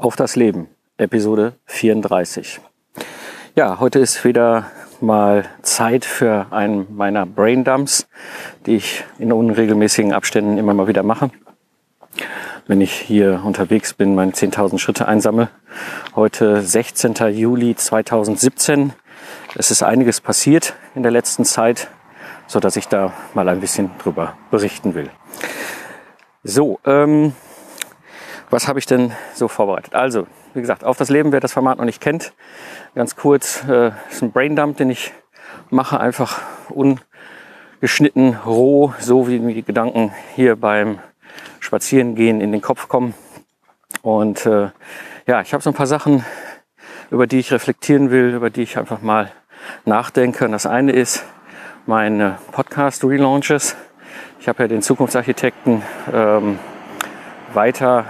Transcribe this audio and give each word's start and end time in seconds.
Auf 0.00 0.16
das 0.16 0.34
Leben, 0.34 0.68
Episode 0.96 1.56
34. 1.66 2.58
Ja, 3.54 3.80
heute 3.80 3.98
ist 3.98 4.24
wieder 4.24 4.70
mal 5.02 5.44
Zeit 5.60 6.06
für 6.06 6.46
einen 6.52 6.86
meiner 6.96 7.26
Brain 7.26 7.64
Dumps, 7.64 8.08
die 8.64 8.76
ich 8.76 9.04
in 9.18 9.30
unregelmäßigen 9.30 10.14
Abständen 10.14 10.56
immer 10.56 10.72
mal 10.72 10.88
wieder 10.88 11.02
mache. 11.02 11.30
Wenn 12.66 12.80
ich 12.80 12.94
hier 12.94 13.42
unterwegs 13.44 13.92
bin, 13.92 14.14
meine 14.14 14.32
10.000 14.32 14.78
Schritte 14.78 15.06
einsammle. 15.06 15.50
Heute 16.16 16.62
16. 16.62 17.16
Juli 17.34 17.76
2017. 17.76 18.94
Es 19.54 19.70
ist 19.70 19.82
einiges 19.82 20.22
passiert 20.22 20.76
in 20.94 21.02
der 21.02 21.12
letzten 21.12 21.44
Zeit, 21.44 21.88
so 22.46 22.58
dass 22.58 22.76
ich 22.76 22.88
da 22.88 23.12
mal 23.34 23.50
ein 23.50 23.60
bisschen 23.60 23.90
drüber 23.98 24.38
berichten 24.50 24.94
will. 24.94 25.10
So, 26.42 26.80
ähm, 26.86 27.34
was 28.50 28.66
habe 28.66 28.78
ich 28.78 28.86
denn 28.86 29.12
so 29.34 29.48
vorbereitet? 29.48 29.94
Also, 29.94 30.26
wie 30.54 30.60
gesagt, 30.60 30.84
auf 30.84 30.96
das 30.96 31.08
Leben, 31.08 31.32
wer 31.32 31.40
das 31.40 31.52
Format 31.52 31.78
noch 31.78 31.84
nicht 31.84 32.00
kennt, 32.00 32.32
ganz 32.94 33.16
kurz, 33.16 33.64
äh, 33.68 33.92
ist 34.10 34.22
ein 34.22 34.32
Braindump, 34.32 34.76
den 34.76 34.90
ich 34.90 35.12
mache, 35.70 36.00
einfach 36.00 36.40
ungeschnitten, 36.68 38.36
roh, 38.44 38.92
so 38.98 39.28
wie 39.28 39.38
mir 39.38 39.54
die 39.54 39.62
Gedanken 39.62 40.12
hier 40.34 40.56
beim 40.56 40.98
Spazierengehen 41.60 42.40
in 42.40 42.50
den 42.52 42.60
Kopf 42.60 42.88
kommen. 42.88 43.14
Und 44.02 44.46
äh, 44.46 44.70
ja, 45.26 45.40
ich 45.40 45.52
habe 45.52 45.62
so 45.62 45.70
ein 45.70 45.74
paar 45.74 45.86
Sachen, 45.86 46.24
über 47.10 47.26
die 47.26 47.38
ich 47.38 47.52
reflektieren 47.52 48.10
will, 48.10 48.34
über 48.34 48.50
die 48.50 48.62
ich 48.62 48.78
einfach 48.78 49.00
mal 49.00 49.30
nachdenke. 49.84 50.44
Und 50.44 50.52
das 50.52 50.66
eine 50.66 50.92
ist 50.92 51.24
meine 51.86 52.38
Podcast-Relaunches. 52.52 53.76
Ich 54.40 54.48
habe 54.48 54.64
ja 54.64 54.68
den 54.68 54.82
Zukunftsarchitekten 54.82 55.82
ähm, 56.12 56.58
weiter 57.52 58.06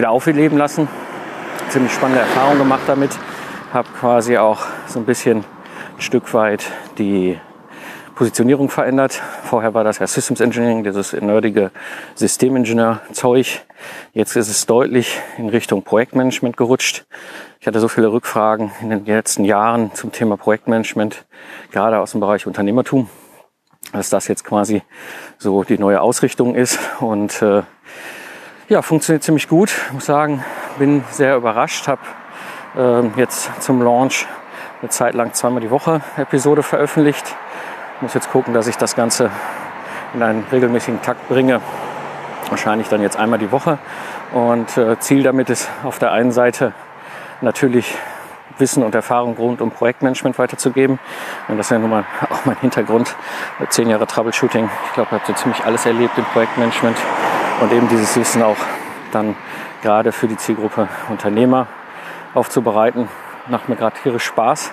wieder 0.00 0.10
aufleben 0.10 0.56
lassen. 0.56 0.88
Ziemlich 1.68 1.92
spannende 1.92 2.22
Erfahrung 2.22 2.56
gemacht 2.56 2.80
damit. 2.86 3.10
Habe 3.70 3.86
quasi 4.00 4.38
auch 4.38 4.64
so 4.86 4.98
ein 4.98 5.04
bisschen 5.04 5.44
ein 5.96 6.00
Stück 6.00 6.32
weit 6.32 6.64
die 6.96 7.38
Positionierung 8.14 8.70
verändert. 8.70 9.20
Vorher 9.44 9.74
war 9.74 9.84
das 9.84 9.98
ja 9.98 10.06
Systems 10.06 10.40
Engineering, 10.40 10.84
dieses 10.84 11.12
nerdige 11.12 11.70
Systemingenieur-Zeug. 12.14 13.60
Jetzt 14.14 14.36
ist 14.36 14.48
es 14.48 14.64
deutlich 14.64 15.20
in 15.36 15.50
Richtung 15.50 15.82
Projektmanagement 15.82 16.56
gerutscht. 16.56 17.04
Ich 17.60 17.66
hatte 17.66 17.78
so 17.78 17.88
viele 17.88 18.10
Rückfragen 18.10 18.70
in 18.80 18.88
den 18.88 19.04
letzten 19.04 19.44
Jahren 19.44 19.92
zum 19.92 20.12
Thema 20.12 20.38
Projektmanagement, 20.38 21.26
gerade 21.72 21.98
aus 21.98 22.12
dem 22.12 22.20
Bereich 22.20 22.46
Unternehmertum, 22.46 23.10
dass 23.92 24.08
das 24.08 24.28
jetzt 24.28 24.44
quasi 24.44 24.80
so 25.36 25.62
die 25.62 25.76
neue 25.76 26.00
Ausrichtung 26.00 26.54
ist. 26.54 26.78
Und 27.00 27.42
äh, 27.42 27.64
ja, 28.70 28.82
funktioniert 28.82 29.24
ziemlich 29.24 29.48
gut. 29.48 29.72
Ich 29.88 29.92
muss 29.92 30.06
sagen, 30.06 30.44
bin 30.78 31.02
sehr 31.10 31.34
überrascht. 31.34 31.88
Habe 31.88 32.00
äh, 32.76 33.20
jetzt 33.20 33.50
zum 33.60 33.82
Launch 33.82 34.28
eine 34.80 34.90
Zeit 34.90 35.14
lang 35.14 35.34
zweimal 35.34 35.60
die 35.60 35.72
Woche 35.72 36.00
Episode 36.16 36.62
veröffentlicht. 36.62 37.34
Muss 38.00 38.14
jetzt 38.14 38.30
gucken, 38.30 38.54
dass 38.54 38.68
ich 38.68 38.76
das 38.76 38.94
Ganze 38.94 39.30
in 40.14 40.22
einen 40.22 40.46
regelmäßigen 40.52 41.02
Takt 41.02 41.28
bringe. 41.28 41.60
Wahrscheinlich 42.48 42.88
dann 42.88 43.02
jetzt 43.02 43.18
einmal 43.18 43.40
die 43.40 43.50
Woche. 43.50 43.78
Und 44.32 44.76
äh, 44.78 44.98
Ziel 45.00 45.24
damit 45.24 45.50
ist 45.50 45.68
auf 45.82 45.98
der 45.98 46.12
einen 46.12 46.30
Seite 46.30 46.72
natürlich 47.40 47.96
Wissen 48.58 48.84
und 48.84 48.94
Erfahrung 48.94 49.34
rund 49.36 49.60
um 49.60 49.72
Projektmanagement 49.72 50.38
weiterzugeben. 50.38 51.00
Und 51.48 51.58
das 51.58 51.66
ist 51.66 51.70
ja 51.72 51.78
nun 51.80 51.90
mal 51.90 52.04
auch 52.30 52.44
mein 52.44 52.56
Hintergrund. 52.58 53.16
Zehn 53.68 53.90
Jahre 53.90 54.06
Troubleshooting. 54.06 54.70
Ich 54.86 54.92
glaube, 54.92 55.08
ich 55.10 55.20
habe 55.20 55.24
so 55.26 55.32
ziemlich 55.32 55.64
alles 55.64 55.86
erlebt 55.86 56.16
im 56.16 56.24
Projektmanagement 56.26 56.96
und 57.60 57.72
eben 57.72 57.88
dieses 57.88 58.16
Wissen 58.16 58.42
auch 58.42 58.56
dann 59.12 59.36
gerade 59.82 60.12
für 60.12 60.28
die 60.28 60.36
Zielgruppe 60.36 60.88
Unternehmer 61.08 61.66
aufzubereiten. 62.34 63.08
Macht 63.48 63.68
mir 63.68 63.76
gerade 63.76 63.96
tierisch 64.00 64.24
Spaß. 64.24 64.72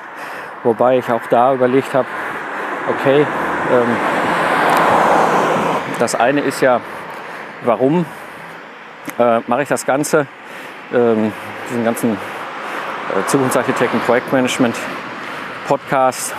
Wobei 0.63 0.97
ich 0.97 1.11
auch 1.11 1.25
da 1.29 1.53
überlegt 1.53 1.93
habe, 1.93 2.07
okay, 2.89 3.25
ähm, 3.71 3.97
das 5.99 6.15
eine 6.15 6.41
ist 6.41 6.61
ja, 6.61 6.81
warum 7.63 8.05
äh, 9.17 9.39
mache 9.47 9.63
ich 9.63 9.69
das 9.69 9.85
Ganze, 9.85 10.27
ähm, 10.93 11.31
diesen 11.69 11.83
ganzen 11.83 12.13
äh, 12.13 13.27
Zukunftsarchitekten, 13.27 13.99
Projektmanagement, 14.01 14.75
Podcast. 15.67 16.35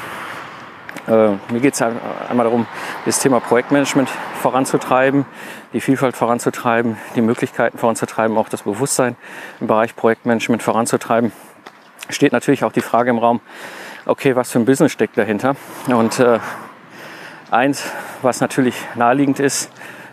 Äh, 1.06 1.30
mir 1.52 1.60
geht 1.60 1.74
es 1.74 1.82
einmal 1.82 2.44
darum, 2.44 2.66
das 3.04 3.20
Thema 3.20 3.40
Projektmanagement 3.40 4.08
voranzutreiben, 4.40 5.26
die 5.72 5.80
Vielfalt 5.80 6.16
voranzutreiben, 6.16 6.96
die 7.14 7.22
Möglichkeiten 7.22 7.78
voranzutreiben, 7.78 8.36
auch 8.36 8.48
das 8.48 8.62
Bewusstsein 8.62 9.16
im 9.60 9.66
Bereich 9.66 9.96
Projektmanagement 9.96 10.62
voranzutreiben. 10.62 11.32
Steht 12.10 12.32
natürlich 12.32 12.64
auch 12.64 12.72
die 12.72 12.80
Frage 12.80 13.10
im 13.10 13.18
Raum, 13.18 13.40
okay, 14.06 14.36
was 14.36 14.50
für 14.50 14.58
ein 14.58 14.64
Business 14.64 14.92
steckt 14.92 15.16
dahinter? 15.16 15.56
Und 15.86 16.18
äh, 16.20 16.38
eins, 17.50 17.90
was 18.22 18.40
natürlich 18.40 18.76
naheliegend 18.94 19.40
ist, 19.40 19.70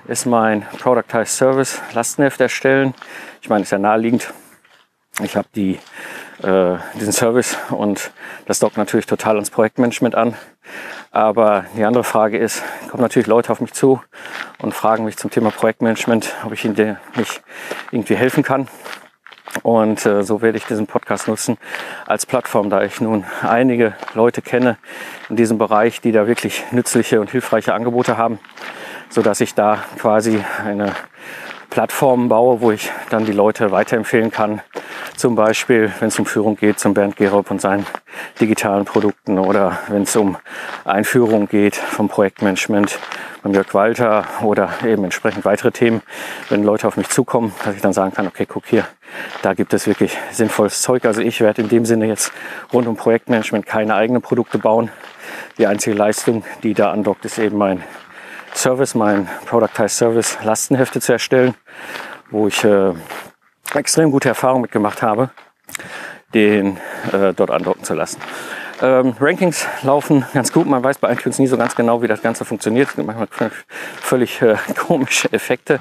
ist 0.07 0.25
mein 0.25 0.65
Productized 0.79 1.35
Service 1.35 1.81
Lastenheft 1.93 2.39
erstellen. 2.39 2.93
Ich 3.41 3.49
meine, 3.49 3.63
ist 3.63 3.71
ja 3.71 3.79
naheliegend. 3.79 4.33
Ich 5.23 5.35
habe 5.35 5.47
die, 5.55 5.79
äh, 6.43 6.77
diesen 6.99 7.13
Service 7.13 7.57
und 7.69 8.11
das 8.45 8.59
dockt 8.59 8.77
natürlich 8.77 9.05
total 9.05 9.35
ans 9.35 9.49
Projektmanagement 9.49 10.15
an. 10.15 10.35
Aber 11.11 11.65
die 11.77 11.85
andere 11.85 12.03
Frage 12.03 12.37
ist, 12.37 12.61
kommen 12.89 13.01
natürlich 13.01 13.27
Leute 13.27 13.51
auf 13.51 13.61
mich 13.61 13.73
zu 13.73 14.01
und 14.61 14.73
fragen 14.73 15.05
mich 15.05 15.17
zum 15.17 15.31
Thema 15.31 15.51
Projektmanagement, 15.51 16.33
ob 16.45 16.51
ich 16.51 16.65
ihnen 16.65 16.97
nicht 17.15 17.41
irgendwie 17.91 18.15
helfen 18.15 18.43
kann. 18.43 18.67
Und 19.63 20.05
äh, 20.05 20.23
so 20.23 20.41
werde 20.41 20.57
ich 20.57 20.65
diesen 20.65 20.87
Podcast 20.87 21.27
nutzen 21.27 21.57
als 22.05 22.25
Plattform, 22.25 22.69
da 22.69 22.83
ich 22.83 22.99
nun 22.99 23.23
einige 23.41 23.93
Leute 24.13 24.41
kenne 24.41 24.77
in 25.29 25.35
diesem 25.35 25.57
Bereich, 25.57 26.01
die 26.01 26.11
da 26.11 26.27
wirklich 26.27 26.63
nützliche 26.71 27.21
und 27.21 27.31
hilfreiche 27.31 27.73
Angebote 27.73 28.17
haben, 28.17 28.39
so 29.09 29.21
dass 29.21 29.39
ich 29.39 29.53
da 29.53 29.79
quasi 29.97 30.43
eine 30.65 30.93
Plattform 31.69 32.29
baue, 32.29 32.61
wo 32.61 32.71
ich 32.71 32.91
dann 33.09 33.25
die 33.25 33.31
Leute 33.31 33.71
weiterempfehlen 33.71 34.31
kann. 34.31 34.61
Zum 35.15 35.35
Beispiel, 35.35 35.91
wenn 35.99 36.09
es 36.09 36.19
um 36.19 36.25
Führung 36.25 36.57
geht, 36.57 36.79
zum 36.79 36.93
Bernd 36.93 37.15
Gerob 37.15 37.51
und 37.51 37.61
seinen 37.61 37.85
digitalen 38.39 38.85
Produkten 38.85 39.39
oder 39.39 39.79
wenn 39.87 40.03
es 40.03 40.15
um 40.15 40.37
Einführung 40.83 41.47
geht 41.47 41.75
vom 41.75 42.09
Projektmanagement 42.09 42.99
von 43.41 43.53
Jörg 43.53 43.73
Walter 43.73 44.25
oder 44.41 44.69
eben 44.83 45.03
entsprechend 45.03 45.45
weitere 45.45 45.71
Themen, 45.71 46.01
wenn 46.49 46.63
Leute 46.63 46.87
auf 46.87 46.97
mich 46.97 47.09
zukommen, 47.09 47.53
dass 47.63 47.75
ich 47.75 47.81
dann 47.81 47.93
sagen 47.93 48.13
kann, 48.13 48.27
okay, 48.27 48.45
guck 48.47 48.65
hier, 48.65 48.87
da 49.41 49.53
gibt 49.53 49.73
es 49.73 49.85
wirklich 49.87 50.17
sinnvolles 50.31 50.81
Zeug. 50.81 51.05
Also 51.05 51.21
ich 51.21 51.41
werde 51.41 51.61
in 51.61 51.69
dem 51.69 51.85
Sinne 51.85 52.07
jetzt 52.07 52.31
rund 52.73 52.87
um 52.87 52.95
Projektmanagement 52.95 53.65
keine 53.65 53.95
eigenen 53.95 54.21
Produkte 54.21 54.57
bauen. 54.57 54.89
Die 55.57 55.67
einzige 55.67 55.95
Leistung, 55.95 56.43
die 56.63 56.73
da 56.73 56.91
andockt, 56.91 57.23
ist 57.25 57.37
eben 57.37 57.57
mein 57.57 57.83
Service, 58.55 58.95
mein 58.95 59.27
Productized 59.45 59.97
Service 59.97 60.37
Lastenhefte 60.43 61.01
zu 61.01 61.13
erstellen, 61.13 61.55
wo 62.31 62.47
ich 62.47 62.63
äh, 62.63 62.93
extrem 63.73 64.11
gute 64.11 64.29
Erfahrungen 64.29 64.63
mitgemacht 64.63 65.01
habe, 65.01 65.29
den 66.33 66.77
äh, 67.11 67.33
dort 67.33 67.51
andocken 67.51 67.83
zu 67.83 67.93
lassen. 67.93 68.19
Ähm, 68.81 69.15
Rankings 69.19 69.65
laufen 69.83 70.25
ganz 70.33 70.51
gut. 70.51 70.67
Man 70.67 70.83
weiß 70.83 70.97
bei 70.97 71.11
iTunes 71.11 71.39
nie 71.39 71.47
so 71.47 71.57
ganz 71.57 71.75
genau, 71.75 72.01
wie 72.01 72.07
das 72.07 72.21
Ganze 72.21 72.43
funktioniert. 72.43 72.89
Es 72.89 72.95
gibt 72.95 73.07
manchmal 73.07 73.51
völlig 74.01 74.41
äh, 74.41 74.55
komische 74.75 75.31
Effekte. 75.31 75.79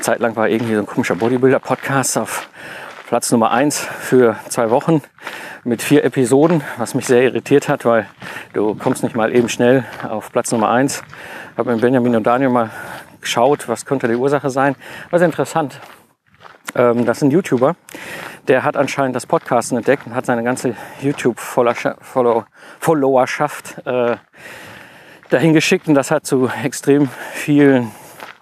Zeitlang 0.00 0.36
war 0.36 0.48
irgendwie 0.48 0.74
so 0.74 0.80
ein 0.80 0.86
komischer 0.86 1.16
Bodybuilder-Podcast 1.16 2.18
auf 2.18 2.48
Platz 3.06 3.30
Nummer 3.30 3.52
eins 3.52 3.78
für 3.78 4.34
zwei 4.48 4.70
Wochen 4.70 5.00
mit 5.62 5.80
vier 5.80 6.02
Episoden, 6.02 6.64
was 6.76 6.96
mich 6.96 7.06
sehr 7.06 7.22
irritiert 7.22 7.68
hat, 7.68 7.84
weil 7.84 8.08
du 8.52 8.74
kommst 8.74 9.04
nicht 9.04 9.14
mal 9.14 9.32
eben 9.32 9.48
schnell 9.48 9.84
auf 10.08 10.32
Platz 10.32 10.50
Nummer 10.50 10.70
eins. 10.70 11.04
Ich 11.52 11.58
habe 11.58 11.70
mit 11.70 11.82
Benjamin 11.82 12.16
und 12.16 12.26
Daniel 12.26 12.50
mal 12.50 12.70
geschaut, 13.20 13.68
was 13.68 13.86
könnte 13.86 14.08
die 14.08 14.16
Ursache 14.16 14.50
sein. 14.50 14.74
Was 15.10 15.22
interessant. 15.22 15.80
Ähm, 16.74 17.06
das 17.06 17.18
ist 17.18 17.22
ein 17.22 17.30
YouTuber, 17.30 17.76
der 18.48 18.64
hat 18.64 18.76
anscheinend 18.76 19.14
das 19.14 19.24
Podcasten 19.24 19.78
entdeckt 19.78 20.04
und 20.08 20.16
hat 20.16 20.26
seine 20.26 20.42
ganze 20.42 20.74
YouTube-Followerschaft 21.00 23.86
äh, 23.86 24.16
dahin 25.30 25.52
geschickt 25.52 25.86
und 25.86 25.94
das 25.94 26.10
hat 26.10 26.26
zu 26.26 26.50
extrem 26.64 27.08
vielen 27.34 27.92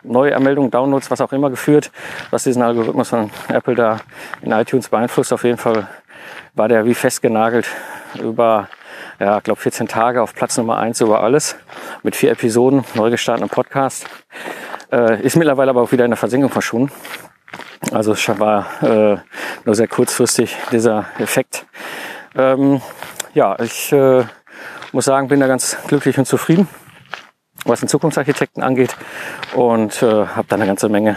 Neuermeldungen, 0.04 0.70
Downloads, 0.70 1.10
was 1.10 1.20
auch 1.20 1.32
immer 1.32 1.50
geführt, 1.50 1.90
was 2.30 2.44
diesen 2.44 2.62
Algorithmus 2.62 3.08
von 3.08 3.30
Apple 3.48 3.74
da 3.74 3.98
in 4.42 4.52
iTunes 4.52 4.88
beeinflusst. 4.88 5.32
Auf 5.32 5.44
jeden 5.44 5.58
Fall 5.58 5.88
war 6.54 6.68
der 6.68 6.84
wie 6.84 6.94
festgenagelt 6.94 7.66
über, 8.22 8.68
ja, 9.18 9.40
glaube 9.40 9.60
14 9.60 9.88
Tage 9.88 10.22
auf 10.22 10.34
Platz 10.34 10.56
Nummer 10.56 10.78
eins 10.78 11.00
über 11.00 11.22
alles 11.22 11.56
mit 12.02 12.16
vier 12.16 12.30
Episoden, 12.32 12.84
neu 12.94 13.10
gestartetem 13.10 13.48
Podcast. 13.48 14.06
Äh, 14.92 15.22
ist 15.22 15.36
mittlerweile 15.36 15.70
aber 15.70 15.82
auch 15.82 15.92
wieder 15.92 16.04
in 16.04 16.10
der 16.10 16.18
Versenkung 16.18 16.50
verschwunden. 16.50 16.92
Also 17.92 18.12
es 18.12 18.28
war 18.38 18.66
äh, 18.82 19.16
nur 19.64 19.74
sehr 19.74 19.88
kurzfristig 19.88 20.56
dieser 20.70 21.06
Effekt. 21.18 21.66
Ähm, 22.36 22.80
ja, 23.34 23.58
ich 23.60 23.92
äh, 23.92 24.24
muss 24.92 25.04
sagen, 25.04 25.28
bin 25.28 25.40
da 25.40 25.46
ganz 25.46 25.76
glücklich 25.86 26.18
und 26.18 26.26
zufrieden 26.26 26.68
was 27.64 27.80
den 27.80 27.88
Zukunftsarchitekten 27.88 28.62
angeht 28.62 28.96
und 29.54 30.02
äh, 30.02 30.26
habe 30.26 30.46
da 30.48 30.56
eine 30.56 30.66
ganze 30.66 30.88
Menge 30.88 31.16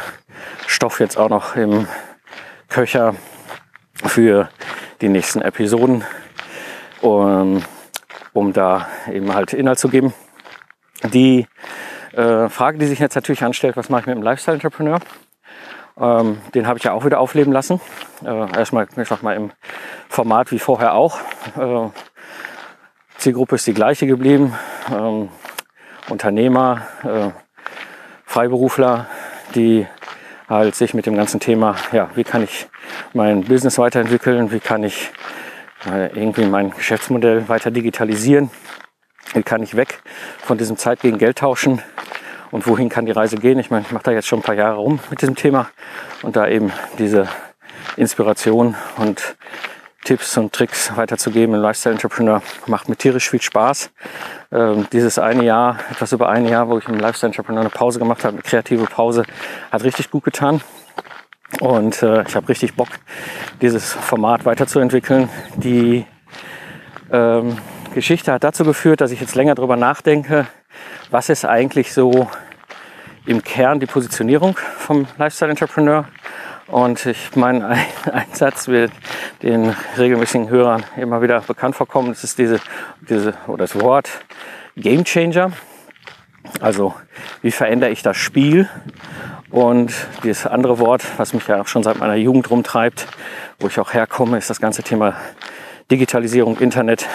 Stoff 0.66 1.00
jetzt 1.00 1.18
auch 1.18 1.30
noch 1.30 1.56
im 1.56 1.88
Köcher, 2.70 3.16
für 4.06 4.50
die 5.02 5.10
nächsten 5.10 5.42
Episoden, 5.42 6.04
um, 7.02 7.64
um 8.34 8.54
da 8.54 8.88
eben 9.12 9.34
halt 9.34 9.54
Inhalt 9.54 9.80
zu 9.80 9.90
geben. 9.90 10.14
Die 11.04 11.48
äh, 12.14 12.50
Frage, 12.50 12.78
die 12.78 12.88
sich 12.88 13.00
jetzt 13.00 13.16
natürlich 13.16 13.44
anstellt, 13.44 13.78
was 13.78 13.90
mache 13.90 14.02
ich 14.02 14.08
mit 14.08 14.16
dem 14.16 14.24
Lifestyle-Entrepreneur? 14.24 15.00
Ähm, 16.00 16.40
den 16.54 16.68
habe 16.68 16.78
ich 16.78 16.84
ja 16.84 16.94
auch 16.94 17.06
wieder 17.06 17.20
aufleben 17.20 17.54
lassen. 17.54 17.82
Äh, 18.24 18.58
erstmal, 18.58 18.88
ich 18.96 19.08
sag 19.08 19.24
mal, 19.24 19.36
im 19.36 19.52
Format 20.10 20.52
wie 20.52 20.60
vorher 20.60 20.94
auch. 20.94 21.20
Äh, 21.58 21.90
Zielgruppe 23.18 23.56
ist 23.56 23.66
die 23.66 23.74
gleiche 23.74 24.06
geblieben. 24.06 24.54
Ähm, 24.92 25.30
Unternehmer, 26.10 26.82
äh, 27.04 27.30
Freiberufler, 28.26 29.08
die 29.56 29.88
halt 30.48 30.76
sich 30.76 30.94
mit 30.94 31.06
dem 31.06 31.16
ganzen 31.16 31.40
Thema, 31.40 31.76
ja, 31.92 32.10
wie 32.16 32.24
kann 32.24 32.44
ich 32.44 32.68
mein 33.14 33.44
Business 33.44 33.78
weiterentwickeln, 33.78 34.52
wie 34.52 34.60
kann 34.60 34.84
ich 34.84 35.12
äh, 35.86 36.08
irgendwie 36.08 36.46
mein 36.46 36.72
Geschäftsmodell 36.72 37.50
weiter 37.50 37.72
digitalisieren, 37.72 38.50
wie 39.34 39.44
kann 39.44 39.62
ich 39.62 39.76
weg 39.76 40.02
von 40.40 40.58
diesem 40.58 40.78
Zeit 40.78 41.02
gegen 41.02 41.18
Geld 41.18 41.40
tauschen 41.40 41.82
und 42.52 42.68
wohin 42.68 42.90
kann 42.90 43.06
die 43.06 43.12
Reise 43.12 43.36
gehen. 43.38 43.60
Ich 43.60 43.70
meine, 43.70 43.86
ich 43.86 43.92
mache 43.92 44.04
da 44.04 44.12
jetzt 44.12 44.28
schon 44.28 44.40
ein 44.40 44.44
paar 44.44 44.56
Jahre 44.56 44.78
rum 44.78 45.00
mit 45.10 45.22
diesem 45.22 45.36
Thema 45.36 45.70
und 46.22 46.36
da 46.36 46.48
eben 46.48 46.72
diese 46.98 47.28
Inspiration 47.98 48.76
und 48.98 49.36
Tipps 50.08 50.38
und 50.38 50.54
Tricks 50.54 50.96
weiterzugeben 50.96 51.54
im 51.54 51.62
Lifestyle 51.62 51.92
Entrepreneur 51.92 52.42
macht 52.66 52.88
mir 52.88 52.96
tierisch 52.96 53.30
viel 53.30 53.42
Spaß. 53.42 53.92
Ähm, 54.54 54.88
dieses 54.94 55.20
eine 55.20 55.44
Jahr, 55.44 55.80
etwas 55.92 56.14
über 56.14 56.30
ein 56.30 56.48
Jahr, 56.48 56.70
wo 56.70 56.78
ich 56.78 56.88
im 56.88 56.98
Lifestyle 56.98 57.32
Entrepreneur 57.32 57.60
eine 57.60 57.70
Pause 57.70 58.00
gemacht 58.00 58.24
habe, 58.24 58.36
eine 58.36 58.42
kreative 58.42 58.86
Pause, 58.86 59.24
hat 59.70 59.84
richtig 59.84 60.10
gut 60.10 60.24
getan. 60.24 60.62
Und 61.60 62.02
äh, 62.04 62.24
ich 62.26 62.38
habe 62.38 62.48
richtig 62.48 62.76
Bock, 62.76 62.88
dieses 63.60 63.92
Format 63.92 64.46
weiterzuentwickeln. 64.46 65.28
Die 65.58 66.06
ähm, 67.12 67.58
Geschichte 67.94 68.32
hat 68.32 68.46
dazu 68.46 68.64
geführt, 68.64 69.02
dass 69.02 69.12
ich 69.12 69.20
jetzt 69.20 69.36
länger 69.36 69.56
darüber 69.56 69.76
nachdenke, 69.76 70.48
was 71.12 71.28
ist 71.28 71.44
eigentlich 71.44 71.92
so 71.92 72.30
im 73.26 73.44
Kern 73.44 73.82
die 73.82 73.88
Positionierung 73.88 74.58
vom 74.78 75.06
Lifestyle 75.18 75.52
Entrepreneur. 75.52 76.06
Und 76.68 77.06
ich 77.06 77.36
meine, 77.36 77.66
ein, 77.66 77.86
ein 78.12 78.28
Satz 78.34 78.68
wird 78.68 78.92
den 79.42 79.74
regelmäßigen 79.98 80.50
Hörern 80.50 80.84
immer 80.98 81.22
wieder 81.22 81.42
bekannt 81.42 81.76
vorkommen. 81.76 82.10
Das 82.10 82.24
ist 82.24 82.38
diese, 82.38 82.60
diese, 83.10 83.34
oder 83.48 83.60
das 83.60 83.80
Wort 83.80 84.10
Game 84.76 85.06
Changer. 85.06 85.52
Also, 86.62 86.94
wie 87.42 87.52
verändere 87.52 87.90
ich 87.90 88.04
das 88.04 88.18
Spiel? 88.18 88.70
Und 89.50 89.94
das 90.24 90.46
andere 90.46 90.80
Wort, 90.80 91.04
was 91.18 91.34
mich 91.34 91.48
ja 91.48 91.62
auch 91.62 91.68
schon 91.68 91.84
seit 91.84 92.00
meiner 92.00 92.16
Jugend 92.16 92.50
rumtreibt, 92.50 93.08
wo 93.60 93.68
ich 93.68 93.80
auch 93.80 93.94
herkomme, 93.94 94.38
ist 94.38 94.50
das 94.50 94.60
ganze 94.60 94.84
Thema 94.84 95.16
Digitalisierung, 95.90 96.58
Internet. 96.60 97.06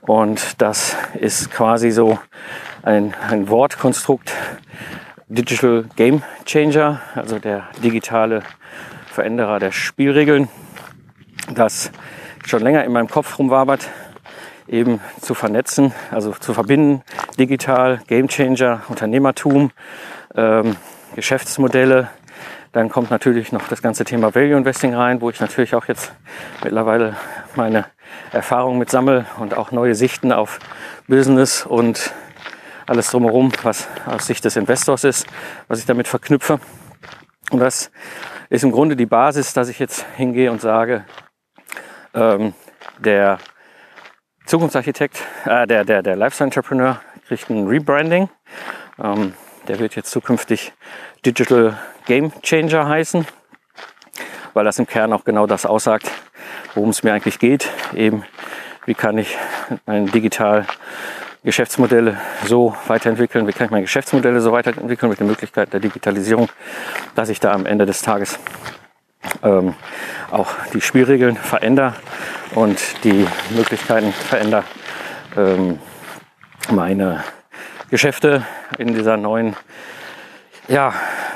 Und 0.00 0.60
das 0.62 0.96
ist 1.20 1.50
quasi 1.50 1.90
so 1.90 2.18
ein, 2.82 3.14
ein 3.30 3.48
Wortkonstrukt, 3.48 4.32
Digital 5.34 5.86
Game 5.96 6.22
Changer, 6.44 7.00
also 7.14 7.38
der 7.38 7.66
digitale 7.82 8.42
Veränderer 9.06 9.58
der 9.60 9.72
Spielregeln, 9.72 10.50
das 11.54 11.90
schon 12.44 12.62
länger 12.62 12.84
in 12.84 12.92
meinem 12.92 13.08
Kopf 13.08 13.38
rumwabert, 13.38 13.88
eben 14.68 15.00
zu 15.22 15.32
vernetzen, 15.32 15.94
also 16.10 16.32
zu 16.32 16.52
verbinden, 16.52 17.02
digital, 17.38 18.02
Game 18.08 18.28
Changer, 18.28 18.82
Unternehmertum, 18.88 19.70
ähm, 20.34 20.76
Geschäftsmodelle. 21.14 22.10
Dann 22.72 22.90
kommt 22.90 23.10
natürlich 23.10 23.52
noch 23.52 23.66
das 23.68 23.80
ganze 23.80 24.04
Thema 24.04 24.34
Value 24.34 24.58
Investing 24.58 24.94
rein, 24.94 25.22
wo 25.22 25.30
ich 25.30 25.40
natürlich 25.40 25.74
auch 25.74 25.86
jetzt 25.86 26.12
mittlerweile 26.62 27.16
meine 27.56 27.86
Erfahrungen 28.32 28.78
mit 28.78 28.90
sammle 28.90 29.24
und 29.38 29.56
auch 29.56 29.70
neue 29.70 29.94
Sichten 29.94 30.30
auf 30.30 30.58
Business 31.08 31.64
und 31.64 32.12
alles 32.92 33.10
drumherum, 33.10 33.50
was 33.62 33.88
aus 34.04 34.26
Sicht 34.26 34.44
des 34.44 34.56
Investors 34.56 35.04
ist, 35.04 35.26
was 35.66 35.78
ich 35.78 35.86
damit 35.86 36.06
verknüpfe. 36.06 36.60
Und 37.50 37.58
das 37.58 37.90
ist 38.50 38.64
im 38.64 38.70
Grunde 38.70 38.96
die 38.96 39.06
Basis, 39.06 39.54
dass 39.54 39.70
ich 39.70 39.78
jetzt 39.78 40.04
hingehe 40.18 40.52
und 40.52 40.60
sage, 40.60 41.06
ähm, 42.12 42.52
der 42.98 43.38
Zukunftsarchitekt, 44.44 45.22
äh, 45.46 45.66
der, 45.66 45.86
der, 45.86 46.02
der 46.02 46.16
Lifestyle 46.16 46.48
Entrepreneur 46.48 47.00
kriegt 47.26 47.48
ein 47.48 47.66
Rebranding. 47.66 48.28
Ähm, 49.02 49.32
der 49.68 49.78
wird 49.78 49.96
jetzt 49.96 50.10
zukünftig 50.10 50.74
Digital 51.24 51.78
Game 52.04 52.30
Changer 52.42 52.86
heißen, 52.86 53.26
weil 54.52 54.64
das 54.66 54.78
im 54.78 54.86
Kern 54.86 55.14
auch 55.14 55.24
genau 55.24 55.46
das 55.46 55.64
aussagt, 55.64 56.10
worum 56.74 56.90
es 56.90 57.02
mir 57.02 57.14
eigentlich 57.14 57.38
geht. 57.38 57.70
Eben, 57.94 58.22
wie 58.84 58.94
kann 58.94 59.16
ich 59.16 59.38
ein 59.86 60.08
digital 60.08 60.66
Geschäftsmodelle 61.44 62.18
so 62.46 62.76
weiterentwickeln, 62.86 63.46
wie 63.48 63.52
kann 63.52 63.66
ich 63.66 63.70
meine 63.70 63.82
Geschäftsmodelle 63.82 64.40
so 64.40 64.52
weiterentwickeln 64.52 65.10
mit 65.10 65.18
den 65.18 65.26
Möglichkeiten 65.26 65.72
der 65.72 65.80
Digitalisierung, 65.80 66.48
dass 67.14 67.28
ich 67.28 67.40
da 67.40 67.52
am 67.52 67.66
Ende 67.66 67.84
des 67.84 68.02
Tages 68.02 68.38
ähm, 69.42 69.74
auch 70.30 70.50
die 70.72 70.80
Spielregeln 70.80 71.36
verändere 71.36 71.94
und 72.54 72.80
die 73.04 73.26
Möglichkeiten 73.50 74.12
verändere, 74.12 74.64
ähm, 75.36 75.78
meine 76.70 77.24
Geschäfte 77.90 78.46
in 78.78 78.94
dieser 78.94 79.16
neuen 79.16 79.56
ja, 80.68 80.94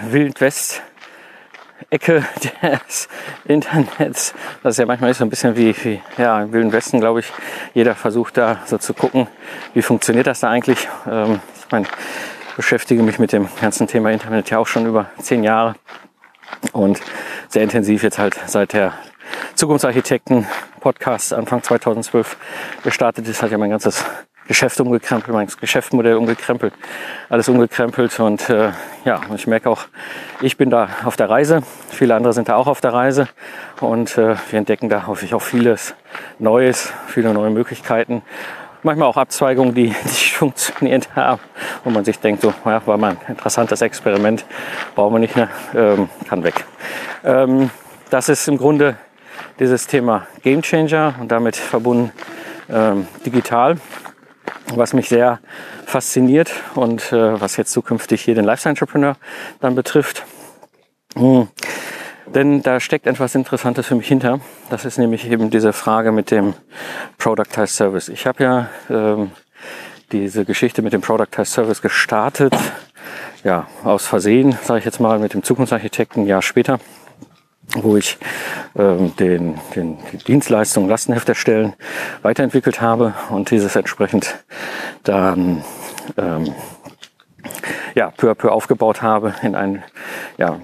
Wild 0.08 0.40
West 0.40 0.82
Ecke 1.96 2.26
des 2.86 3.08
Internets. 3.46 4.34
Das 4.62 4.74
ist 4.74 4.78
ja 4.78 4.84
manchmal 4.84 5.14
so 5.14 5.24
ein 5.24 5.30
bisschen 5.30 5.56
wie, 5.56 5.74
wie 5.82 6.02
ja, 6.18 6.42
im 6.42 6.52
Wilden 6.52 6.70
Westen, 6.70 7.00
glaube 7.00 7.20
ich. 7.20 7.32
Jeder 7.72 7.94
versucht 7.94 8.36
da 8.36 8.58
so 8.66 8.76
zu 8.76 8.92
gucken, 8.92 9.28
wie 9.72 9.80
funktioniert 9.80 10.26
das 10.26 10.40
da 10.40 10.50
eigentlich. 10.50 10.88
Ähm, 11.10 11.40
ich 11.58 11.72
meine, 11.72 11.86
beschäftige 12.54 13.02
mich 13.02 13.18
mit 13.18 13.32
dem 13.32 13.48
ganzen 13.62 13.86
Thema 13.86 14.10
Internet 14.10 14.50
ja 14.50 14.58
auch 14.58 14.66
schon 14.66 14.84
über 14.84 15.06
zehn 15.20 15.42
Jahre 15.42 15.74
und 16.72 17.00
sehr 17.48 17.62
intensiv 17.62 18.02
jetzt 18.02 18.18
halt 18.18 18.36
seit 18.44 18.74
der 18.74 18.92
Zukunftsarchitekten 19.54 20.46
Podcast 20.80 21.32
Anfang 21.32 21.62
2012 21.62 22.36
gestartet 22.84 23.26
ist, 23.26 23.42
hat 23.42 23.50
ja 23.50 23.58
mein 23.58 23.70
ganzes 23.70 24.04
Geschäft 24.48 24.80
umgekrempelt, 24.80 25.34
mein 25.34 25.48
Geschäftsmodell 25.60 26.16
umgekrempelt, 26.16 26.72
alles 27.28 27.48
umgekrempelt 27.48 28.18
und 28.20 28.48
äh, 28.48 28.70
ja, 29.04 29.20
ich 29.34 29.46
merke 29.46 29.68
auch, 29.68 29.82
ich 30.40 30.56
bin 30.56 30.70
da 30.70 30.88
auf 31.04 31.16
der 31.16 31.28
Reise, 31.28 31.62
viele 31.90 32.14
andere 32.14 32.32
sind 32.32 32.48
da 32.48 32.56
auch 32.56 32.66
auf 32.66 32.80
der 32.80 32.92
Reise 32.92 33.28
und 33.80 34.16
äh, 34.16 34.36
wir 34.50 34.58
entdecken 34.58 34.88
da 34.88 35.06
hoffe 35.06 35.24
ich 35.24 35.34
auch 35.34 35.42
vieles 35.42 35.94
Neues, 36.38 36.92
viele 37.08 37.32
neue 37.32 37.50
Möglichkeiten, 37.50 38.22
manchmal 38.82 39.08
auch 39.08 39.16
Abzweigungen, 39.16 39.74
die 39.74 39.88
nicht 40.04 40.36
funktioniert 40.36 41.14
haben, 41.16 41.40
wo 41.84 41.90
man 41.90 42.04
sich 42.04 42.18
denkt, 42.18 42.42
so, 42.42 42.54
ja, 42.64 42.86
war 42.86 42.96
mal 42.96 43.10
ein 43.10 43.18
interessantes 43.28 43.82
Experiment, 43.82 44.44
brauchen 44.94 45.14
wir 45.14 45.18
nicht 45.18 45.36
mehr, 45.36 45.48
ähm, 45.74 46.08
kann 46.28 46.44
weg. 46.44 46.64
Ähm, 47.24 47.70
das 48.10 48.28
ist 48.28 48.46
im 48.46 48.56
Grunde 48.56 48.96
dieses 49.58 49.86
Thema 49.86 50.26
Game 50.42 50.62
Changer 50.62 51.14
und 51.20 51.32
damit 51.32 51.56
verbunden 51.56 52.12
ähm, 52.68 53.06
digital 53.24 53.76
was 54.74 54.92
mich 54.92 55.08
sehr 55.08 55.40
fasziniert 55.84 56.52
und 56.74 57.12
äh, 57.12 57.40
was 57.40 57.56
jetzt 57.56 57.72
zukünftig 57.72 58.22
hier 58.22 58.34
den 58.34 58.44
Lifestyle 58.44 58.70
Entrepreneur 58.70 59.16
dann 59.60 59.74
betrifft. 59.74 60.24
Hm. 61.16 61.48
Denn 62.26 62.62
da 62.62 62.80
steckt 62.80 63.06
etwas 63.06 63.34
Interessantes 63.34 63.86
für 63.86 63.94
mich 63.94 64.08
hinter. 64.08 64.40
Das 64.68 64.84
ist 64.84 64.98
nämlich 64.98 65.30
eben 65.30 65.50
diese 65.50 65.72
Frage 65.72 66.10
mit 66.10 66.30
dem 66.30 66.54
Productized 67.18 67.76
Service. 67.76 68.08
Ich 68.08 68.26
habe 68.26 68.42
ja 68.42 68.68
ähm, 68.90 69.30
diese 70.12 70.44
Geschichte 70.44 70.82
mit 70.82 70.92
dem 70.92 71.00
Productized 71.00 71.52
Service 71.52 71.82
gestartet, 71.82 72.54
ja, 73.44 73.68
aus 73.84 74.06
Versehen, 74.06 74.58
sage 74.62 74.80
ich 74.80 74.84
jetzt 74.84 74.98
mal, 74.98 75.18
mit 75.20 75.34
dem 75.34 75.44
Zukunftsarchitekten 75.44 76.24
ein 76.24 76.26
Jahr 76.26 76.42
später 76.42 76.80
wo 77.74 77.96
ich 77.96 78.18
ähm, 78.76 79.14
den, 79.16 79.58
den, 79.74 79.98
die 80.12 80.18
Dienstleistung 80.18 80.88
Lastenheft 80.88 81.28
erstellen 81.28 81.74
weiterentwickelt 82.22 82.80
habe 82.80 83.14
und 83.30 83.50
dieses 83.50 83.76
entsprechend 83.76 84.36
dann 85.02 85.64
ähm, 86.16 86.54
ja, 87.94 88.10
peu 88.10 88.30
à 88.30 88.34
peu 88.34 88.50
aufgebaut 88.52 89.02
habe 89.02 89.34
in 89.42 89.54
ein 89.54 89.82
ja, 90.36 90.60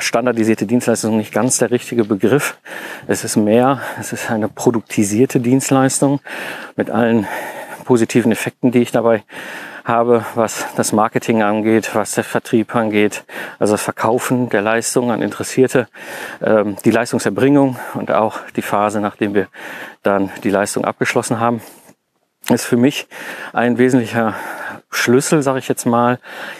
standardisierte 0.00 0.66
Dienstleistung, 0.66 1.16
nicht 1.16 1.32
ganz 1.32 1.58
der 1.58 1.70
richtige 1.70 2.04
Begriff. 2.04 2.58
Es 3.06 3.24
ist 3.24 3.36
mehr, 3.36 3.80
es 3.98 4.12
ist 4.12 4.30
eine 4.30 4.48
produktisierte 4.48 5.40
Dienstleistung 5.40 6.20
mit 6.76 6.90
allen 6.90 7.26
positiven 7.84 8.32
Effekten, 8.32 8.70
die 8.70 8.80
ich 8.80 8.92
dabei 8.92 9.22
habe, 9.88 10.24
was 10.34 10.66
das 10.76 10.92
Marketing 10.92 11.42
angeht, 11.42 11.94
was 11.94 12.12
der 12.12 12.24
Vertrieb 12.24 12.74
angeht, 12.74 13.24
also 13.58 13.74
das 13.74 13.82
Verkaufen 13.82 14.48
der 14.50 14.62
Leistung 14.62 15.10
an 15.10 15.22
Interessierte, 15.22 15.88
ähm, 16.42 16.76
die 16.84 16.90
Leistungserbringung 16.90 17.76
und 17.94 18.12
auch 18.12 18.38
die 18.56 18.62
Phase, 18.62 19.00
nachdem 19.00 19.34
wir 19.34 19.48
dann 20.02 20.30
die 20.44 20.50
Leistung 20.50 20.84
abgeschlossen 20.84 21.40
haben, 21.40 21.60
ist 22.50 22.64
für 22.64 22.76
mich 22.76 23.08
ein 23.52 23.78
wesentlicher 23.78 24.34
Schlüssel, 24.90 25.42
sage 25.42 25.58
ich 25.58 25.68
jetzt 25.68 25.86
mal, 25.86 26.18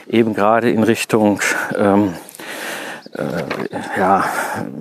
eben 0.09 0.35
gerade 0.35 0.71
in 0.71 0.83
Richtung 0.83 1.41
ähm, 1.77 2.15
äh, 3.15 3.43
ja, 3.99 4.25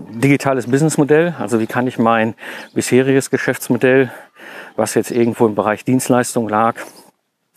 digitales 0.10 0.70
Businessmodell. 0.70 1.36
Also 1.39 1.60
wie 1.60 1.68
kann 1.68 1.88
ich 1.88 1.98
mein 1.98 2.36
bisheriges 2.74 3.30
Geschäftsmodell, 3.30 4.12
was 4.75 4.96
jetzt 4.96 5.12
irgendwo 5.12 5.46
im 5.48 5.56
Bereich 5.56 5.86
Dienstleistung 5.86 6.50
lag, 6.50 6.75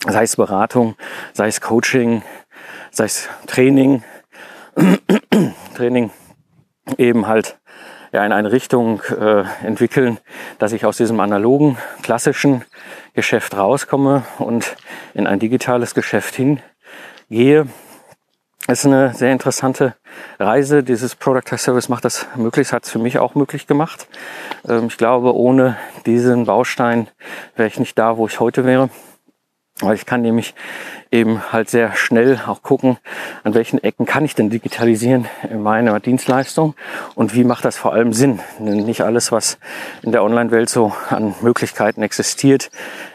sei 0.07 0.23
es 0.23 0.35
Beratung, 0.35 0.95
sei 1.33 1.47
es 1.47 1.61
Coaching, 1.61 2.23
sei 2.91 3.05
es 3.05 3.29
Training, 3.47 4.03
Training 5.75 6.11
eben 6.97 7.27
halt 7.27 7.57
ja, 8.11 8.25
in 8.25 8.31
eine 8.31 8.51
Richtung 8.51 9.01
äh, 9.03 9.43
entwickeln, 9.65 10.19
dass 10.59 10.73
ich 10.73 10.85
aus 10.85 10.97
diesem 10.97 11.19
analogen, 11.19 11.77
klassischen 12.01 12.65
Geschäft 13.13 13.55
rauskomme 13.55 14.23
und 14.39 14.75
in 15.13 15.27
ein 15.27 15.39
digitales 15.39 15.93
Geschäft 15.93 16.35
hingehe. 16.35 17.67
Es 18.67 18.79
ist 18.79 18.85
eine 18.85 19.13
sehr 19.13 19.31
interessante 19.31 19.95
Reise. 20.39 20.83
Dieses 20.83 21.15
Product 21.15 21.51
as 21.51 21.63
Service 21.63 21.89
macht 21.89 22.05
das 22.05 22.27
möglich, 22.35 22.71
hat 22.73 22.83
es 22.85 22.91
für 22.91 22.99
mich 22.99 23.17
auch 23.17 23.33
möglich 23.35 23.65
gemacht. 23.65 24.07
Ähm, 24.67 24.87
ich 24.87 24.97
glaube, 24.97 25.35
ohne 25.35 25.77
diesen 26.05 26.45
Baustein 26.45 27.07
wäre 27.55 27.67
ich 27.67 27.79
nicht 27.79 27.97
da, 27.97 28.17
wo 28.17 28.27
ich 28.27 28.39
heute 28.39 28.65
wäre. 28.65 28.89
Weil 29.81 29.95
ich 29.95 30.05
kann 30.05 30.21
nämlich 30.21 30.53
eben 31.11 31.41
halt 31.51 31.69
sehr 31.69 31.95
schnell 31.95 32.39
auch 32.47 32.61
gucken, 32.61 32.97
an 33.43 33.53
welchen 33.53 33.83
Ecken 33.83 34.05
kann 34.05 34.23
ich 34.23 34.35
denn 34.35 34.49
digitalisieren 34.49 35.27
in 35.49 35.61
meiner 35.61 35.99
Dienstleistung 35.99 36.75
und 37.15 37.35
wie 37.35 37.43
macht 37.43 37.65
das 37.65 37.77
vor 37.77 37.93
allem 37.93 38.13
Sinn. 38.13 38.39
Nicht 38.59 39.01
alles, 39.01 39.31
was 39.31 39.57
in 40.03 40.11
der 40.11 40.23
Online-Welt 40.23 40.69
so 40.69 40.93
an 41.09 41.35
Möglichkeiten 41.41 42.01
existiert, 42.01 42.69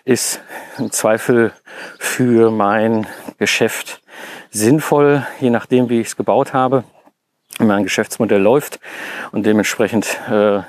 ist 0.04 0.40
im 0.78 0.90
Zweifel 0.90 1.52
für 1.98 2.50
mein 2.50 3.06
Geschäft 3.38 4.02
sinnvoll, 4.50 5.26
je 5.40 5.50
nachdem, 5.50 5.88
wie 5.88 6.00
ich 6.00 6.08
es 6.08 6.16
gebaut 6.16 6.52
habe, 6.52 6.84
wie 7.58 7.64
mein 7.64 7.84
Geschäftsmodell 7.84 8.40
läuft 8.40 8.80
und 9.32 9.46
dementsprechend 9.46 10.20
äh, 10.30 10.60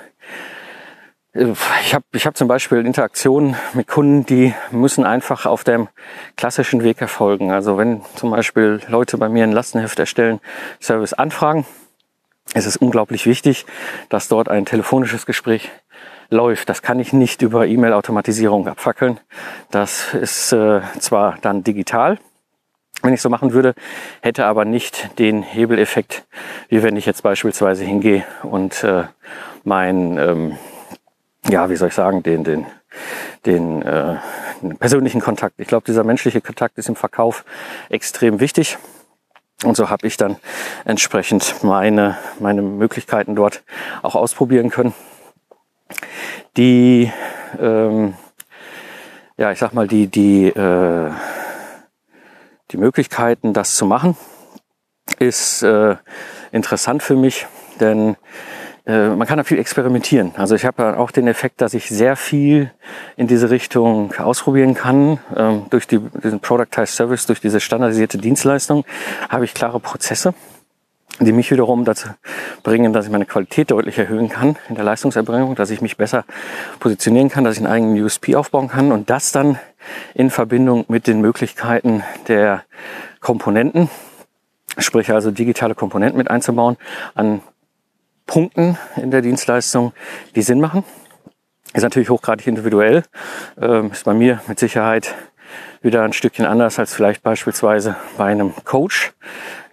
ich 1.38 1.94
habe 1.94 2.06
ich 2.13 2.25
hab 2.25 2.36
zum 2.36 2.48
Beispiel 2.48 2.86
Interaktionen 2.86 3.56
mit 3.74 3.88
Kunden, 3.88 4.25
die 4.25 4.56
müssen 4.72 5.06
einfach 5.06 5.46
auf 5.46 5.63
dem 5.63 5.88
klassischen 6.36 6.84
Weg 6.84 7.00
erfolgen. 7.00 7.51
Also 7.51 7.77
wenn 7.77 8.01
zum 8.15 8.32
Beispiel 8.32 8.82
Leute 8.88 9.17
bei 9.17 9.29
mir 9.29 9.44
ein 9.44 9.51
Lastenheft 9.51 10.00
erstellen, 10.00 10.39
Service 10.82 11.13
anfragen, 11.13 11.65
ist 12.56 12.65
es 12.65 12.77
unglaublich 12.77 13.27
wichtig, 13.27 13.65
dass 14.10 14.27
dort 14.29 14.50
ein 14.50 14.65
telefonisches 14.65 15.25
Gespräch 15.25 15.70
läuft. 16.29 16.70
Das 16.70 16.82
kann 16.82 17.00
ich 17.00 17.13
nicht 17.13 17.44
über 17.44 17.67
E-Mail-Automatisierung 17.67 18.67
abfackeln. 18.67 19.20
Das 19.70 20.13
ist 20.13 20.51
äh, 20.53 20.82
zwar 21.00 21.38
dann 21.41 21.63
digital, 21.63 22.17
wenn 23.03 23.13
ich 23.13 23.22
so 23.22 23.29
machen 23.29 23.53
würde, 23.53 23.75
hätte 24.22 24.46
aber 24.46 24.65
nicht 24.65 25.20
den 25.20 25.44
Hebeleffekt, 25.44 26.25
wie 26.70 26.82
wenn 26.82 26.96
ich 26.96 27.06
jetzt 27.06 27.22
beispielsweise 27.22 27.84
hingehe 27.84 28.25
und 28.41 28.84
äh, 28.84 29.03
mein 29.63 30.17
ähm, 30.17 30.58
ja, 31.50 31.70
wie 31.70 31.75
soll 31.75 31.89
ich 31.89 31.94
sagen, 31.94 32.24
den, 32.24 32.44
den, 32.44 32.66
den, 33.46 33.82
äh, 33.82 34.18
den 34.62 34.77
persönlichen 34.77 35.22
Kontakt. 35.22 35.60
Ich 35.60 35.68
glaube, 35.68 35.86
dieser 35.86 36.04
menschliche 36.04 36.42
Kontakt 36.42 36.77
ist 36.77 36.89
im 36.89 36.96
Verkauf 36.96 37.46
extrem 37.89 38.39
wichtig. 38.39 38.77
Und 39.63 39.75
so 39.75 39.89
habe 39.89 40.06
ich 40.06 40.18
dann 40.18 40.38
entsprechend 40.86 41.63
meine, 41.63 42.18
meine 42.39 42.62
Möglichkeiten 42.62 43.36
dort 43.36 43.63
auch 44.04 44.16
ausprobieren 44.16 44.70
können. 44.70 44.94
Die, 46.58 47.12
ähm, 47.60 48.13
ja, 49.38 49.51
ich 49.51 49.60
sag 49.60 49.74
mal, 49.74 49.88
die, 49.88 50.08
die, 50.08 50.48
äh, 50.48 51.12
die 52.72 52.77
Möglichkeiten, 52.77 53.54
das 53.54 53.75
zu 53.75 53.86
machen, 53.86 54.16
ist 55.18 55.63
äh, 55.63 55.96
interessant 56.51 57.01
für 57.01 57.16
mich, 57.16 57.48
denn 57.80 58.18
äh, 58.88 59.10
man 59.10 59.27
kann 59.27 59.38
da 59.38 59.44
viel 59.44 59.60
experimentieren. 59.60 60.32
Also 60.38 60.56
ich 60.56 60.65
habe 60.65 60.98
auch 60.98 61.12
den 61.12 61.27
Effekt, 61.27 61.60
dass 61.60 61.74
ich 61.74 61.89
sehr 61.89 62.15
viel 62.15 62.72
in 63.17 63.27
diese 63.27 63.50
Richtung 63.50 64.13
ausprobieren 64.17 64.74
kann. 64.74 65.20
Ähm, 65.36 65.65
durch 65.70 65.88
die, 65.88 66.00
diesen 66.00 66.39
Productized 66.39 66.96
Service, 66.96 67.25
durch 67.25 67.41
diese 67.41 67.60
standardisierte 67.60 68.17
Dienstleistung 68.17 68.86
habe 69.27 69.44
ich 69.44 69.53
klare 69.53 69.82
Prozesse, 69.82 70.34
die 71.20 71.34
mich 71.34 71.51
wiederum 71.51 71.84
dazu 71.84 72.08
bringen, 72.63 72.94
dass 72.94 73.06
ich 73.06 73.12
meine 73.12 73.25
Qualität 73.25 73.72
deutlich 73.72 73.98
erhöhen 73.98 74.29
kann 74.29 74.56
in 74.70 74.75
der 74.75 74.86
Leistungserbringung, 74.86 75.56
dass 75.56 75.70
ich 75.70 75.82
mich 75.82 75.98
besser 75.98 76.24
positionieren 76.79 77.27
kann, 77.27 77.44
dass 77.44 77.56
ich 77.56 77.63
einen 77.63 77.72
eigenen 77.72 78.01
USP 78.01 78.38
aufbauen 78.38 78.70
kann 78.70 78.94
und 78.94 79.10
das 79.10 79.34
dann 79.34 79.60
in 80.13 80.29
Verbindung 80.29 80.86
mit 80.88 81.08
den 81.08 81.20
Möglichkeiten 81.20 82.03
der 82.29 82.63
Komponenten, 83.20 83.89
sprich 84.77 85.12
also 85.12 85.32
digitale 85.32 85.75
Komponenten 85.75 86.17
mit 86.17 86.29
einzubauen, 86.32 86.77
an 87.13 87.41
Punkten 88.28 88.78
in 88.98 89.10
der 89.10 89.22
Dienstleistung, 89.22 89.94
die 90.36 90.44
Sinn 90.44 90.62
machen. 90.62 90.84
Ist 91.74 91.84
natürlich 91.84 92.10
hochgradig 92.10 92.46
individuell. 92.46 93.04
Ähm, 93.60 93.92
ist 93.92 94.06
bei 94.06 94.14
mir 94.14 94.42
mit 94.48 94.60
Sicherheit 94.60 95.16
wieder 95.82 96.04
ein 96.04 96.14
Stückchen 96.14 96.46
anders 96.46 96.80
als 96.80 96.94
vielleicht 96.94 97.24
beispielsweise 97.24 97.96
bei 98.18 98.26
einem 98.26 98.54
Coach 98.66 99.14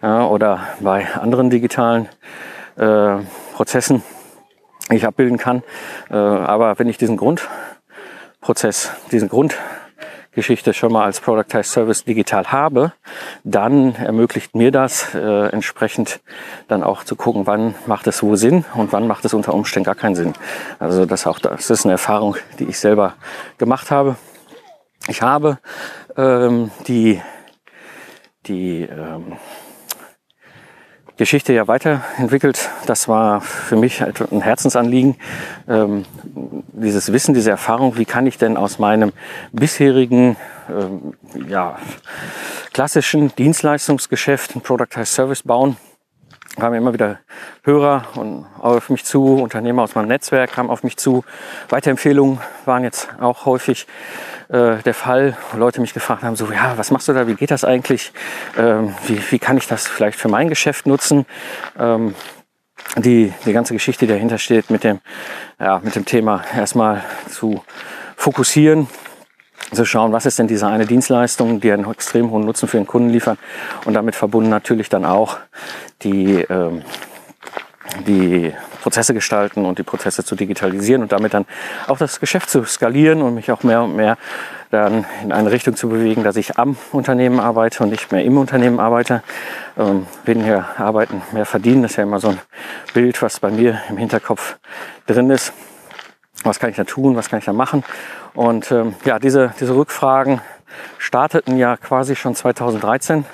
ja, 0.01 0.25
oder 0.25 0.61
bei 0.79 1.07
anderen 1.15 1.49
digitalen 1.49 2.07
äh, 2.77 3.17
Prozessen, 3.53 4.03
die 4.89 4.95
ich 4.95 5.05
abbilden 5.05 5.37
kann. 5.37 5.63
Äh, 6.09 6.15
aber 6.15 6.79
wenn 6.79 6.87
ich 6.87 6.97
diesen 6.97 7.17
Grundprozess, 7.17 8.91
diesen 9.11 9.29
Grund 9.29 9.55
Geschichte 10.35 10.73
schon 10.73 10.91
mal 10.91 11.05
als 11.05 11.19
Productized 11.19 11.71
Service 11.71 12.03
digital 12.03 12.51
habe, 12.51 12.93
dann 13.43 13.95
ermöglicht 13.95 14.55
mir 14.55 14.71
das 14.71 15.15
äh, 15.15 15.47
entsprechend 15.47 16.19
dann 16.67 16.83
auch 16.83 17.03
zu 17.03 17.15
gucken, 17.15 17.47
wann 17.47 17.73
macht 17.87 18.05
es 18.07 18.21
wo 18.21 18.35
Sinn 18.35 18.65
und 18.75 18.93
wann 18.93 19.07
macht 19.07 19.25
es 19.25 19.33
unter 19.33 19.53
Umständen 19.53 19.85
gar 19.85 19.95
keinen 19.95 20.15
Sinn. 20.15 20.33
Also 20.77 21.05
das 21.05 21.25
auch 21.25 21.39
das 21.39 21.69
ist 21.69 21.85
eine 21.85 21.93
Erfahrung, 21.93 22.35
die 22.59 22.65
ich 22.65 22.79
selber 22.79 23.13
gemacht 23.57 23.89
habe. 23.89 24.17
Ich 25.07 25.21
habe 25.21 25.59
ähm, 26.17 26.71
die 26.87 27.21
die 28.45 28.83
ähm, 28.83 29.37
Geschichte 31.17 31.53
ja 31.53 31.67
weiterentwickelt. 31.67 32.69
Das 32.85 33.07
war 33.07 33.41
für 33.41 33.75
mich 33.75 34.01
halt 34.01 34.31
ein 34.31 34.41
Herzensanliegen. 34.41 35.15
Ähm, 35.67 36.05
dieses 36.73 37.11
Wissen, 37.13 37.33
diese 37.33 37.51
Erfahrung, 37.51 37.97
wie 37.97 38.05
kann 38.05 38.27
ich 38.27 38.37
denn 38.37 38.57
aus 38.57 38.79
meinem 38.79 39.13
bisherigen 39.53 40.35
ähm, 40.69 41.13
ja, 41.47 41.77
klassischen 42.73 43.33
Dienstleistungsgeschäft 43.35 44.55
ein 44.55 44.61
Productized 44.61 45.13
Service 45.13 45.43
bauen, 45.43 45.77
kamen 46.55 46.75
immer 46.75 46.93
wieder 46.93 47.19
Hörer 47.63 48.05
und 48.15 48.45
auf 48.59 48.89
mich 48.89 49.05
zu, 49.05 49.35
Unternehmer 49.35 49.83
aus 49.83 49.95
meinem 49.95 50.07
Netzwerk 50.07 50.53
kamen 50.53 50.69
auf 50.69 50.83
mich 50.83 50.97
zu. 50.97 51.23
Weiterempfehlungen 51.69 52.39
waren 52.65 52.83
jetzt 52.83 53.09
auch 53.19 53.45
häufig 53.45 53.87
äh, 54.49 54.77
der 54.77 54.93
Fall, 54.93 55.37
wo 55.51 55.57
Leute 55.57 55.81
mich 55.81 55.93
gefragt 55.93 56.23
haben, 56.23 56.35
so, 56.35 56.51
ja, 56.51 56.77
was 56.77 56.91
machst 56.91 57.07
du 57.07 57.13
da, 57.13 57.27
wie 57.27 57.35
geht 57.35 57.51
das 57.51 57.63
eigentlich, 57.63 58.13
ähm, 58.57 58.93
wie, 59.07 59.19
wie 59.31 59.39
kann 59.39 59.57
ich 59.57 59.67
das 59.67 59.87
vielleicht 59.87 60.19
für 60.19 60.29
mein 60.29 60.49
Geschäft 60.49 60.85
nutzen? 60.85 61.25
Ähm, 61.79 62.15
die, 62.97 63.33
die 63.45 63.53
ganze 63.53 63.73
Geschichte, 63.73 64.05
die 64.05 64.13
dahinter 64.13 64.37
steht, 64.37 64.69
mit 64.69 64.83
dem, 64.83 64.99
ja, 65.59 65.79
mit 65.83 65.95
dem 65.95 66.05
Thema 66.05 66.43
erstmal 66.55 67.03
zu 67.29 67.63
fokussieren, 68.15 68.87
zu 69.71 69.85
schauen, 69.85 70.11
was 70.11 70.25
ist 70.25 70.39
denn 70.39 70.47
diese 70.47 70.67
eine 70.67 70.85
Dienstleistung, 70.85 71.59
die 71.59 71.71
einen 71.71 71.89
extrem 71.89 72.29
hohen 72.31 72.45
Nutzen 72.45 72.67
für 72.67 72.77
den 72.77 72.87
Kunden 72.87 73.09
liefert 73.09 73.39
und 73.85 73.93
damit 73.93 74.15
verbunden 74.15 74.49
natürlich 74.49 74.89
dann 74.89 75.05
auch 75.05 75.37
die, 76.03 76.41
ähm, 76.49 76.83
die 78.07 78.53
Prozesse 78.81 79.15
gestalten 79.15 79.65
und 79.65 79.79
die 79.79 79.83
Prozesse 79.83 80.23
zu 80.23 80.35
digitalisieren 80.35 81.01
und 81.01 81.11
damit 81.11 81.33
dann 81.33 81.45
auch 81.87 81.97
das 81.97 82.19
Geschäft 82.19 82.49
zu 82.49 82.63
skalieren 82.65 83.23
und 83.23 83.33
mich 83.33 83.51
auch 83.51 83.63
mehr 83.63 83.81
und 83.81 83.95
mehr 83.95 84.17
dann 84.69 85.05
in 85.23 85.31
eine 85.31 85.51
Richtung 85.51 85.75
zu 85.75 85.89
bewegen, 85.89 86.23
dass 86.23 86.35
ich 86.35 86.59
am 86.59 86.75
Unternehmen 86.91 87.39
arbeite 87.39 87.83
und 87.83 87.89
nicht 87.89 88.11
mehr 88.11 88.23
im 88.23 88.37
Unternehmen 88.37 88.79
arbeite. 88.79 89.23
Ähm, 89.77 90.05
weniger 90.25 90.67
arbeiten, 90.77 91.21
mehr 91.31 91.45
verdienen, 91.45 91.81
das 91.81 91.91
ist 91.91 91.97
ja 91.97 92.03
immer 92.03 92.19
so 92.19 92.29
ein 92.29 92.39
Bild, 92.93 93.21
was 93.21 93.39
bei 93.39 93.49
mir 93.49 93.81
im 93.89 93.97
Hinterkopf 93.97 94.57
drin 95.07 95.31
ist. 95.31 95.53
Was 96.43 96.59
kann 96.59 96.69
ich 96.69 96.75
da 96.75 96.83
tun, 96.83 97.15
was 97.15 97.29
kann 97.29 97.39
ich 97.39 97.45
da 97.45 97.53
machen? 97.53 97.83
Und 98.35 98.71
ähm, 98.71 98.95
ja, 99.05 99.17
diese, 99.17 99.53
diese 99.59 99.75
Rückfragen 99.75 100.41
starteten 100.97 101.57
ja 101.57 101.77
quasi 101.77 102.15
schon 102.15 102.35
2013 102.35 103.25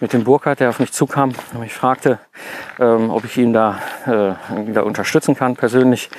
mit 0.00 0.12
dem 0.12 0.24
Burkhardt, 0.24 0.60
der 0.60 0.68
auf 0.68 0.78
mich 0.78 0.92
zukam 0.92 1.32
und 1.52 1.60
mich 1.60 1.72
fragte, 1.72 2.18
ähm, 2.78 3.10
ob 3.10 3.24
ich 3.24 3.38
ihn 3.38 3.52
da, 3.52 3.78
äh, 4.06 4.72
da 4.72 4.82
unterstützen 4.82 5.34
kann 5.34 5.56
persönlich, 5.56 6.10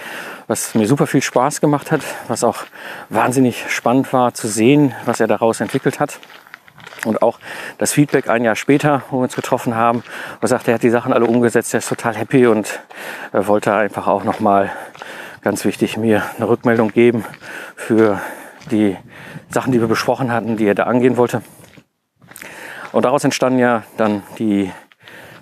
was 0.48 0.74
mir 0.74 0.88
super 0.88 1.06
viel 1.06 1.22
Spaß 1.22 1.62
gemacht 1.62 1.92
hat, 1.92 2.02
was 2.28 2.44
auch 2.44 2.64
wahnsinnig 3.10 3.66
spannend 3.70 4.12
war 4.14 4.34
zu 4.34 4.48
sehen, 4.48 4.96
was 5.06 5.20
er 5.20 5.28
daraus 5.28 5.62
entwickelt 5.62 6.00
hat. 6.00 6.20
Und 7.06 7.22
auch 7.22 7.40
das 7.78 7.92
Feedback 7.92 8.30
ein 8.30 8.46
Jahr 8.46 8.56
später, 8.56 9.04
wo 9.10 9.18
wir 9.18 9.24
uns 9.24 9.36
getroffen 9.36 9.76
haben, 9.76 10.04
wo 10.40 10.46
er 10.46 10.48
sagte, 10.48 10.72
er 10.72 10.76
hat 10.76 10.84
die 10.84 10.90
Sachen 10.90 11.12
alle 11.12 11.26
umgesetzt, 11.26 11.74
er 11.74 11.80
ist 11.80 11.90
total 11.90 12.16
happy 12.16 12.48
und 12.48 12.80
äh, 13.34 13.46
wollte 13.46 13.74
einfach 13.74 14.08
auch 14.08 14.24
nochmal 14.24 14.72
ganz 15.44 15.66
wichtig 15.66 15.98
mir 15.98 16.24
eine 16.38 16.48
Rückmeldung 16.48 16.92
geben 16.92 17.26
für 17.76 18.22
die 18.72 18.98
Sachen, 19.50 19.72
die 19.74 19.82
wir 19.82 19.88
besprochen 19.88 20.32
hatten, 20.32 20.58
die 20.58 20.66
er 20.66 20.76
da 20.76 20.84
angehen 20.84 21.18
wollte. 21.18 21.42
Und 22.94 23.06
daraus 23.06 23.24
entstanden 23.24 23.60
ja 23.60 23.84
dann 23.98 24.24
die 24.40 24.72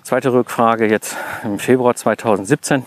Zweite 0.02 0.32
Rückfrage 0.32 0.88
jetzt 0.88 1.16
im 1.44 1.60
Februar 1.60 1.94
2017, 1.94 2.84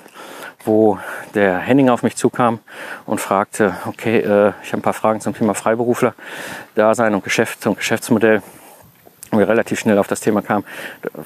wo 0.66 1.00
der 1.34 1.60
Henning 1.60 1.90
auf 1.90 2.04
mich 2.04 2.18
zukam 2.18 2.60
und 3.06 3.22
fragte, 3.22 3.78
okay, 3.86 4.18
äh, 4.18 4.52
ich 4.64 4.74
habe 4.74 4.80
ein 4.80 4.82
paar 4.82 4.94
Fragen 4.94 5.22
zum 5.22 5.34
Thema 5.34 5.54
Freiberufler, 5.54 6.14
Dasein 6.76 7.16
und 7.16 7.24
Geschäft, 7.24 7.62
zum 7.62 7.78
Geschäftsmodell. 7.78 8.42
Und 9.32 9.40
wir 9.40 9.48
relativ 9.48 9.80
schnell 9.80 9.98
auf 9.98 10.08
das 10.08 10.20
Thema 10.20 10.42
kamen. 10.42 10.66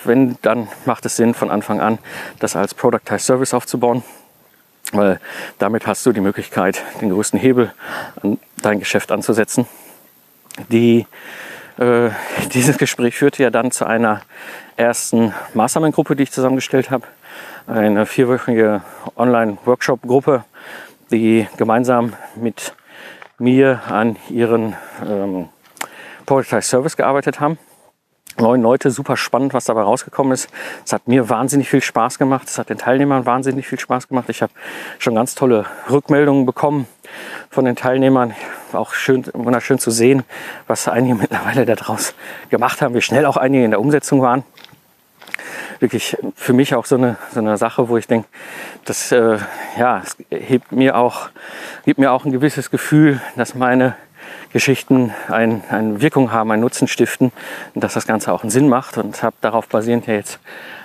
Wenn, 0.05 0.37
dann 0.43 0.67
macht 0.85 1.05
es 1.05 1.15
Sinn, 1.15 1.33
von 1.33 1.49
Anfang 1.49 1.81
an 1.81 1.97
das 2.39 2.55
als 2.55 2.75
Productized 2.75 3.25
Service 3.25 3.55
aufzubauen, 3.55 4.03
weil 4.91 5.19
damit 5.57 5.87
hast 5.87 6.05
du 6.05 6.11
die 6.11 6.21
Möglichkeit, 6.21 6.83
den 7.01 7.09
größten 7.09 7.39
Hebel 7.39 7.71
an 8.21 8.39
dein 8.61 8.79
Geschäft 8.79 9.11
anzusetzen. 9.11 9.67
Die 10.69 11.05
äh, 11.77 12.09
dieses 12.53 12.77
Gespräch 12.77 13.15
führte 13.15 13.41
ja 13.41 13.49
dann 13.49 13.71
zu 13.71 13.85
einer 13.85 14.21
ersten 14.75 15.33
Mastermind-Gruppe, 15.53 16.15
die 16.15 16.23
ich 16.23 16.31
zusammengestellt 16.31 16.91
habe. 16.91 17.05
Eine 17.67 18.05
vierwöchige 18.05 18.81
Online-Workshop-Gruppe, 19.15 20.43
die 21.11 21.47
gemeinsam 21.57 22.13
mit 22.35 22.73
mir 23.37 23.81
an 23.87 24.17
ihren 24.29 24.75
ähm, 25.07 25.47
Productize 26.25 26.63
Service 26.63 26.97
gearbeitet 26.97 27.39
haben. 27.39 27.57
Neun 28.39 28.61
Leute, 28.61 28.89
super 28.89 29.17
spannend, 29.17 29.53
was 29.53 29.65
dabei 29.65 29.81
rausgekommen 29.81 30.31
ist. 30.31 30.49
Es 30.85 30.93
hat 30.93 31.09
mir 31.09 31.27
wahnsinnig 31.29 31.69
viel 31.69 31.81
Spaß 31.81 32.17
gemacht. 32.17 32.47
Es 32.47 32.57
hat 32.57 32.69
den 32.69 32.77
Teilnehmern 32.77 33.25
wahnsinnig 33.25 33.67
viel 33.67 33.79
Spaß 33.79 34.07
gemacht. 34.07 34.29
Ich 34.29 34.41
habe 34.41 34.53
schon 34.97 35.13
ganz 35.15 35.35
tolle 35.35 35.65
Rückmeldungen 35.89 36.45
bekommen 36.45 36.87
von 37.49 37.65
den 37.65 37.75
Teilnehmern. 37.75 38.33
Auch 38.71 38.93
schön, 38.93 39.25
wunderschön 39.33 39.77
zu 39.77 39.91
sehen, 39.91 40.23
was 40.67 40.87
einige 40.87 41.15
mittlerweile 41.21 41.65
daraus 41.65 42.13
gemacht 42.49 42.81
haben, 42.81 42.95
wie 42.95 43.01
schnell 43.01 43.25
auch 43.25 43.35
einige 43.35 43.65
in 43.65 43.71
der 43.71 43.81
Umsetzung 43.81 44.21
waren. 44.21 44.43
Wirklich 45.79 46.15
für 46.35 46.53
mich 46.53 46.75
auch 46.75 46.85
so 46.85 46.95
eine, 46.95 47.17
so 47.33 47.41
eine 47.41 47.57
Sache, 47.57 47.89
wo 47.89 47.97
ich 47.97 48.07
denke, 48.07 48.27
das 48.85 49.11
äh, 49.11 49.37
ja, 49.77 50.01
hebt 50.29 50.71
mir 50.71 50.97
auch, 50.97 51.29
gibt 51.83 51.99
mir 51.99 52.11
auch 52.13 52.23
ein 52.23 52.31
gewisses 52.31 52.71
Gefühl, 52.71 53.19
dass 53.35 53.53
meine 53.55 53.95
Geschichten 54.51 55.13
ein, 55.27 55.63
eine 55.69 56.01
Wirkung 56.01 56.31
haben, 56.31 56.51
einen 56.51 56.61
Nutzen 56.61 56.87
stiften 56.87 57.31
und 57.75 57.83
dass 57.83 57.93
das 57.93 58.07
Ganze 58.07 58.33
auch 58.33 58.41
einen 58.41 58.49
Sinn 58.49 58.67
macht. 58.67 58.97
Und 58.97 59.21
habe 59.21 59.35
darauf 59.41 59.67
basierend 59.67 60.07
ja 60.07 60.15
jetzt 60.15 60.39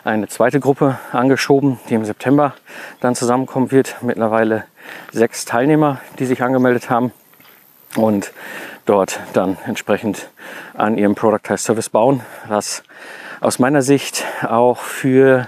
eine 0.04 0.28
zweite 0.28 0.60
Gruppe 0.60 0.98
angeschoben, 1.12 1.78
die 1.88 1.94
im 1.94 2.04
September 2.04 2.54
dann 3.00 3.14
zusammenkommen 3.14 3.70
wird. 3.70 3.96
Mittlerweile 4.02 4.64
sechs 5.12 5.44
Teilnehmer, 5.44 6.00
die 6.18 6.26
sich 6.26 6.42
angemeldet 6.42 6.90
haben 6.90 7.12
und 7.96 8.32
dort 8.86 9.20
dann 9.32 9.56
entsprechend 9.66 10.28
an 10.74 10.98
ihrem 10.98 11.14
Productized 11.14 11.64
Service 11.64 11.88
bauen, 11.88 12.20
was 12.48 12.82
aus 13.40 13.58
meiner 13.58 13.82
Sicht 13.82 14.24
auch 14.42 14.78
für 14.78 15.46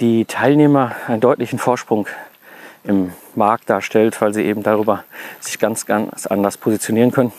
die 0.00 0.24
Teilnehmer 0.24 0.92
einen 1.06 1.20
deutlichen 1.20 1.58
Vorsprung 1.58 2.06
im 2.84 3.12
Markt 3.34 3.68
darstellt, 3.68 4.20
weil 4.20 4.32
sie 4.34 4.44
eben 4.44 4.62
darüber 4.62 5.04
sich 5.40 5.58
ganz, 5.58 5.86
ganz 5.86 6.26
anders 6.26 6.56
positionieren 6.56 7.12
können 7.12 7.32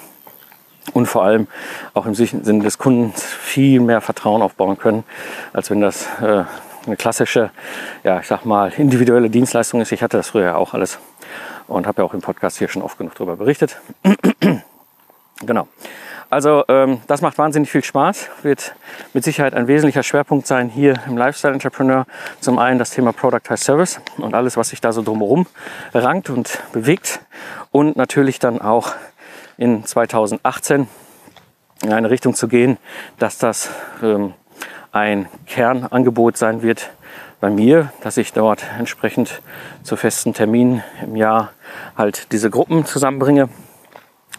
und 0.94 1.06
vor 1.08 1.24
allem 1.24 1.48
auch 1.94 2.06
im 2.06 2.16
Sinne 2.16 2.64
des 2.64 2.78
Kundens 2.78 3.24
viel 3.24 3.80
mehr 3.80 4.02
Vertrauen 4.02 4.42
aufbauen 4.42 4.78
können, 4.78 5.04
als 5.54 5.70
wenn 5.70 5.82
das 5.82 6.08
äh, 6.22 6.44
eine 6.86 6.98
klassische, 6.98 7.52
ja, 8.04 8.20
ich 8.20 8.28
sag 8.28 8.46
mal, 8.46 8.72
individuelle 8.78 9.30
Dienstleistung 9.30 9.82
ist. 9.82 9.92
Ich 9.92 10.02
hatte 10.02 10.18
das 10.18 10.30
früher 10.30 10.46
ja 10.46 10.56
auch 10.56 10.74
alles 10.74 11.00
und 11.68 11.88
habe 11.88 12.02
ja 12.02 12.08
auch 12.08 12.14
im 12.14 12.22
Podcast 12.22 12.58
hier 12.58 12.68
schon 12.68 12.82
oft 12.82 12.98
genug 12.98 13.16
darüber 13.16 13.36
berichtet. 13.36 13.78
genau. 15.46 15.68
Also 16.32 16.64
ähm, 16.70 17.02
das 17.08 17.22
macht 17.22 17.38
wahnsinnig 17.38 17.70
viel 17.70 17.84
Spaß, 17.84 18.30
wird 18.42 18.74
mit 19.14 19.26
Sicherheit 19.26 19.54
ein 19.54 19.68
wesentlicher 19.68 20.02
Schwerpunkt 20.02 20.48
sein 20.48 20.70
hier 20.70 20.98
im 21.06 21.18
Lifestyle 21.18 21.54
Entrepreneur. 21.54 22.06
Zum 22.40 22.58
einen 22.58 22.80
das 22.80 22.92
Thema 22.92 23.12
Productized 23.12 23.66
Service 23.66 24.00
und 24.18 24.34
alles, 24.34 24.56
was 24.56 24.70
sich 24.70 24.80
da 24.80 24.94
so 24.94 25.02
drumherum 25.02 25.46
rankt 25.94 26.30
und 26.30 26.60
bewegt. 26.72 27.20
Und 27.72 27.98
natürlich 27.98 28.40
dann 28.40 28.62
auch 28.62 28.94
in 29.58 29.86
2018 29.86 30.88
in 31.84 31.92
eine 31.92 32.10
Richtung 32.10 32.34
zu 32.34 32.48
gehen, 32.48 32.78
dass 33.20 33.38
das 33.38 33.70
ähm, 34.02 34.34
ein 34.94 35.28
Kernangebot 35.48 36.38
sein 36.38 36.62
wird 36.62 36.92
bei 37.42 37.50
mir, 37.50 37.92
dass 38.04 38.16
ich 38.16 38.32
dort 38.32 38.64
entsprechend 38.80 39.42
zu 39.84 39.98
festen 39.98 40.34
Terminen 40.34 40.82
im 41.04 41.18
Jahr 41.18 41.52
halt 41.98 42.32
diese 42.32 42.50
Gruppen 42.50 42.86
zusammenbringe 42.86 43.50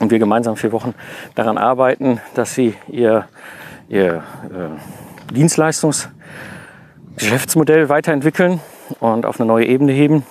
und 0.00 0.10
wir 0.10 0.18
gemeinsam 0.18 0.56
vier 0.56 0.72
Wochen 0.72 0.94
daran 1.34 1.58
arbeiten, 1.58 2.20
dass 2.34 2.54
sie 2.54 2.74
ihr, 2.88 3.28
ihr 3.88 4.24
äh, 4.50 4.70
Dienstleistungsgeschäftsmodell 5.32 7.88
weiterentwickeln 7.88 8.60
und 9.00 9.26
auf 9.26 9.40
eine 9.40 9.46
neue 9.46 9.66
Ebene 9.66 9.92
heben. 9.92 10.24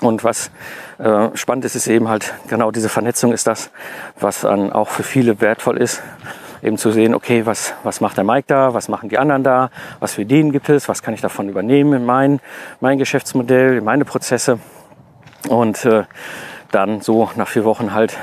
Und 0.00 0.22
was 0.22 0.50
äh, 0.98 1.30
spannend 1.34 1.64
ist, 1.64 1.74
ist 1.74 1.88
eben 1.88 2.08
halt 2.08 2.32
genau 2.46 2.70
diese 2.70 2.88
Vernetzung 2.88 3.32
ist 3.32 3.46
das, 3.46 3.70
was 4.20 4.42
dann 4.42 4.72
auch 4.72 4.88
für 4.88 5.02
viele 5.02 5.40
wertvoll 5.40 5.76
ist, 5.76 6.02
eben 6.62 6.78
zu 6.78 6.92
sehen, 6.92 7.14
okay, 7.14 7.46
was, 7.46 7.74
was 7.82 8.00
macht 8.00 8.16
der 8.16 8.24
Mike 8.24 8.44
da, 8.46 8.74
was 8.74 8.88
machen 8.88 9.08
die 9.08 9.18
anderen 9.18 9.42
da, 9.42 9.70
was 9.98 10.14
für 10.14 10.22
Ideen 10.22 10.52
gibt 10.52 10.68
es, 10.68 10.88
was 10.88 11.02
kann 11.02 11.14
ich 11.14 11.20
davon 11.20 11.48
übernehmen 11.48 11.94
in 11.94 12.06
mein, 12.06 12.40
mein 12.80 12.98
Geschäftsmodell, 12.98 13.78
in 13.78 13.84
meine 13.84 14.04
Prozesse? 14.04 14.60
Und 15.48 15.84
äh, 15.84 16.04
dann 16.70 17.00
so 17.00 17.30
nach 17.36 17.48
vier 17.48 17.64
Wochen 17.64 17.94
halt 17.94 18.16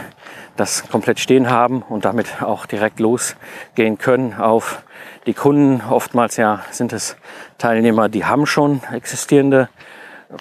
das 0.58 0.88
komplett 0.90 1.20
stehen 1.20 1.50
haben 1.50 1.82
und 1.82 2.06
damit 2.06 2.42
auch 2.42 2.66
direkt 2.66 3.00
losgehen 3.00 3.98
können 3.98 4.34
auf 4.34 4.84
die 5.26 5.34
Kunden. 5.34 5.82
Oftmals 5.90 6.38
ja 6.38 6.64
sind 6.72 6.94
es 6.94 7.18
Teilnehmer, 7.58 8.10
die 8.10 8.26
haben 8.26 8.46
schon 8.46 8.82
existierende, 8.92 9.70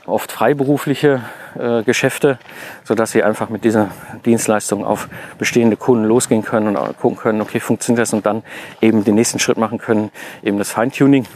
oft 0.07 0.33
freiberufliche 0.33 1.23
äh, 1.59 1.83
Geschäfte, 1.83 2.39
so 2.85 2.95
dass 2.95 3.13
sie 3.13 3.23
einfach 3.23 3.49
mit 3.49 3.65
dieser 3.65 3.91
Dienstleistung 4.25 4.85
auf 4.85 5.09
bestehende 5.39 5.77
Kunden 5.77 6.05
losgehen 6.05 6.43
können 6.43 6.77
und 6.77 6.99
gucken 6.99 7.19
können, 7.19 7.41
okay, 7.41 7.61
funktioniert 7.61 8.03
das 8.03 8.13
und 8.13 8.27
dann 8.27 8.43
eben 8.81 9.05
den 9.05 9.15
nächsten 9.15 9.39
Schritt 9.39 9.59
machen 9.59 9.79
können, 9.79 10.11
eben 10.43 10.59
das 10.59 10.71
Feintuning 10.71 11.27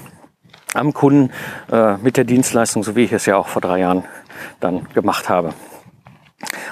am 0.75 0.93
Kunden 0.93 1.33
äh, 1.71 1.97
mit 1.99 2.17
der 2.17 2.25
Dienstleistung, 2.25 2.83
so 2.83 2.97
wie 2.97 3.05
ich 3.05 3.12
es 3.12 3.27
ja 3.27 3.37
auch 3.37 3.49
vor 3.49 3.62
drei 3.62 3.81
Jahren 3.81 4.05
dann 4.61 4.87
gemacht 4.93 5.29
habe. 5.29 5.55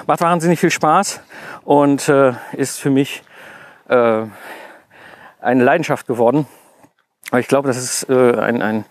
Macht 0.05 0.21
wahnsinnig 0.21 0.59
viel 0.59 0.71
Spaß 0.71 1.19
und 1.65 2.07
äh, 2.07 2.33
ist 2.53 2.79
für 2.79 2.89
mich 2.89 3.21
äh, 3.89 4.23
eine 5.41 5.63
Leidenschaft 5.63 6.07
geworden. 6.07 6.47
Aber 7.31 7.41
ich 7.41 7.49
glaube, 7.49 7.67
dass 7.67 7.75
es 7.75 8.03
äh, 8.07 8.39
ein, 8.39 8.61
ein, 8.61 8.85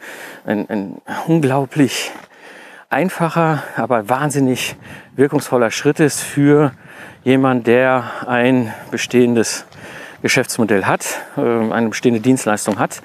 ein, 0.45 0.69
ein 0.69 1.03
unglaublich 1.27 2.12
einfacher, 2.91 3.62
aber 3.77 4.11
wahnsinnig 4.11 4.77
wirkungsvoller 5.15 5.71
Schritt 5.71 5.99
ist 5.99 6.21
für 6.21 6.73
jemanden, 7.25 7.65
der 7.65 8.05
ein 8.27 8.75
bestehendes 8.91 9.65
Geschäftsmodell 10.21 10.85
hat, 10.85 11.07
äh, 11.39 11.41
eine 11.41 11.89
bestehende 11.89 12.21
Dienstleistung 12.21 12.79
hat, 12.79 13.01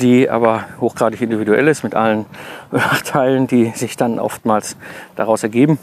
die 0.00 0.28
aber 0.28 0.64
hochgradig 0.80 1.20
individuell 1.20 1.68
ist 1.68 1.84
mit 1.84 1.94
allen 1.94 2.26
Teilen, 3.04 3.46
die 3.46 3.70
sich 3.76 3.96
dann 3.96 4.18
oftmals 4.18 4.76
daraus 5.14 5.44
ergeben 5.44 5.78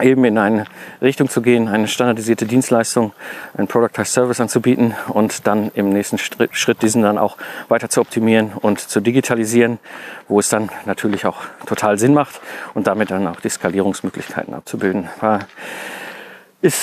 eben 0.00 0.24
in 0.24 0.38
eine 0.38 0.64
Richtung 1.00 1.28
zu 1.28 1.42
gehen, 1.42 1.68
eine 1.68 1.88
standardisierte 1.88 2.46
Dienstleistung, 2.46 3.12
ein 3.56 3.66
Productized 3.66 4.12
Service 4.12 4.40
anzubieten 4.40 4.94
und 5.08 5.46
dann 5.46 5.70
im 5.74 5.90
nächsten 5.90 6.18
Schritt 6.18 6.82
diesen 6.82 7.02
dann 7.02 7.18
auch 7.18 7.36
weiter 7.68 7.88
zu 7.88 8.00
optimieren 8.00 8.52
und 8.52 8.80
zu 8.80 9.00
digitalisieren, 9.00 9.78
wo 10.28 10.40
es 10.40 10.48
dann 10.48 10.70
natürlich 10.86 11.26
auch 11.26 11.42
total 11.66 11.98
Sinn 11.98 12.14
macht 12.14 12.40
und 12.74 12.86
damit 12.86 13.10
dann 13.10 13.26
auch 13.26 13.40
die 13.40 13.48
Skalierungsmöglichkeiten 13.48 14.54
abzubilden. 14.54 15.08
War, 15.20 15.40
ist 16.60 16.82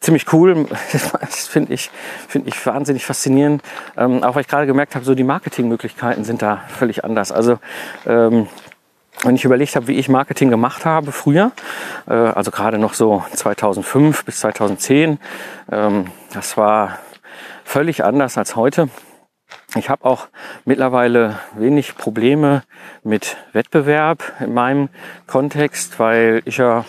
ziemlich 0.00 0.32
cool. 0.32 0.66
Das 1.20 1.46
finde 1.46 1.74
ich, 1.74 1.90
finde 2.28 2.48
ich 2.48 2.66
wahnsinnig 2.66 3.04
faszinierend. 3.04 3.62
Ähm, 3.96 4.22
auch 4.22 4.34
weil 4.34 4.42
ich 4.42 4.48
gerade 4.48 4.66
gemerkt 4.66 4.94
habe, 4.94 5.04
so 5.04 5.14
die 5.14 5.24
Marketingmöglichkeiten 5.24 6.24
sind 6.24 6.42
da 6.42 6.62
völlig 6.68 7.04
anders. 7.04 7.32
Also 7.32 7.58
ähm, 8.06 8.48
wenn 9.24 9.34
ich 9.34 9.44
überlegt 9.44 9.76
habe, 9.76 9.88
wie 9.88 9.96
ich 9.98 10.08
Marketing 10.08 10.50
gemacht 10.50 10.84
habe 10.84 11.12
früher, 11.12 11.52
äh, 12.08 12.12
also 12.12 12.50
gerade 12.50 12.78
noch 12.78 12.94
so 12.94 13.24
2005 13.32 14.24
bis 14.24 14.40
2010, 14.40 15.18
ähm, 15.70 16.06
das 16.32 16.56
war 16.56 16.98
völlig 17.64 18.04
anders 18.04 18.38
als 18.38 18.56
heute. 18.56 18.88
Ich 19.76 19.88
habe 19.88 20.04
auch 20.04 20.28
mittlerweile 20.64 21.38
wenig 21.54 21.96
Probleme 21.96 22.62
mit 23.02 23.36
Wettbewerb 23.52 24.22
in 24.40 24.54
meinem 24.54 24.88
Kontext, 25.26 25.98
weil 25.98 26.42
ich 26.44 26.58
ja 26.58 26.84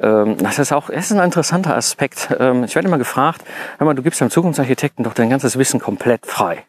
ähm, 0.00 0.36
das 0.38 0.58
ist 0.58 0.72
auch 0.72 0.88
das 0.88 1.10
ist 1.10 1.16
ein 1.16 1.24
interessanter 1.24 1.76
Aspekt. 1.76 2.34
Ähm, 2.38 2.64
ich 2.64 2.74
werde 2.74 2.88
immer 2.88 2.98
gefragt, 2.98 3.42
hör 3.78 3.86
mal, 3.86 3.94
du 3.94 4.02
gibst 4.02 4.20
deinem 4.20 4.30
Zukunftsarchitekten 4.30 5.04
doch 5.04 5.14
dein 5.14 5.30
ganzes 5.30 5.58
Wissen 5.58 5.80
komplett 5.80 6.26
frei 6.26 6.64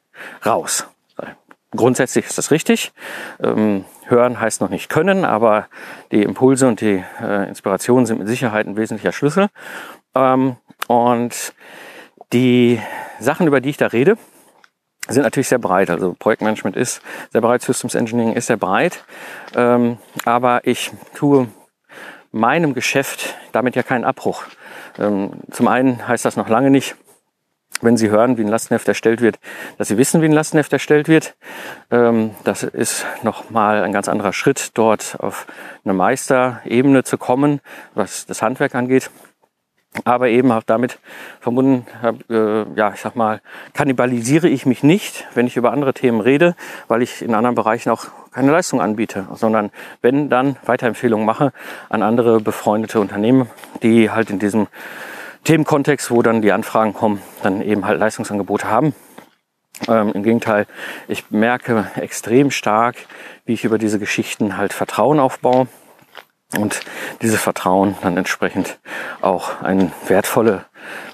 raus. 0.46 0.88
Grundsätzlich 1.76 2.26
ist 2.26 2.38
das 2.38 2.52
richtig. 2.52 2.92
Ähm, 3.42 3.86
hören 4.06 4.40
heißt 4.40 4.60
noch 4.62 4.70
nicht 4.70 4.90
können, 4.90 5.24
aber 5.24 5.68
die 6.12 6.22
Impulse 6.22 6.68
und 6.68 6.82
die 6.82 7.04
äh, 7.22 7.48
Inspirationen 7.48 8.06
sind 8.06 8.20
mit 8.20 8.28
Sicherheit 8.28 8.68
ein 8.68 8.76
wesentlicher 8.76 9.14
Schlüssel. 9.14 9.48
Ähm, 10.14 10.58
und 10.88 11.54
die 12.34 12.80
Sachen, 13.20 13.48
über 13.48 13.62
die 13.62 13.70
ich 13.70 13.78
da 13.78 13.88
rede, 13.88 14.18
sind 15.08 15.24
natürlich 15.24 15.48
sehr 15.48 15.60
breit. 15.60 15.90
Also 15.90 16.14
Projektmanagement 16.18 16.76
ist 16.76 17.02
sehr 17.32 17.42
breit, 17.42 17.62
Systems 17.62 17.96
Engineering 17.96 18.34
ist 18.34 18.48
sehr 18.48 18.58
breit. 18.58 19.04
Ähm, 19.56 19.98
aber 20.26 20.68
ich 20.68 20.92
tue 21.16 21.48
meinem 22.32 22.74
Geschäft 22.74 23.36
damit 23.52 23.76
ja 23.76 23.84
keinen 23.84 24.06
Abbruch. 24.06 24.44
Ähm, 25.00 25.32
zum 25.52 25.68
einen 25.68 26.08
heißt 26.08 26.26
das 26.26 26.38
noch 26.38 26.50
lange 26.50 26.70
nicht, 26.70 26.96
wenn 27.82 27.98
Sie 27.98 28.10
hören, 28.10 28.38
wie 28.38 28.41
ein 28.41 28.48
Lastenheft 28.48 28.88
erstellt 28.88 29.22
wird, 29.22 29.39
dass 29.78 29.88
Sie 29.88 29.98
wissen, 29.98 30.22
wie 30.22 30.26
ein 30.26 30.32
Lastenheft 30.32 30.72
erstellt 30.74 31.08
wird. 31.08 31.36
Ähm, 31.89 32.32
das 32.44 32.63
ist 32.63 33.06
nochmal 33.24 33.84
ein 33.84 33.91
ganz 33.91 34.08
anderer 34.08 34.34
Schritt, 34.34 34.72
dort 34.76 35.17
auf 35.20 35.48
eine 35.84 35.94
Meisterebene 35.94 37.04
zu 37.04 37.17
kommen, 37.17 37.62
was 37.94 38.26
das 38.26 38.41
Handwerk 38.41 38.76
angeht 38.76 39.10
aber 40.06 40.30
eben 40.30 40.52
auch 40.52 40.63
damit 40.63 41.00
verbunden, 41.41 41.86
äh, 42.30 42.63
ja, 42.76 42.94
ich 42.94 43.02
sag 43.02 43.15
mal, 43.15 43.41
kannibalisiere 43.74 44.48
ich 44.48 44.65
mich 44.65 44.84
nicht, 44.84 45.28
wenn 45.34 45.48
ich 45.48 45.58
über 45.58 45.74
andere 45.74 45.94
Themen 45.94 46.22
rede, 46.22 46.56
weil 46.88 47.02
ich 47.02 47.22
in 47.22 47.36
anderen 47.36 47.56
Bereichen 47.56 47.89
auch 47.89 48.06
keine 48.32 48.52
Leistung 48.52 48.80
anbiete, 48.80 49.28
sondern 49.34 49.70
wenn 50.02 50.30
dann 50.30 50.56
Weiterempfehlungen 50.65 51.26
mache 51.26 51.52
an 51.89 52.04
andere 52.04 52.39
befreundete 52.39 53.02
Unternehmen, 53.02 53.50
die 53.84 54.10
halt 54.10 54.30
in 54.30 54.39
diesem 54.39 54.67
Themenkontext, 55.44 56.12
wo 56.12 56.22
dann 56.22 56.42
die 56.42 56.52
Anfragen 56.52 56.94
kommen, 56.94 57.22
dann 57.42 57.62
eben 57.62 57.86
halt 57.86 58.00
Leistungsangebote 58.00 58.70
haben. 58.70 58.94
Ähm, 59.88 60.12
Im 60.14 60.24
Gegenteil, 60.24 60.68
ich 61.08 61.32
merke 61.32 61.90
extrem 61.96 62.52
stark, 62.52 62.96
wie 63.46 63.54
ich 63.54 63.64
über 63.64 63.78
diese 63.78 64.00
Geschichten 64.00 64.58
halt 64.58 64.74
Vertrauen 64.74 65.20
aufbaue 65.20 65.68
und 66.58 66.82
dieses 67.22 67.42
Vertrauen 67.42 67.96
dann 68.02 68.18
entsprechend 68.18 68.80
auch 69.22 69.62
eine 69.62 69.92
wertvolle 70.08 70.66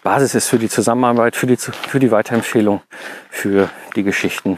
Basis 0.03 0.35
ist 0.35 0.47
für 0.47 0.59
die 0.59 0.69
Zusammenarbeit, 0.69 1.35
für 1.35 1.47
die, 1.47 1.57
für 1.57 1.99
die 1.99 2.11
Weiterempfehlung, 2.11 2.81
für 3.29 3.69
die 3.95 4.03
Geschichten, 4.03 4.57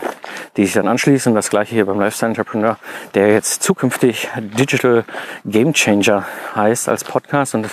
die 0.57 0.65
sich 0.65 0.73
dann 0.73 0.87
anschließen. 0.87 1.31
Und 1.31 1.35
das 1.35 1.49
gleiche 1.49 1.75
hier 1.75 1.85
beim 1.85 1.99
Lifestyle 1.99 2.29
Entrepreneur, 2.29 2.77
der 3.13 3.31
jetzt 3.33 3.63
zukünftig 3.63 4.29
Digital 4.37 5.05
Game 5.45 5.73
Changer 5.73 6.25
heißt 6.55 6.89
als 6.89 7.03
Podcast 7.03 7.55
und 7.55 7.67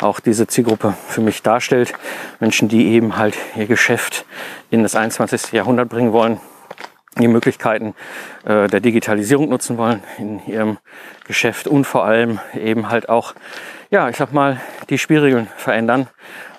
auch 0.00 0.20
diese 0.20 0.46
Zielgruppe 0.46 0.94
für 1.08 1.20
mich 1.20 1.42
darstellt. 1.42 1.92
Menschen, 2.40 2.68
die 2.68 2.88
eben 2.88 3.16
halt 3.16 3.36
ihr 3.56 3.66
Geschäft 3.66 4.24
in 4.70 4.82
das 4.82 4.94
21. 4.94 5.52
Jahrhundert 5.52 5.88
bringen 5.88 6.12
wollen, 6.12 6.40
die 7.18 7.28
Möglichkeiten 7.28 7.94
äh, 8.44 8.68
der 8.68 8.80
Digitalisierung 8.80 9.48
nutzen 9.48 9.78
wollen 9.78 10.02
in 10.18 10.40
ihrem 10.46 10.78
Geschäft 11.24 11.66
und 11.66 11.84
vor 11.84 12.04
allem 12.04 12.38
eben 12.54 12.90
halt 12.90 13.08
auch, 13.08 13.34
ja, 13.90 14.08
ich 14.08 14.16
sag 14.16 14.32
mal, 14.32 14.60
die 14.90 14.98
Spielregeln 14.98 15.48
verändern, 15.56 16.08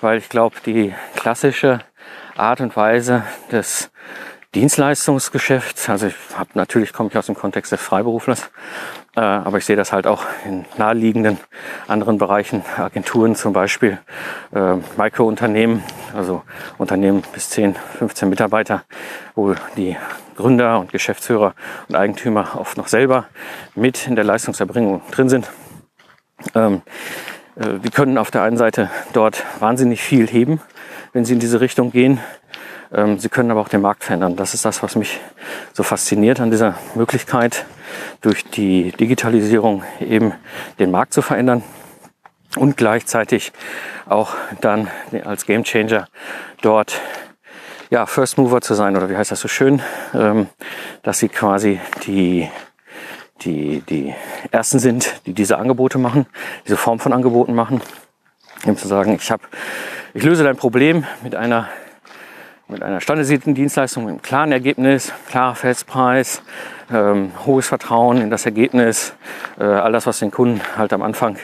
weil 0.01 0.17
ich 0.17 0.29
glaube, 0.29 0.55
die 0.65 0.93
klassische 1.15 1.79
Art 2.35 2.59
und 2.59 2.75
Weise 2.75 3.23
des 3.51 3.91
Dienstleistungsgeschäfts, 4.55 5.89
also 5.89 6.07
ich 6.07 6.15
habe 6.35 6.49
natürlich 6.55 6.91
komme 6.91 7.09
ich 7.09 7.17
aus 7.17 7.27
dem 7.27 7.35
Kontext 7.35 7.71
des 7.71 7.79
Freiberuflers, 7.81 8.49
äh, 9.15 9.19
aber 9.19 9.59
ich 9.59 9.65
sehe 9.65 9.75
das 9.75 9.93
halt 9.93 10.07
auch 10.07 10.25
in 10.43 10.65
naheliegenden 10.77 11.37
anderen 11.87 12.17
Bereichen, 12.17 12.63
Agenturen 12.77 13.35
zum 13.35 13.53
Beispiel, 13.53 13.99
äh, 14.51 14.77
Mikrounternehmen, 14.97 15.83
also 16.15 16.41
Unternehmen 16.79 17.21
bis 17.31 17.51
10, 17.51 17.75
15 17.99 18.27
Mitarbeiter, 18.27 18.85
wo 19.35 19.53
die 19.77 19.95
Gründer 20.35 20.79
und 20.79 20.91
Geschäftsführer 20.91 21.53
und 21.87 21.95
Eigentümer 21.95 22.57
oft 22.59 22.75
noch 22.75 22.87
selber 22.87 23.25
mit 23.75 24.07
in 24.07 24.15
der 24.15 24.25
Leistungserbringung 24.25 25.03
drin 25.11 25.29
sind. 25.29 25.47
Ähm, 26.55 26.81
äh, 27.55 27.81
wir 27.81 27.91
können 27.91 28.17
auf 28.17 28.31
der 28.31 28.43
einen 28.43 28.57
Seite 28.57 28.89
dort 29.13 29.43
wahnsinnig 29.59 30.01
viel 30.01 30.27
heben, 30.27 30.61
wenn 31.13 31.25
sie 31.25 31.33
in 31.33 31.39
diese 31.39 31.61
Richtung 31.61 31.91
gehen. 31.91 32.19
Ähm, 32.91 33.19
sie 33.19 33.29
können 33.29 33.51
aber 33.51 33.61
auch 33.61 33.69
den 33.69 33.81
Markt 33.81 34.03
verändern. 34.03 34.35
Das 34.35 34.53
ist 34.53 34.65
das, 34.65 34.81
was 34.81 34.95
mich 34.95 35.19
so 35.73 35.83
fasziniert 35.83 36.39
an 36.39 36.51
dieser 36.51 36.75
Möglichkeit, 36.95 37.65
durch 38.21 38.45
die 38.45 38.91
Digitalisierung 38.91 39.83
eben 39.99 40.33
den 40.79 40.91
Markt 40.91 41.13
zu 41.13 41.21
verändern 41.21 41.63
und 42.55 42.77
gleichzeitig 42.77 43.51
auch 44.07 44.35
dann 44.61 44.87
als 45.23 45.45
Gamechanger 45.45 46.07
dort 46.61 46.99
ja, 47.89 48.05
First 48.05 48.37
Mover 48.37 48.61
zu 48.61 48.73
sein 48.73 48.95
oder 48.95 49.09
wie 49.09 49.17
heißt 49.17 49.31
das 49.31 49.39
so 49.39 49.47
schön, 49.47 49.81
ähm, 50.13 50.47
dass 51.01 51.19
sie 51.19 51.29
quasi 51.29 51.79
die 52.05 52.49
die, 53.45 53.81
die 53.81 54.13
ersten 54.51 54.79
sind, 54.79 55.21
die 55.25 55.33
diese 55.33 55.57
Angebote 55.57 55.97
machen, 55.97 56.25
diese 56.65 56.77
Form 56.77 56.99
von 56.99 57.13
Angeboten 57.13 57.53
machen. 57.53 57.81
Um 58.65 58.75
zu 58.75 58.87
sagen, 58.87 59.13
ich 59.13 59.31
habe, 59.31 59.43
ich 60.13 60.23
löse 60.23 60.43
dein 60.43 60.57
Problem 60.57 61.05
mit 61.23 61.35
einer 61.35 61.69
mit 62.69 62.83
einer 62.83 63.01
standardisierten 63.01 63.55
Dienstleistung, 63.55 64.05
mit 64.05 64.11
einem 64.11 64.21
klaren 64.21 64.51
Ergebnis, 64.51 65.11
klarer 65.27 65.55
Festpreis, 65.55 66.43
ähm, 66.91 67.31
hohes 67.45 67.67
Vertrauen 67.67 68.21
in 68.21 68.29
das 68.29 68.45
Ergebnis, 68.45 69.15
äh, 69.59 69.63
all 69.63 69.91
das, 69.91 70.05
was 70.05 70.19
den 70.19 70.29
Kunden 70.29 70.61
halt 70.77 70.93
am 70.93 71.01
Anfang 71.01 71.37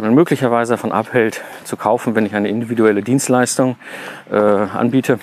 möglicherweise 0.00 0.74
davon 0.74 0.92
abhält, 0.92 1.42
zu 1.64 1.76
kaufen, 1.76 2.14
wenn 2.14 2.24
ich 2.26 2.34
eine 2.34 2.48
individuelle 2.48 3.02
Dienstleistung 3.02 3.76
äh, 4.30 4.36
anbiete 4.36 5.18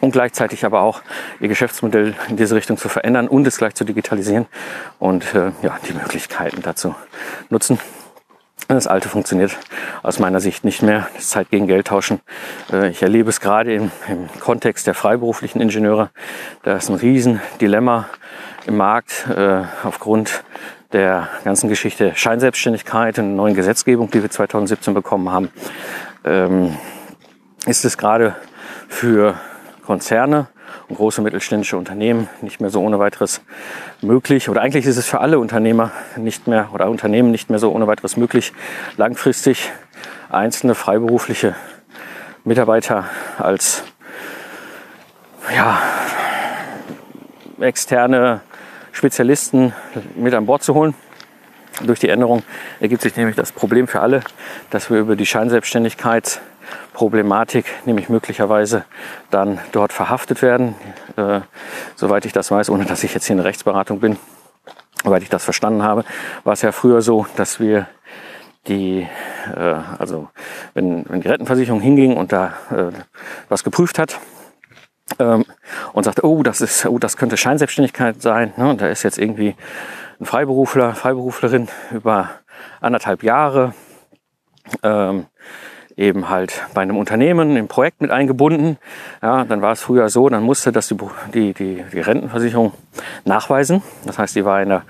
und 0.00 0.12
gleichzeitig 0.12 0.64
aber 0.64 0.82
auch 0.82 1.02
ihr 1.40 1.48
Geschäftsmodell 1.48 2.14
in 2.28 2.36
diese 2.36 2.54
Richtung 2.54 2.76
zu 2.76 2.88
verändern 2.88 3.28
und 3.28 3.46
es 3.46 3.56
gleich 3.56 3.74
zu 3.74 3.84
digitalisieren 3.84 4.46
und 4.98 5.34
äh, 5.34 5.52
ja, 5.62 5.78
die 5.88 5.92
Möglichkeiten 5.94 6.62
dazu 6.62 6.94
nutzen. 7.48 7.78
Das 8.68 8.88
alte 8.88 9.08
funktioniert 9.08 9.56
aus 10.02 10.18
meiner 10.18 10.40
Sicht 10.40 10.64
nicht 10.64 10.82
mehr. 10.82 11.06
Das 11.14 11.30
Zeit 11.30 11.50
gegen 11.50 11.68
Geld 11.68 11.86
tauschen. 11.86 12.20
Äh, 12.72 12.90
ich 12.90 13.02
erlebe 13.02 13.30
es 13.30 13.40
gerade 13.40 13.72
im, 13.72 13.92
im 14.08 14.28
Kontext 14.40 14.88
der 14.88 14.94
freiberuflichen 14.94 15.60
Ingenieure. 15.60 16.10
Da 16.64 16.76
ist 16.76 16.88
ein 16.88 16.96
Riesendilemma 16.96 18.06
im 18.66 18.76
Markt 18.76 19.26
äh, 19.28 19.62
aufgrund 19.84 20.42
der 20.92 21.28
ganzen 21.44 21.68
Geschichte 21.68 22.12
Scheinselbstständigkeit 22.16 23.18
und 23.20 23.36
neuen 23.36 23.54
Gesetzgebung, 23.54 24.10
die 24.10 24.22
wir 24.22 24.30
2017 24.30 24.94
bekommen 24.94 25.30
haben. 25.30 25.50
Ähm, 26.24 26.76
ist 27.66 27.84
es 27.84 27.96
gerade 27.96 28.34
für 28.88 29.34
Konzerne 29.86 30.48
und 30.88 30.96
große 30.96 31.22
mittelständische 31.22 31.76
Unternehmen 31.76 32.28
nicht 32.42 32.60
mehr 32.60 32.70
so 32.70 32.82
ohne 32.82 32.98
weiteres 32.98 33.40
möglich. 34.02 34.48
Oder 34.48 34.60
eigentlich 34.60 34.84
ist 34.84 34.96
es 34.96 35.06
für 35.06 35.20
alle 35.20 35.38
Unternehmer 35.38 35.92
nicht 36.16 36.46
mehr 36.48 36.70
oder 36.74 36.90
Unternehmen 36.90 37.30
nicht 37.30 37.50
mehr 37.50 37.58
so 37.58 37.72
ohne 37.72 37.86
weiteres 37.86 38.16
möglich, 38.16 38.52
langfristig 38.96 39.70
einzelne 40.28 40.74
freiberufliche 40.74 41.54
Mitarbeiter 42.44 43.04
als 43.38 43.84
ja, 45.54 45.80
externe 47.60 48.40
Spezialisten 48.92 49.72
mit 50.16 50.34
an 50.34 50.46
Bord 50.46 50.62
zu 50.62 50.74
holen. 50.74 50.94
Durch 51.84 52.00
die 52.00 52.08
Änderung 52.08 52.42
ergibt 52.80 53.02
sich 53.02 53.16
nämlich 53.16 53.36
das 53.36 53.52
Problem 53.52 53.86
für 53.86 54.00
alle, 54.00 54.22
dass 54.70 54.90
wir 54.90 54.98
über 54.98 55.14
die 55.14 55.26
Scheinselbstständigkeit 55.26 56.40
Problematik, 56.92 57.66
nämlich 57.84 58.08
möglicherweise 58.08 58.84
dann 59.30 59.58
dort 59.72 59.92
verhaftet 59.92 60.42
werden, 60.42 60.74
äh, 61.16 61.40
soweit 61.94 62.24
ich 62.24 62.32
das 62.32 62.50
weiß, 62.50 62.70
ohne 62.70 62.84
dass 62.84 63.04
ich 63.04 63.14
jetzt 63.14 63.26
hier 63.26 63.36
in 63.36 63.40
Rechtsberatung 63.40 64.00
bin, 64.00 64.16
soweit 65.04 65.22
ich 65.22 65.28
das 65.28 65.44
verstanden 65.44 65.82
habe, 65.82 66.04
war 66.44 66.52
es 66.52 66.62
ja 66.62 66.72
früher 66.72 67.02
so, 67.02 67.26
dass 67.36 67.60
wir 67.60 67.86
die, 68.68 69.06
äh, 69.54 69.74
also 69.98 70.28
wenn, 70.74 71.04
wenn 71.08 71.20
die 71.20 71.28
Rentenversicherung 71.28 71.80
hinging 71.80 72.16
und 72.16 72.32
da 72.32 72.54
äh, 72.70 72.92
was 73.48 73.64
geprüft 73.64 73.98
hat, 73.98 74.18
ähm, 75.18 75.44
und 75.92 76.04
sagte, 76.04 76.24
oh, 76.24 76.42
das 76.42 76.60
ist, 76.60 76.84
oh, 76.86 76.98
das 76.98 77.16
könnte 77.16 77.36
Scheinselbstständigkeit 77.36 78.20
sein. 78.20 78.52
Ne? 78.56 78.68
Und 78.68 78.80
da 78.80 78.88
ist 78.88 79.02
jetzt 79.02 79.18
irgendwie 79.18 79.54
ein 80.20 80.26
Freiberufler, 80.26 80.94
Freiberuflerin 80.94 81.68
über 81.92 82.30
anderthalb 82.80 83.22
Jahre 83.22 83.74
ähm, 84.82 85.26
eben 85.96 86.28
halt 86.28 86.62
bei 86.74 86.82
einem 86.82 86.96
Unternehmen 86.96 87.56
im 87.56 87.68
Projekt 87.68 88.00
mit 88.00 88.10
eingebunden. 88.10 88.78
Ja, 89.22 89.44
dann 89.44 89.62
war 89.62 89.72
es 89.72 89.80
früher 89.80 90.08
so, 90.08 90.28
dann 90.28 90.42
musste 90.42 90.72
das 90.72 90.88
die, 90.88 90.96
die, 91.32 91.54
die, 91.54 91.84
die 91.90 92.00
Rentenversicherung 92.00 92.72
nachweisen. 93.24 93.82
Das 94.04 94.18
heißt, 94.18 94.36
die 94.36 94.44
war 94.44 94.62
in 94.62 94.68
der 94.68 94.82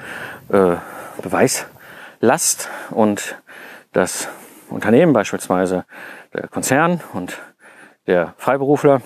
äh, 0.48 0.76
Beweislast 1.22 2.68
und 2.90 3.36
das 3.92 4.28
Unternehmen 4.68 5.12
beispielsweise, 5.12 5.84
der 6.34 6.48
Konzern 6.48 7.00
und 7.12 7.38
der 8.06 8.34
Freiberufler 8.36 9.00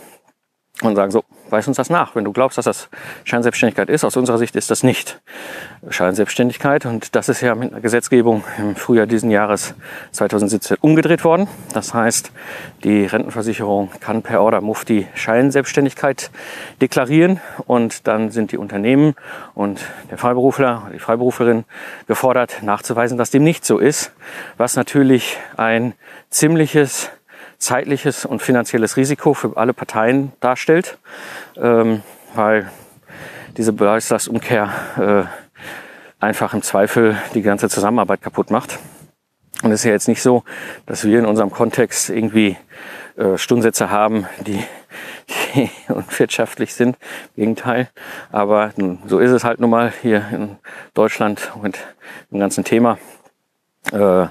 und 0.83 0.97
sagen 0.97 1.11
so, 1.11 1.25
weis 1.51 1.69
uns 1.69 1.77
das 1.77 1.91
nach. 1.91 2.15
Wenn 2.15 2.25
du 2.25 2.33
glaubst, 2.33 2.59
dass 2.59 2.65
das 2.65 2.89
Scheinselbstständigkeit 3.25 3.91
ist, 3.91 4.05
aus 4.05 4.17
unserer 4.17 4.39
Sicht 4.39 4.57
ist 4.57 4.71
das 4.71 4.83
nicht 4.83 5.21
Scheinselbstständigkeit. 5.89 6.87
Und 6.87 7.15
das 7.15 7.29
ist 7.29 7.41
ja 7.41 7.55
mit 7.55 7.73
einer 7.73 7.81
Gesetzgebung 7.81 8.45
im 8.59 8.77
Frühjahr 8.77 9.07
diesen 9.07 9.31
Jahres 9.31 9.75
2017 10.13 10.79
umgedreht 10.81 11.25
worden. 11.25 11.49
Das 11.75 11.93
heißt, 11.95 12.33
die 12.85 13.05
Rentenversicherung 13.05 13.91
kann 14.01 14.23
per 14.23 14.41
Order 14.41 14.61
Mufti 14.61 15.07
Scheinselbstständigkeit 15.15 16.31
deklarieren 16.81 17.41
und 17.67 18.07
dann 18.07 18.31
sind 18.31 18.53
die 18.53 18.59
Unternehmen 18.59 19.15
und 19.55 19.81
der 20.11 20.19
Freiberufler, 20.19 20.91
die 20.95 20.99
Freiberuflerin 20.99 21.65
gefordert 22.07 22.63
nachzuweisen, 22.63 23.19
dass 23.19 23.31
dem 23.31 23.45
nicht 23.45 23.65
so 23.65 23.79
ist, 23.79 24.13
was 24.57 24.77
natürlich 24.77 25.37
ein 25.57 25.95
ziemliches 26.31 27.11
zeitliches 27.61 28.25
und 28.25 28.43
finanzielles 28.43 28.97
Risiko 28.97 29.35
für 29.35 29.57
alle 29.57 29.73
Parteien 29.73 30.33
darstellt. 30.41 30.99
Ähm, 31.57 32.03
weil 32.35 32.71
diese 33.57 33.73
Beweislastumkehr 33.73 35.29
äh, 35.31 36.25
einfach 36.25 36.55
im 36.55 36.63
Zweifel 36.63 37.17
die 37.35 37.43
ganze 37.43 37.69
Zusammenarbeit 37.69 38.23
kaputt 38.23 38.51
macht. 38.51 38.79
Und 39.63 39.73
es 39.73 39.81
ist 39.81 39.85
ja 39.85 39.93
jetzt 39.93 40.09
nicht 40.09 40.23
so, 40.23 40.45
dass 40.87 41.05
wir 41.05 41.19
in 41.19 41.27
unserem 41.27 41.51
Kontext 41.51 42.09
irgendwie 42.09 42.57
äh, 43.17 43.37
Stundensätze 43.37 43.91
haben, 43.91 44.27
die, 44.47 44.63
die 45.55 45.71
unwirtschaftlich 45.93 46.75
sind. 46.75 46.97
Im 47.37 47.43
Gegenteil. 47.43 47.91
Aber 48.33 48.73
so 49.07 49.19
ist 49.19 49.33
es 49.33 49.45
halt 49.45 49.61
nun 49.61 49.71
mal 49.71 49.93
hier 50.01 50.25
in 50.33 50.57
Deutschland 50.95 51.53
mit 51.63 51.79
dem 52.31 52.41
ganzen 52.41 52.65
Thema. 52.65 52.99
Äh, 53.93 54.27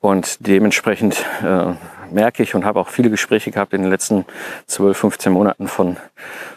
und 0.00 0.46
dementsprechend 0.46 1.24
äh, 1.42 1.74
merke 2.10 2.42
ich 2.42 2.54
und 2.54 2.64
habe 2.64 2.80
auch 2.80 2.88
viele 2.88 3.10
Gespräche 3.10 3.50
gehabt 3.50 3.72
in 3.72 3.82
den 3.82 3.90
letzten 3.90 4.24
12, 4.66 4.96
15 4.96 5.32
Monaten 5.32 5.68
von 5.68 5.96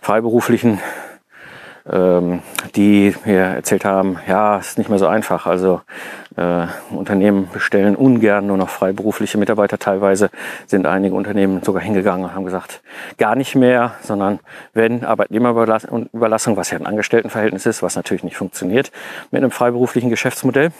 Freiberuflichen, 0.01 0.79
ähm, 1.89 2.41
die 2.75 3.15
mir 3.25 3.39
erzählt 3.39 3.85
haben, 3.85 4.19
ja, 4.27 4.57
ist 4.57 4.77
nicht 4.77 4.89
mehr 4.89 4.99
so 4.99 5.07
einfach. 5.07 5.47
Also 5.47 5.81
äh, 6.37 6.67
Unternehmen 6.91 7.49
bestellen 7.51 7.95
ungern 7.95 8.47
nur 8.47 8.57
noch 8.57 8.69
freiberufliche 8.69 9.37
Mitarbeiter. 9.37 9.79
Teilweise 9.79 10.29
sind 10.67 10.85
einige 10.85 11.15
Unternehmen 11.15 11.63
sogar 11.63 11.81
hingegangen 11.81 12.25
und 12.25 12.35
haben 12.35 12.45
gesagt, 12.45 12.81
gar 13.17 13.35
nicht 13.35 13.55
mehr, 13.55 13.95
sondern 14.01 14.39
wenn 14.73 15.03
Arbeitnehmerüberlassung, 15.03 16.57
was 16.57 16.71
ja 16.71 16.77
ein 16.77 16.85
Angestelltenverhältnis 16.85 17.65
ist, 17.65 17.81
was 17.81 17.95
natürlich 17.95 18.23
nicht 18.23 18.37
funktioniert 18.37 18.91
mit 19.31 19.41
einem 19.41 19.51
freiberuflichen 19.51 20.09
Geschäftsmodell. 20.09 20.71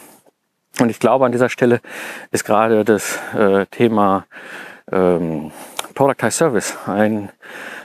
Und 0.80 0.90
ich 0.90 1.00
glaube, 1.00 1.26
an 1.26 1.32
dieser 1.32 1.50
Stelle 1.50 1.82
ist 2.32 2.46
gerade 2.46 2.86
das 2.86 3.20
äh, 3.38 3.66
Thema 3.68 4.26
ähm, 4.92 5.52
Productized 5.94 6.38
Service 6.38 6.78
ein, 6.86 7.30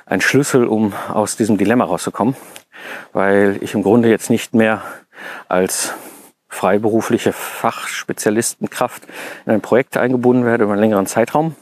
ein 0.06 0.20
Schlüssel, 0.20 0.66
um 0.66 0.92
aus 1.12 1.36
diesem 1.36 1.58
Dilemma 1.58 1.84
rauszukommen, 1.84 2.36
weil 3.12 3.58
ich 3.60 3.74
im 3.74 3.82
Grunde 3.82 4.08
jetzt 4.08 4.30
nicht 4.30 4.54
mehr 4.54 4.82
als 5.48 5.94
freiberufliche 6.48 7.32
Fachspezialistenkraft 7.32 9.02
in 9.44 9.52
ein 9.52 9.60
Projekt 9.60 9.96
eingebunden 9.96 10.44
werde 10.44 10.64
über 10.64 10.72
einen 10.72 10.80
längeren 10.80 11.06
Zeitraum, 11.06 11.54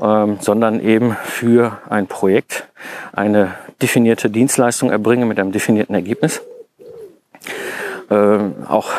ähm, 0.00 0.38
sondern 0.40 0.80
eben 0.80 1.16
für 1.24 1.78
ein 1.90 2.06
Projekt 2.06 2.68
eine 3.12 3.54
definierte 3.82 4.30
Dienstleistung 4.30 4.90
erbringe 4.90 5.26
mit 5.26 5.38
einem 5.38 5.52
definierten 5.52 5.94
Ergebnis. 5.94 6.42
Ähm, 8.10 8.54
auch 8.68 8.92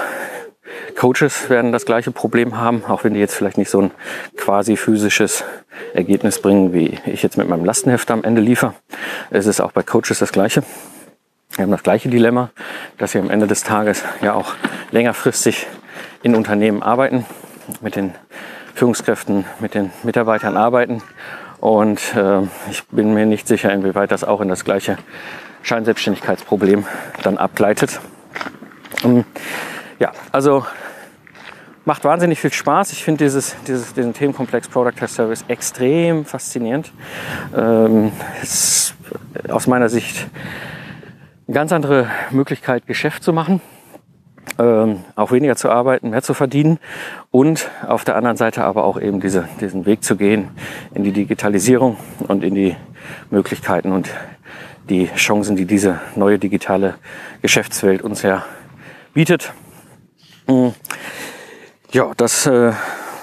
Coaches 0.95 1.49
werden 1.49 1.71
das 1.71 1.85
gleiche 1.85 2.11
Problem 2.11 2.57
haben, 2.57 2.83
auch 2.85 3.03
wenn 3.03 3.13
die 3.13 3.19
jetzt 3.19 3.35
vielleicht 3.35 3.57
nicht 3.57 3.69
so 3.69 3.81
ein 3.81 3.91
quasi 4.37 4.77
physisches 4.77 5.43
Ergebnis 5.93 6.41
bringen, 6.41 6.73
wie 6.73 6.99
ich 7.05 7.21
jetzt 7.21 7.37
mit 7.37 7.49
meinem 7.49 7.65
Lastenheft 7.65 8.09
am 8.11 8.23
Ende 8.23 8.41
liefere. 8.41 8.73
Es 9.29 9.45
ist 9.45 9.59
auch 9.59 9.73
bei 9.73 9.83
Coaches 9.83 10.19
das 10.19 10.31
gleiche. 10.31 10.63
Wir 11.55 11.63
haben 11.63 11.71
das 11.71 11.83
gleiche 11.83 12.09
Dilemma, 12.09 12.49
dass 12.97 13.11
sie 13.11 13.19
am 13.19 13.29
Ende 13.29 13.47
des 13.47 13.63
Tages 13.63 14.03
ja 14.21 14.33
auch 14.33 14.55
längerfristig 14.91 15.67
in 16.23 16.35
Unternehmen 16.35 16.81
arbeiten, 16.81 17.25
mit 17.81 17.95
den 17.95 18.15
Führungskräften, 18.73 19.45
mit 19.59 19.73
den 19.73 19.91
Mitarbeitern 20.03 20.57
arbeiten. 20.57 21.01
Und 21.59 22.15
äh, 22.15 22.41
ich 22.69 22.83
bin 22.87 23.13
mir 23.13 23.25
nicht 23.25 23.47
sicher, 23.47 23.71
inwieweit 23.71 24.11
das 24.11 24.23
auch 24.23 24.41
in 24.41 24.49
das 24.49 24.65
gleiche 24.65 24.97
Scheinselbstständigkeitsproblem 25.61 26.85
dann 27.23 27.37
abgleitet. 27.37 27.99
Ähm, 29.03 29.25
ja, 29.99 30.11
also 30.31 30.65
macht 31.85 32.03
wahnsinnig 32.03 32.39
viel 32.39 32.51
Spaß. 32.51 32.91
Ich 32.91 33.03
finde 33.03 33.23
dieses, 33.23 33.55
dieses, 33.67 33.93
diesen 33.93 34.13
Themenkomplex 34.13 34.67
Product 34.67 35.01
as 35.01 35.15
Service 35.15 35.45
extrem 35.47 36.25
faszinierend. 36.25 36.91
Ähm, 37.55 38.11
ist 38.41 38.95
aus 39.49 39.67
meiner 39.67 39.89
Sicht 39.89 40.27
eine 41.47 41.53
ganz 41.53 41.71
andere 41.71 42.09
Möglichkeit, 42.31 42.87
Geschäft 42.87 43.23
zu 43.23 43.31
machen. 43.31 43.61
Ähm, 44.57 45.03
auch 45.15 45.31
weniger 45.31 45.55
zu 45.55 45.69
arbeiten, 45.69 46.11
mehr 46.11 46.21
zu 46.21 46.33
verdienen 46.33 46.79
und 47.31 47.69
auf 47.87 48.05
der 48.05 48.15
anderen 48.15 48.37
Seite 48.37 48.63
aber 48.63 48.85
auch 48.85 49.01
eben 49.01 49.19
diese, 49.19 49.49
diesen 49.59 49.85
Weg 49.85 50.03
zu 50.03 50.15
gehen 50.15 50.49
in 50.93 51.03
die 51.03 51.11
Digitalisierung 51.11 51.97
und 52.27 52.43
in 52.43 52.53
die 52.53 52.75
Möglichkeiten 53.31 53.91
und 53.91 54.09
die 54.87 55.09
Chancen, 55.15 55.55
die 55.55 55.65
diese 55.65 55.99
neue 56.15 56.37
digitale 56.37 56.95
Geschäftswelt 57.41 58.01
uns 58.03 58.21
ja 58.21 58.45
bietet. 59.13 59.51
Mhm. 60.47 60.73
Ja, 61.95 62.11
das 62.17 62.45
äh, 62.45 62.73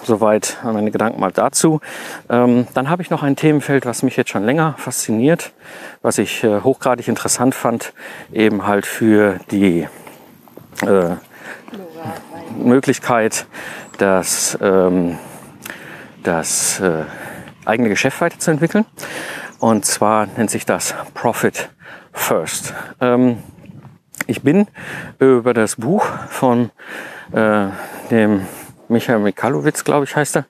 soweit 0.02 0.56
meine 0.64 0.90
Gedanken 0.90 1.20
mal 1.20 1.30
dazu. 1.30 1.82
Ähm, 2.30 2.66
dann 2.72 2.88
habe 2.88 3.02
ich 3.02 3.10
noch 3.10 3.22
ein 3.22 3.36
Themenfeld, 3.36 3.84
was 3.84 4.02
mich 4.02 4.16
jetzt 4.16 4.30
schon 4.30 4.44
länger 4.44 4.76
fasziniert, 4.78 5.52
was 6.00 6.16
ich 6.16 6.42
äh, 6.42 6.62
hochgradig 6.62 7.06
interessant 7.06 7.54
fand, 7.54 7.92
eben 8.32 8.66
halt 8.66 8.86
für 8.86 9.38
die 9.50 9.86
äh, 10.86 11.16
Möglichkeit, 12.56 13.44
das, 13.98 14.56
ähm, 14.62 15.18
das 16.22 16.80
äh, 16.80 17.04
eigene 17.66 17.90
Geschäft 17.90 18.22
weiterzuentwickeln. 18.22 18.86
Und 19.58 19.84
zwar 19.84 20.28
nennt 20.38 20.50
sich 20.50 20.64
das 20.64 20.94
Profit 21.12 21.68
First. 22.14 22.72
Ähm, 23.02 23.36
ich 24.26 24.40
bin 24.40 24.66
über 25.18 25.52
das 25.52 25.76
Buch 25.76 26.06
von 26.30 26.70
äh, 27.32 27.66
dem 28.10 28.46
Michael 28.92 29.18
Mikalowitz, 29.18 29.84
glaube 29.84 30.04
ich, 30.04 30.14
heißt 30.14 30.36
er, 30.36 30.46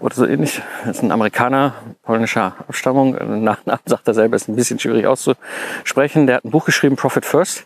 oder 0.00 0.14
so 0.14 0.26
ähnlich. 0.26 0.62
Das 0.84 0.96
ist 0.96 1.02
ein 1.02 1.12
Amerikaner 1.12 1.74
polnischer 2.02 2.56
Abstammung. 2.66 3.44
Nachnamen 3.44 3.82
sagt 3.86 4.08
er 4.08 4.14
selber, 4.14 4.36
ist 4.36 4.48
ein 4.48 4.56
bisschen 4.56 4.78
schwierig 4.78 5.06
auszusprechen. 5.06 6.26
Der 6.26 6.36
hat 6.36 6.44
ein 6.44 6.50
Buch 6.50 6.64
geschrieben, 6.64 6.96
Profit 6.96 7.24
First. 7.24 7.64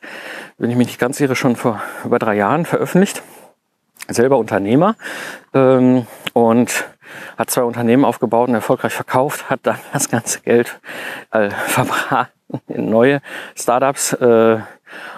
Wenn 0.58 0.70
ich 0.70 0.76
mich 0.76 0.88
nicht 0.88 0.98
ganz 0.98 1.20
irre, 1.20 1.36
schon 1.36 1.56
vor 1.56 1.80
über 2.04 2.18
drei 2.18 2.34
Jahren 2.34 2.66
veröffentlicht. 2.66 3.22
Selber 4.08 4.36
Unternehmer 4.38 4.96
ähm, 5.54 6.06
und 6.32 6.84
hat 7.38 7.50
zwei 7.50 7.62
Unternehmen 7.62 8.04
aufgebaut 8.04 8.48
und 8.48 8.54
erfolgreich 8.54 8.92
verkauft, 8.92 9.48
hat 9.48 9.60
dann 9.62 9.78
das 9.92 10.10
ganze 10.10 10.40
Geld 10.40 10.78
äh, 11.30 11.50
verbraten 11.50 12.30
in 12.68 12.90
neue 12.90 13.22
Startups 13.54 14.12
äh, 14.12 14.58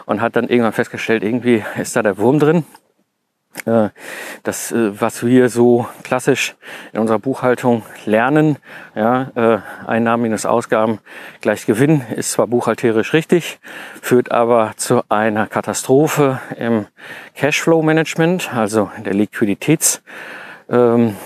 und 0.06 0.20
hat 0.20 0.36
dann 0.36 0.48
irgendwann 0.48 0.72
festgestellt, 0.72 1.22
irgendwie 1.22 1.64
ist 1.78 1.96
da 1.96 2.02
der 2.02 2.18
Wurm 2.18 2.38
drin 2.38 2.64
das, 4.42 4.72
äh, 4.72 5.00
was 5.00 5.24
wir 5.24 5.48
so 5.48 5.86
klassisch 6.02 6.56
in 6.92 7.00
unserer 7.00 7.18
Buchhaltung 7.18 7.82
lernen, 8.06 8.56
ja, 8.94 9.30
äh, 9.34 9.58
Einnahmen 9.86 10.22
minus 10.22 10.46
Ausgaben 10.46 11.00
gleich 11.40 11.66
Gewinn, 11.66 12.02
ist 12.16 12.32
zwar 12.32 12.46
buchhalterisch 12.46 13.12
richtig, 13.12 13.58
führt 14.00 14.30
aber 14.30 14.72
zu 14.76 15.02
einer 15.08 15.46
Katastrophe 15.46 16.40
im 16.56 16.86
Cashflow-Management, 17.34 18.54
also 18.54 18.90
in 18.96 19.04
der 19.04 19.14
Liquiditäts- 19.14 20.00
ähm, 20.70 21.16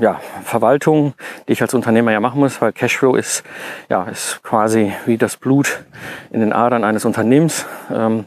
ja, 0.00 0.20
Verwaltung, 0.44 1.14
die 1.48 1.52
ich 1.52 1.62
als 1.62 1.74
Unternehmer 1.74 2.12
ja 2.12 2.20
machen 2.20 2.38
muss, 2.38 2.60
weil 2.60 2.72
Cashflow 2.72 3.16
ist, 3.16 3.42
ja, 3.88 4.04
ist 4.04 4.42
quasi 4.42 4.92
wie 5.06 5.16
das 5.16 5.36
Blut 5.36 5.84
in 6.30 6.40
den 6.40 6.52
Adern 6.52 6.84
eines 6.84 7.04
Unternehmens. 7.04 7.66
Ähm, 7.92 8.26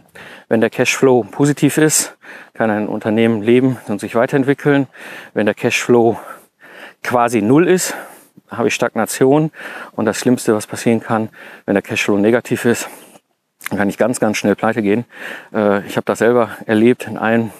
wenn 0.51 0.59
der 0.59 0.69
Cashflow 0.69 1.23
positiv 1.31 1.77
ist, 1.77 2.17
kann 2.53 2.69
ein 2.69 2.89
Unternehmen 2.89 3.41
leben 3.41 3.77
und 3.87 4.01
sich 4.01 4.15
weiterentwickeln. 4.15 4.87
Wenn 5.33 5.45
der 5.45 5.55
Cashflow 5.55 6.19
quasi 7.01 7.41
null 7.41 7.69
ist, 7.69 7.95
habe 8.49 8.67
ich 8.67 8.75
Stagnation. 8.75 9.51
Und 9.93 10.03
das 10.03 10.17
Schlimmste, 10.17 10.53
was 10.53 10.67
passieren 10.67 10.99
kann, 10.99 11.29
wenn 11.65 11.75
der 11.75 11.81
Cashflow 11.81 12.17
negativ 12.17 12.65
ist, 12.65 12.89
kann 13.69 13.87
ich 13.87 13.97
ganz, 13.97 14.19
ganz 14.19 14.35
schnell 14.35 14.57
pleite 14.57 14.81
gehen. 14.81 15.05
Äh, 15.53 15.87
ich 15.87 15.95
habe 15.95 16.03
das 16.03 16.19
selber 16.19 16.49
erlebt 16.65 17.07
in 17.07 17.17
einem 17.17 17.51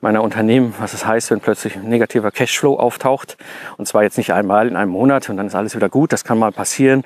meiner 0.00 0.22
Unternehmen, 0.22 0.74
was 0.78 0.92
es 0.94 1.06
heißt, 1.06 1.30
wenn 1.30 1.40
plötzlich 1.40 1.76
ein 1.76 1.88
negativer 1.88 2.30
Cashflow 2.30 2.78
auftaucht. 2.78 3.36
Und 3.76 3.86
zwar 3.86 4.02
jetzt 4.02 4.18
nicht 4.18 4.32
einmal 4.32 4.68
in 4.68 4.76
einem 4.76 4.90
Monat 4.90 5.28
und 5.28 5.36
dann 5.36 5.46
ist 5.46 5.54
alles 5.54 5.74
wieder 5.74 5.88
gut. 5.88 6.12
Das 6.12 6.24
kann 6.24 6.38
mal 6.38 6.52
passieren. 6.52 7.04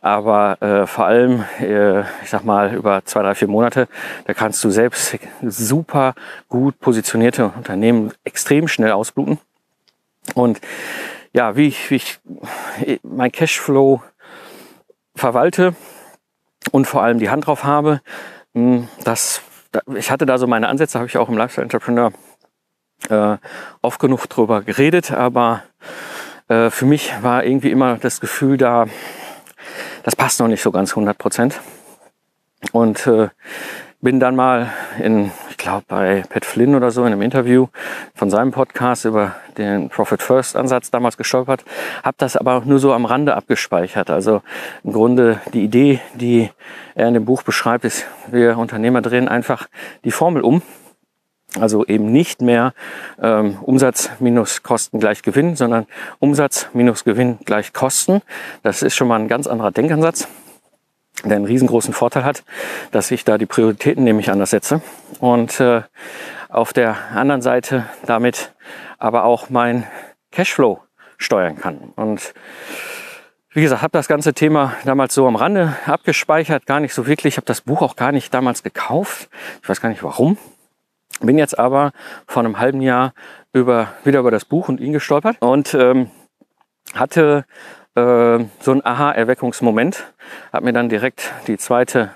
Aber 0.00 0.60
äh, 0.62 0.86
vor 0.86 1.06
allem, 1.06 1.44
äh, 1.60 2.00
ich 2.22 2.30
sag 2.30 2.44
mal, 2.44 2.74
über 2.74 3.04
zwei, 3.04 3.22
drei, 3.22 3.34
vier 3.34 3.48
Monate, 3.48 3.88
da 4.26 4.34
kannst 4.34 4.62
du 4.64 4.70
selbst 4.70 5.18
super 5.42 6.14
gut 6.48 6.78
positionierte 6.80 7.46
Unternehmen 7.46 8.12
extrem 8.24 8.68
schnell 8.68 8.92
ausbluten. 8.92 9.38
Und 10.34 10.60
ja, 11.32 11.56
wie 11.56 11.68
ich, 11.68 11.90
wie 11.90 11.96
ich 11.96 12.18
mein 13.02 13.30
Cashflow 13.30 14.02
verwalte 15.14 15.74
und 16.72 16.86
vor 16.86 17.02
allem 17.02 17.18
die 17.18 17.30
Hand 17.30 17.46
drauf 17.46 17.64
habe, 17.64 18.00
hm, 18.54 18.88
das 19.04 19.42
ich 19.94 20.10
hatte 20.10 20.26
da 20.26 20.38
so 20.38 20.46
meine 20.46 20.68
Ansätze, 20.68 20.98
habe 20.98 21.08
ich 21.08 21.16
auch 21.16 21.28
im 21.28 21.36
Lifestyle 21.36 21.64
Entrepreneur 21.64 22.12
äh, 23.08 23.36
oft 23.82 24.00
genug 24.00 24.26
drüber 24.26 24.62
geredet, 24.62 25.12
aber 25.12 25.62
äh, 26.48 26.70
für 26.70 26.86
mich 26.86 27.12
war 27.22 27.44
irgendwie 27.44 27.70
immer 27.70 27.96
das 27.96 28.20
Gefühl 28.20 28.56
da, 28.56 28.86
das 30.02 30.16
passt 30.16 30.40
noch 30.40 30.48
nicht 30.48 30.62
so 30.62 30.70
ganz 30.70 30.90
100 30.90 31.16
Prozent. 31.16 31.60
Und 32.72 33.06
äh, 33.06 33.28
bin 34.00 34.18
dann 34.18 34.34
mal 34.34 34.70
in, 34.98 35.30
ich 35.50 35.58
glaube, 35.58 35.84
bei 35.86 36.22
Pat 36.28 36.44
Flynn 36.44 36.74
oder 36.74 36.90
so 36.90 37.02
in 37.02 37.12
einem 37.12 37.22
Interview 37.22 37.66
von 38.14 38.30
seinem 38.30 38.50
Podcast 38.50 39.04
über 39.04 39.36
den 39.58 39.90
Profit 39.90 40.22
First 40.22 40.56
Ansatz 40.56 40.90
damals 40.90 41.16
gestolpert, 41.16 41.64
habe 42.02 42.16
das 42.18 42.36
aber 42.36 42.62
nur 42.64 42.78
so 42.78 42.94
am 42.94 43.04
Rande 43.04 43.34
abgespeichert. 43.34 44.08
Also 44.08 44.42
im 44.84 44.92
Grunde 44.92 45.40
die 45.52 45.64
Idee, 45.64 46.00
die 46.14 46.50
er 46.94 47.08
in 47.08 47.14
dem 47.14 47.26
Buch 47.26 47.42
beschreibt, 47.42 47.84
ist, 47.84 48.06
wir 48.28 48.56
Unternehmer 48.56 49.02
drehen 49.02 49.28
einfach 49.28 49.68
die 50.04 50.12
Formel 50.12 50.42
um. 50.42 50.62
Also 51.58 51.84
eben 51.84 52.12
nicht 52.12 52.40
mehr 52.40 52.74
ähm, 53.20 53.58
Umsatz 53.62 54.08
minus 54.20 54.62
Kosten 54.62 55.00
gleich 55.00 55.22
Gewinn, 55.22 55.56
sondern 55.56 55.86
Umsatz 56.20 56.68
minus 56.72 57.02
Gewinn 57.02 57.38
gleich 57.44 57.72
Kosten. 57.72 58.22
Das 58.62 58.82
ist 58.82 58.94
schon 58.94 59.08
mal 59.08 59.18
ein 59.18 59.26
ganz 59.26 59.48
anderer 59.48 59.72
Denkansatz 59.72 60.28
der 61.24 61.36
einen 61.36 61.44
riesengroßen 61.44 61.92
Vorteil 61.92 62.24
hat, 62.24 62.44
dass 62.90 63.10
ich 63.10 63.24
da 63.24 63.38
die 63.38 63.46
Prioritäten 63.46 64.04
nämlich 64.04 64.30
anders 64.30 64.50
setze 64.50 64.80
und 65.20 65.60
äh, 65.60 65.82
auf 66.48 66.72
der 66.72 66.96
anderen 67.14 67.42
Seite 67.42 67.86
damit 68.06 68.54
aber 68.98 69.24
auch 69.24 69.50
mein 69.50 69.86
Cashflow 70.32 70.80
steuern 71.18 71.56
kann. 71.56 71.92
Und 71.96 72.34
wie 73.52 73.62
gesagt, 73.62 73.82
habe 73.82 73.92
das 73.92 74.08
ganze 74.08 74.32
Thema 74.32 74.74
damals 74.84 75.14
so 75.14 75.26
am 75.26 75.36
Rande 75.36 75.76
abgespeichert, 75.86 76.66
gar 76.66 76.80
nicht 76.80 76.94
so 76.94 77.06
wirklich. 77.06 77.34
Ich 77.34 77.36
habe 77.36 77.46
das 77.46 77.62
Buch 77.62 77.82
auch 77.82 77.96
gar 77.96 78.12
nicht 78.12 78.32
damals 78.32 78.62
gekauft. 78.62 79.28
Ich 79.62 79.68
weiß 79.68 79.80
gar 79.80 79.88
nicht 79.88 80.04
warum. 80.04 80.38
Bin 81.20 81.36
jetzt 81.36 81.58
aber 81.58 81.92
vor 82.26 82.44
einem 82.44 82.58
halben 82.58 82.80
Jahr 82.80 83.12
über, 83.52 83.88
wieder 84.04 84.20
über 84.20 84.30
das 84.30 84.44
Buch 84.44 84.68
und 84.68 84.80
ihn 84.80 84.92
gestolpert 84.92 85.36
und 85.40 85.74
ähm, 85.74 86.10
hatte 86.94 87.44
äh, 87.94 88.44
so 88.60 88.72
ein 88.72 88.84
Aha-Erweckungsmoment. 88.84 90.12
Habe 90.52 90.64
mir 90.64 90.72
dann 90.72 90.88
direkt 90.88 91.32
die 91.46 91.58
zweite 91.58 92.14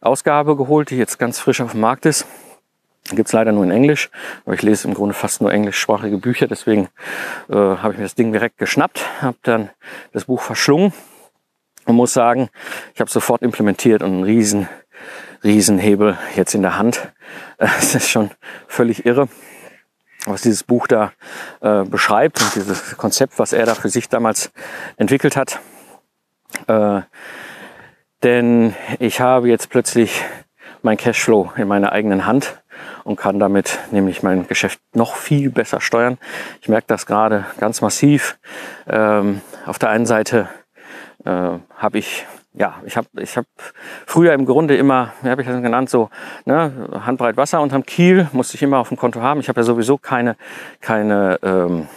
Ausgabe 0.00 0.56
geholt, 0.56 0.90
die 0.90 0.96
jetzt 0.96 1.18
ganz 1.18 1.38
frisch 1.38 1.60
auf 1.60 1.72
dem 1.72 1.80
Markt 1.80 2.06
ist. 2.06 2.26
Gibt's 3.12 3.32
leider 3.32 3.52
nur 3.52 3.62
in 3.64 3.70
Englisch, 3.70 4.10
aber 4.44 4.54
ich 4.54 4.62
lese 4.62 4.88
im 4.88 4.94
Grunde 4.94 5.14
fast 5.14 5.40
nur 5.40 5.52
englischsprachige 5.52 6.18
Bücher, 6.18 6.48
deswegen 6.48 6.88
äh, 7.48 7.54
habe 7.54 7.92
ich 7.92 7.98
mir 7.98 8.04
das 8.04 8.16
Ding 8.16 8.32
direkt 8.32 8.58
geschnappt, 8.58 9.22
habe 9.22 9.36
dann 9.42 9.70
das 10.12 10.24
Buch 10.24 10.42
verschlungen 10.42 10.92
und 11.84 11.94
muss 11.94 12.12
sagen, 12.12 12.48
ich 12.94 13.00
habe 13.00 13.10
sofort 13.10 13.42
implementiert 13.42 14.02
und 14.02 14.12
einen 14.12 14.24
riesen, 14.24 14.68
riesen 15.44 15.78
Hebel 15.78 16.18
jetzt 16.34 16.54
in 16.54 16.62
der 16.62 16.78
Hand. 16.78 17.12
Es 17.58 17.94
ist 17.94 18.10
schon 18.10 18.30
völlig 18.66 19.06
irre 19.06 19.28
was 20.26 20.42
dieses 20.42 20.64
Buch 20.64 20.86
da 20.86 21.12
äh, 21.60 21.84
beschreibt 21.84 22.40
und 22.42 22.54
dieses 22.54 22.96
Konzept, 22.96 23.38
was 23.38 23.52
er 23.52 23.66
da 23.66 23.74
für 23.74 23.88
sich 23.88 24.08
damals 24.08 24.50
entwickelt 24.96 25.36
hat. 25.36 25.60
Äh, 26.66 27.02
denn 28.22 28.74
ich 28.98 29.20
habe 29.20 29.48
jetzt 29.48 29.70
plötzlich 29.70 30.24
mein 30.82 30.96
Cashflow 30.96 31.52
in 31.56 31.68
meiner 31.68 31.92
eigenen 31.92 32.26
Hand 32.26 32.62
und 33.04 33.16
kann 33.16 33.38
damit 33.38 33.78
nämlich 33.90 34.22
mein 34.22 34.46
Geschäft 34.46 34.80
noch 34.94 35.16
viel 35.16 35.50
besser 35.50 35.80
steuern. 35.80 36.18
Ich 36.60 36.68
merke 36.68 36.86
das 36.88 37.06
gerade 37.06 37.46
ganz 37.58 37.80
massiv. 37.80 38.38
Ähm, 38.86 39.40
auf 39.64 39.78
der 39.78 39.90
einen 39.90 40.06
Seite 40.06 40.48
äh, 41.24 41.30
habe 41.30 41.98
ich 41.98 42.26
ja, 42.56 42.76
ich 42.84 42.96
habe 42.96 43.08
ich 43.18 43.36
hab 43.36 43.46
früher 44.06 44.32
im 44.32 44.46
Grunde 44.46 44.76
immer, 44.76 45.12
wie 45.22 45.28
habe 45.28 45.42
ich 45.42 45.48
das 45.48 45.60
genannt, 45.62 45.90
so 45.90 46.08
ne, 46.46 46.88
Handbreit 47.04 47.36
Wasser 47.36 47.60
unterm 47.60 47.84
Kiel 47.84 48.28
musste 48.32 48.56
ich 48.56 48.62
immer 48.62 48.78
auf 48.78 48.88
dem 48.88 48.96
Konto 48.96 49.20
haben. 49.20 49.40
Ich 49.40 49.48
habe 49.48 49.60
ja 49.60 49.64
sowieso 49.64 49.98
keine, 49.98 50.36
keine 50.80 51.38
ähm, 51.42 51.88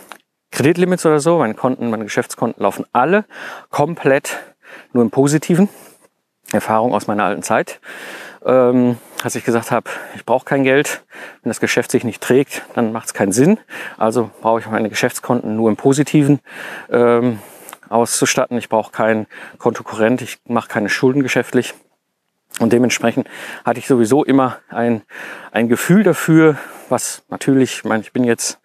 Kreditlimits 0.51 1.05
oder 1.05 1.19
so. 1.19 1.39
Meine 1.39 1.53
Konten, 1.53 1.89
meine 1.89 2.03
Geschäftskonten 2.03 2.61
laufen 2.61 2.85
alle 2.91 3.25
komplett 3.69 4.37
nur 4.91 5.03
im 5.03 5.11
Positiven. 5.11 5.69
Erfahrung 6.51 6.93
aus 6.93 7.07
meiner 7.07 7.23
alten 7.23 7.43
Zeit. 7.43 7.79
Ähm, 8.43 8.97
als 9.23 9.35
ich 9.35 9.43
gesagt 9.43 9.71
habe, 9.71 9.89
ich 10.15 10.25
brauche 10.25 10.45
kein 10.45 10.63
Geld, 10.63 11.03
wenn 11.43 11.49
das 11.49 11.59
Geschäft 11.59 11.91
sich 11.91 12.03
nicht 12.03 12.21
trägt, 12.21 12.63
dann 12.73 12.91
macht 12.91 13.07
es 13.07 13.13
keinen 13.13 13.31
Sinn. 13.31 13.59
Also 13.97 14.31
brauche 14.41 14.59
ich 14.59 14.67
meine 14.67 14.89
Geschäftskonten 14.89 15.55
nur 15.55 15.69
im 15.69 15.77
Positiven. 15.77 16.39
Ähm, 16.89 17.39
auszustatten. 17.89 18.57
Ich 18.57 18.69
brauche 18.69 18.91
keinen 18.91 19.27
Kontokorrent, 19.57 20.21
ich 20.21 20.39
mache 20.45 20.69
keine 20.69 20.89
Schulden 20.89 21.23
geschäftlich. 21.23 21.73
Und 22.59 22.73
dementsprechend 22.73 23.27
hatte 23.63 23.79
ich 23.79 23.87
sowieso 23.87 24.23
immer 24.23 24.57
ein, 24.69 25.03
ein 25.51 25.69
Gefühl 25.69 26.03
dafür, 26.03 26.57
was 26.89 27.23
natürlich, 27.29 27.73
ich 27.73 27.83
meine, 27.85 28.01
ich 28.01 28.11
bin 28.11 28.23
jetzt 28.23 28.59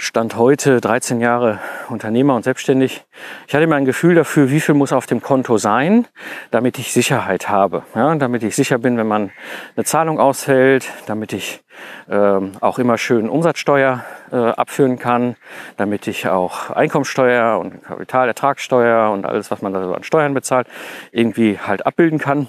Stand 0.00 0.36
heute 0.36 0.80
13 0.80 1.20
Jahre 1.20 1.58
Unternehmer 1.88 2.36
und 2.36 2.44
selbstständig. 2.44 3.04
Ich 3.48 3.54
hatte 3.54 3.64
immer 3.64 3.74
ein 3.74 3.84
Gefühl 3.84 4.14
dafür, 4.14 4.48
wie 4.48 4.60
viel 4.60 4.76
muss 4.76 4.92
auf 4.92 5.06
dem 5.06 5.20
Konto 5.20 5.58
sein, 5.58 6.06
damit 6.52 6.78
ich 6.78 6.92
Sicherheit 6.92 7.48
habe. 7.48 7.82
Ja, 7.96 8.14
damit 8.14 8.44
ich 8.44 8.54
sicher 8.54 8.78
bin, 8.78 8.96
wenn 8.96 9.08
man 9.08 9.32
eine 9.74 9.84
Zahlung 9.84 10.20
ausfällt, 10.20 10.88
damit 11.06 11.32
ich 11.32 11.64
ähm, 12.08 12.52
auch 12.60 12.78
immer 12.78 12.96
schön 12.96 13.28
Umsatzsteuer 13.28 14.04
äh, 14.30 14.36
abführen 14.36 15.00
kann, 15.00 15.34
damit 15.78 16.06
ich 16.06 16.28
auch 16.28 16.70
Einkommensteuer 16.70 17.58
und 17.58 17.82
Kapitalertragssteuer 17.82 19.10
und 19.10 19.26
alles, 19.26 19.50
was 19.50 19.62
man 19.62 19.72
da 19.72 19.82
so 19.82 19.94
an 19.94 20.04
Steuern 20.04 20.32
bezahlt, 20.32 20.68
irgendwie 21.10 21.58
halt 21.58 21.84
abbilden 21.84 22.20
kann. 22.20 22.48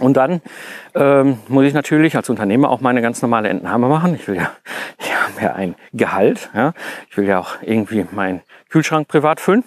Und 0.00 0.16
dann 0.16 0.42
ähm, 0.96 1.38
muss 1.46 1.64
ich 1.64 1.74
natürlich 1.74 2.16
als 2.16 2.28
Unternehmer 2.28 2.70
auch 2.70 2.80
meine 2.80 3.02
ganz 3.02 3.22
normale 3.22 3.50
Entnahme 3.50 3.86
machen. 3.88 4.16
Ich 4.16 4.26
will 4.26 4.34
ja, 4.34 4.50
ich 4.98 5.15
ja 5.40 5.54
ein 5.54 5.74
Gehalt. 5.92 6.50
Ja. 6.54 6.72
Ich 7.10 7.16
will 7.16 7.26
ja 7.26 7.38
auch 7.38 7.56
irgendwie 7.62 8.06
meinen 8.10 8.42
Kühlschrank 8.68 9.08
privat 9.08 9.40
füllen. 9.40 9.64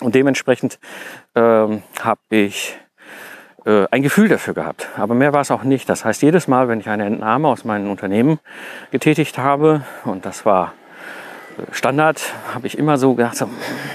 Und 0.00 0.14
dementsprechend 0.14 0.78
ähm, 1.34 1.82
habe 2.00 2.20
ich 2.30 2.76
äh, 3.64 3.86
ein 3.90 4.02
Gefühl 4.02 4.28
dafür 4.28 4.54
gehabt. 4.54 4.88
Aber 4.96 5.14
mehr 5.14 5.32
war 5.32 5.40
es 5.40 5.50
auch 5.50 5.62
nicht. 5.62 5.88
Das 5.88 6.04
heißt, 6.04 6.22
jedes 6.22 6.48
Mal, 6.48 6.68
wenn 6.68 6.80
ich 6.80 6.88
eine 6.88 7.06
Entnahme 7.06 7.48
aus 7.48 7.64
meinem 7.64 7.90
Unternehmen 7.90 8.38
getätigt 8.90 9.38
habe, 9.38 9.82
und 10.04 10.26
das 10.26 10.44
war 10.44 10.74
Standard, 11.72 12.22
habe 12.54 12.66
ich 12.66 12.76
immer 12.76 12.98
so 12.98 13.14
gedacht, 13.14 13.36
so, 13.36 13.48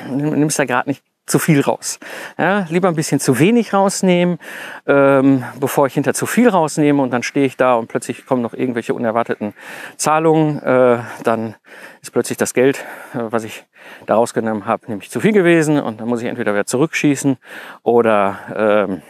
nimmst 0.09 0.57
da 0.57 0.65
gerade 0.65 0.89
nicht 0.89 1.03
zu 1.31 1.39
viel 1.39 1.61
raus. 1.61 1.99
Ja, 2.37 2.67
lieber 2.69 2.89
ein 2.89 2.95
bisschen 2.95 3.19
zu 3.19 3.39
wenig 3.39 3.73
rausnehmen, 3.73 4.37
ähm, 4.85 5.43
bevor 5.59 5.87
ich 5.87 5.93
hinter 5.93 6.13
zu 6.13 6.25
viel 6.25 6.49
rausnehme 6.49 7.01
und 7.01 7.11
dann 7.11 7.23
stehe 7.23 7.45
ich 7.45 7.57
da 7.57 7.75
und 7.75 7.87
plötzlich 7.87 8.25
kommen 8.25 8.41
noch 8.41 8.53
irgendwelche 8.53 8.93
unerwarteten 8.93 9.53
Zahlungen. 9.95 10.61
Äh, 10.61 10.99
dann 11.23 11.55
ist 12.01 12.11
plötzlich 12.11 12.37
das 12.37 12.53
Geld, 12.53 12.85
äh, 13.13 13.19
was 13.31 13.43
ich 13.43 13.65
da 14.05 14.15
rausgenommen 14.15 14.65
habe, 14.65 14.87
nämlich 14.87 15.09
zu 15.09 15.19
viel 15.19 15.31
gewesen 15.31 15.79
und 15.79 16.01
dann 16.01 16.07
muss 16.07 16.21
ich 16.21 16.27
entweder 16.27 16.53
wieder 16.53 16.65
zurückschießen 16.65 17.37
oder 17.83 18.39
ähm, 18.55 19.01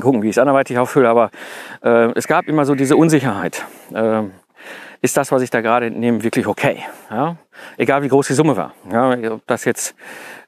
gucken, 0.00 0.22
wie 0.22 0.28
ich 0.28 0.34
es 0.34 0.38
anderweitig 0.38 0.78
auffülle. 0.78 1.08
Aber 1.08 1.30
äh, 1.82 2.10
es 2.14 2.26
gab 2.26 2.48
immer 2.48 2.64
so 2.64 2.74
diese 2.74 2.96
Unsicherheit. 2.96 3.64
Ähm, 3.94 4.32
ist 5.04 5.18
das, 5.18 5.30
was 5.30 5.42
ich 5.42 5.50
da 5.50 5.60
gerade 5.60 5.90
nehme, 5.90 6.22
wirklich 6.22 6.46
okay? 6.46 6.78
Ja? 7.10 7.36
Egal 7.76 8.02
wie 8.02 8.08
groß 8.08 8.28
die 8.28 8.32
Summe 8.32 8.56
war. 8.56 8.72
Ja, 8.90 9.10
ob 9.32 9.46
das 9.46 9.66
jetzt 9.66 9.94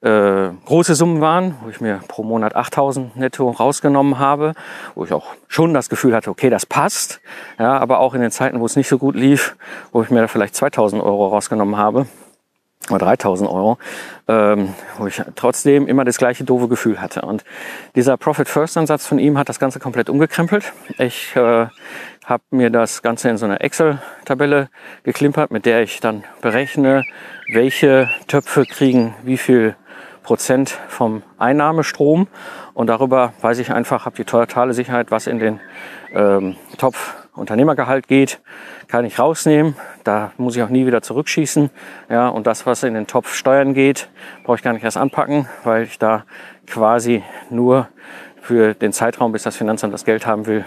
äh, 0.01 0.49
große 0.65 0.95
Summen 0.95 1.21
waren, 1.21 1.57
wo 1.63 1.69
ich 1.69 1.83
mir 1.83 2.01
pro 2.09 2.23
Monat 2.23 2.57
8000 2.57 3.17
netto 3.17 3.51
rausgenommen 3.51 4.19
habe, 4.19 4.55
wo 4.95 5.05
ich 5.05 5.13
auch 5.13 5.27
schon 5.47 5.75
das 5.75 5.91
Gefühl 5.91 6.15
hatte, 6.15 6.31
okay, 6.31 6.49
das 6.49 6.65
passt. 6.65 7.21
Ja, 7.59 7.77
aber 7.77 8.01
auch 8.01 8.15
in 8.15 8.23
den 8.23 8.31
Zeiten, 8.31 8.59
wo 8.59 8.65
es 8.65 8.77
nicht 8.77 8.89
so 8.89 8.97
gut 8.97 9.15
lief, 9.15 9.57
wo 9.93 10.01
ich 10.01 10.09
mir 10.09 10.23
da 10.23 10.27
vielleicht 10.27 10.55
2000 10.55 11.03
Euro 11.03 11.29
rausgenommen 11.29 11.77
habe, 11.77 12.07
oder 12.91 13.07
3000 13.07 13.51
Euro, 13.51 13.79
ähm, 14.29 14.75
wo 14.99 15.07
ich 15.07 15.21
trotzdem 15.35 15.87
immer 15.87 16.05
das 16.05 16.19
gleiche 16.19 16.45
doofe 16.45 16.69
Gefühl 16.69 17.01
hatte. 17.01 17.23
Und 17.23 17.45
dieser 17.95 18.17
Profit 18.17 18.49
First 18.49 18.77
Ansatz 18.77 19.07
von 19.07 19.19
ihm 19.19 19.39
hat 19.39 19.49
das 19.49 19.59
Ganze 19.59 19.79
komplett 19.81 20.09
umgekrempelt. 20.09 20.73
Ich 20.99 21.35
äh, 21.37 21.67
habe 22.25 22.43
mir 22.51 22.71
das 22.71 23.03
Ganze 23.03 23.29
in 23.29 23.37
so 23.37 23.47
einer 23.47 23.61
Excel-Tabelle 23.61 24.69
geklimpert, 25.05 25.51
mit 25.51 25.67
der 25.67 25.83
ich 25.83 26.01
dann 26.01 26.25
berechne, 26.41 27.05
welche 27.53 28.09
Töpfe 28.27 28.65
kriegen 28.65 29.15
wie 29.23 29.39
viel 29.39 29.77
Prozent 30.23 30.77
vom 30.89 31.23
Einnahmestrom. 31.39 32.27
Und 32.75 32.89
darüber 32.89 33.33
weiß 33.43 33.61
ich 33.61 33.73
einfach, 33.73 34.07
habe 34.07 34.17
die 34.17 34.25
totale 34.25 34.75
Sicherheit, 34.75 35.13
was 35.13 35.29
in 35.29 35.39
den 35.39 35.61
ähm, 36.13 36.57
Topf 36.79 37.15
Unternehmergehalt 37.37 38.09
geht, 38.09 38.41
kann 38.89 39.05
ich 39.05 39.19
rausnehmen. 39.19 39.77
Da 40.05 40.33
muss 40.37 40.57
ich 40.57 40.63
auch 40.63 40.69
nie 40.69 40.87
wieder 40.87 41.03
zurückschießen. 41.03 41.71
Ja, 42.09 42.29
und 42.29 42.47
das, 42.47 42.67
was 42.67 42.83
in 42.83 42.95
den 42.95 43.07
Topf 43.07 43.35
Steuern 43.35 43.75
geht, 43.75 44.09
brauche 44.45 44.57
ich 44.57 44.63
gar 44.63 44.73
nicht 44.73 44.85
erst 44.85 44.97
anpacken, 44.97 45.49
weil 45.65 45.85
ich 45.85 45.99
da 45.99 46.25
quasi 46.67 47.23
nur 47.51 47.89
für 48.41 48.75
den 48.75 48.93
Zeitraum, 48.93 49.33
bis 49.33 49.43
das 49.43 49.57
Finanzamt 49.57 49.93
das 49.93 50.05
Geld 50.05 50.27
haben 50.27 50.47
will, 50.47 50.65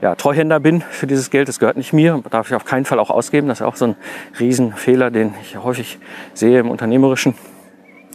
ja, 0.00 0.16
Treuhänder 0.16 0.58
bin 0.58 0.80
für 0.80 1.06
dieses 1.06 1.30
Geld. 1.30 1.46
Das 1.46 1.60
gehört 1.60 1.76
nicht 1.76 1.92
mir, 1.92 2.20
darf 2.30 2.48
ich 2.48 2.56
auf 2.56 2.64
keinen 2.64 2.84
Fall 2.84 2.98
auch 2.98 3.10
ausgeben. 3.10 3.46
Das 3.46 3.60
ist 3.60 3.66
auch 3.66 3.76
so 3.76 3.86
ein 3.86 3.96
Riesenfehler, 4.40 5.12
den 5.12 5.34
ich 5.40 5.56
häufig 5.56 5.98
sehe 6.34 6.58
im 6.58 6.70
Unternehmerischen. 6.70 7.34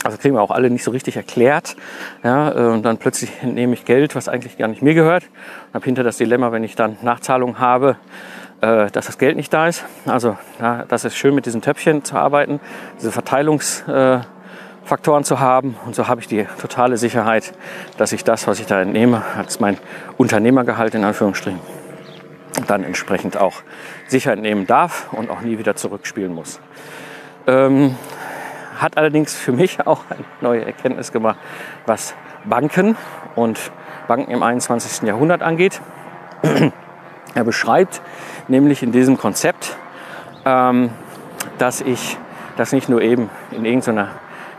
Also 0.03 0.17
kriegen 0.17 0.35
wir 0.35 0.41
auch 0.41 0.51
alle 0.51 0.69
nicht 0.69 0.83
so 0.83 0.91
richtig 0.91 1.17
erklärt. 1.17 1.75
Ja, 2.23 2.51
äh, 2.51 2.73
und 2.73 2.83
dann 2.83 2.97
plötzlich 2.97 3.31
nehme 3.43 3.73
ich 3.73 3.85
Geld, 3.85 4.15
was 4.15 4.29
eigentlich 4.29 4.57
gar 4.57 4.67
nicht 4.67 4.81
mir 4.81 4.93
gehört. 4.93 5.23
Und 5.23 5.75
habe 5.75 5.85
hinter 5.85 6.03
das 6.03 6.17
Dilemma, 6.17 6.51
wenn 6.51 6.63
ich 6.63 6.75
dann 6.75 6.97
Nachzahlungen 7.01 7.59
habe, 7.59 7.97
äh, 8.61 8.89
dass 8.91 9.07
das 9.07 9.17
Geld 9.17 9.35
nicht 9.35 9.53
da 9.53 9.67
ist. 9.67 9.85
Also 10.05 10.37
ja, 10.59 10.85
das 10.87 11.05
ist 11.05 11.15
schön 11.15 11.35
mit 11.35 11.45
diesen 11.45 11.61
Töpfchen 11.61 12.03
zu 12.03 12.15
arbeiten, 12.15 12.59
diese 12.97 13.11
Verteilungs 13.11 13.83
äh, 13.87 14.19
zu 15.23 15.39
haben. 15.39 15.75
Und 15.85 15.95
so 15.95 16.07
habe 16.07 16.21
ich 16.21 16.27
die 16.27 16.45
totale 16.61 16.97
Sicherheit, 16.97 17.53
dass 17.97 18.13
ich 18.13 18.23
das, 18.23 18.47
was 18.47 18.59
ich 18.59 18.67
da 18.67 18.81
entnehme, 18.81 19.21
als 19.37 19.59
mein 19.59 19.77
Unternehmergehalt 20.15 20.95
in 20.95 21.03
Anführungsstrichen, 21.03 21.59
dann 22.67 22.83
entsprechend 22.83 23.37
auch 23.37 23.63
Sicherheit 24.07 24.39
nehmen 24.39 24.65
darf 24.65 25.11
und 25.11 25.29
auch 25.29 25.41
nie 25.41 25.57
wieder 25.59 25.75
zurückspielen 25.75 26.33
muss. 26.33 26.59
Ähm, 27.47 27.95
hat 28.77 28.97
allerdings 28.97 29.35
für 29.35 29.51
mich 29.51 29.79
auch 29.87 30.03
eine 30.09 30.23
neue 30.41 30.65
Erkenntnis 30.65 31.11
gemacht, 31.11 31.37
was 31.85 32.13
Banken 32.45 32.95
und 33.35 33.71
Banken 34.07 34.31
im 34.31 34.43
21. 34.43 35.07
Jahrhundert 35.07 35.41
angeht. 35.41 35.81
er 37.33 37.43
beschreibt 37.43 38.01
nämlich 38.47 38.83
in 38.83 38.91
diesem 38.91 39.17
Konzept, 39.17 39.75
ähm, 40.45 40.91
dass 41.57 41.81
ich 41.81 42.17
das 42.55 42.71
nicht 42.71 42.89
nur 42.89 43.01
eben 43.01 43.29
in 43.51 43.65
irgendeiner 43.65 44.09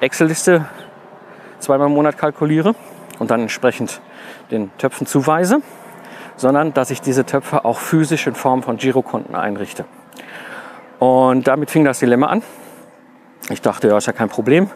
Excel-Liste 0.01 0.67
zweimal 1.59 1.89
im 1.89 1.95
Monat 1.95 2.19
kalkuliere 2.19 2.75
und 3.19 3.31
dann 3.31 3.43
entsprechend 3.43 4.01
den 4.51 4.71
Töpfen 4.79 5.07
zuweise, 5.07 5.61
sondern 6.37 6.73
dass 6.73 6.91
ich 6.91 7.01
diese 7.01 7.25
Töpfe 7.25 7.65
auch 7.65 7.79
physisch 7.79 8.27
in 8.27 8.35
Form 8.35 8.63
von 8.63 8.77
Girokonten 8.77 9.35
einrichte. 9.35 9.85
Und 10.99 11.47
damit 11.47 11.71
fing 11.71 11.85
das 11.85 11.99
Dilemma 11.99 12.29
an. 12.29 12.43
Ich 13.51 13.63
dachte, 13.63 13.89
ja, 13.89 13.97
ist 13.97 14.07
ja 14.07 14.13
kein 14.13 14.29
Problem. 14.29 14.69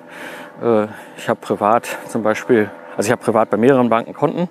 Äh, 0.63 0.87
ich 1.19 1.29
habe 1.29 1.41
privat 1.41 1.87
zum 2.09 2.23
Beispiel, 2.23 2.71
also 2.97 3.07
ich 3.07 3.13
habe 3.13 3.23
privat 3.23 3.51
bei 3.51 3.59
mehreren 3.59 3.91
Banken 3.91 4.15
Konten. 4.15 4.49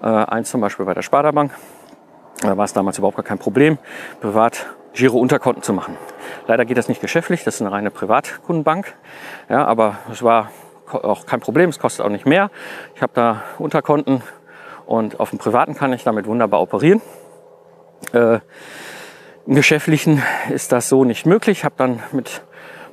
Äh, 0.00 0.06
eins 0.06 0.50
zum 0.50 0.60
Beispiel 0.60 0.86
bei 0.86 0.94
der 0.94 1.02
Sparda 1.02 1.32
Bank. 1.32 1.50
Da 2.40 2.56
war 2.56 2.64
es 2.64 2.72
damals 2.72 2.98
überhaupt 2.98 3.16
gar 3.16 3.24
kein 3.24 3.38
Problem, 3.38 3.78
privat 4.20 4.66
Giro-Unterkonten 4.92 5.62
zu 5.62 5.72
machen. 5.72 5.96
Leider 6.46 6.64
geht 6.64 6.76
das 6.76 6.88
nicht 6.88 7.00
geschäftlich, 7.00 7.42
das 7.42 7.56
ist 7.56 7.62
eine 7.62 7.72
reine 7.72 7.90
Privatkundenbank. 7.90 8.94
Ja, 9.48 9.64
aber 9.64 9.98
es 10.12 10.22
war 10.22 10.50
auch 10.92 11.26
kein 11.26 11.40
Problem, 11.40 11.70
es 11.70 11.80
kostet 11.80 12.06
auch 12.06 12.10
nicht 12.10 12.26
mehr. 12.26 12.50
Ich 12.94 13.02
habe 13.02 13.12
da 13.14 13.42
Unterkonten 13.58 14.22
und 14.86 15.18
auf 15.18 15.30
dem 15.30 15.40
privaten 15.40 15.74
kann 15.74 15.92
ich 15.92 16.04
damit 16.04 16.26
wunderbar 16.26 16.60
operieren. 16.60 17.02
Äh, 18.12 18.38
Im 19.46 19.54
geschäftlichen 19.56 20.22
ist 20.50 20.70
das 20.70 20.88
so 20.88 21.04
nicht 21.04 21.26
möglich. 21.26 21.58
Ich 21.58 21.64
habe 21.64 21.74
dann 21.76 22.00
mit 22.12 22.42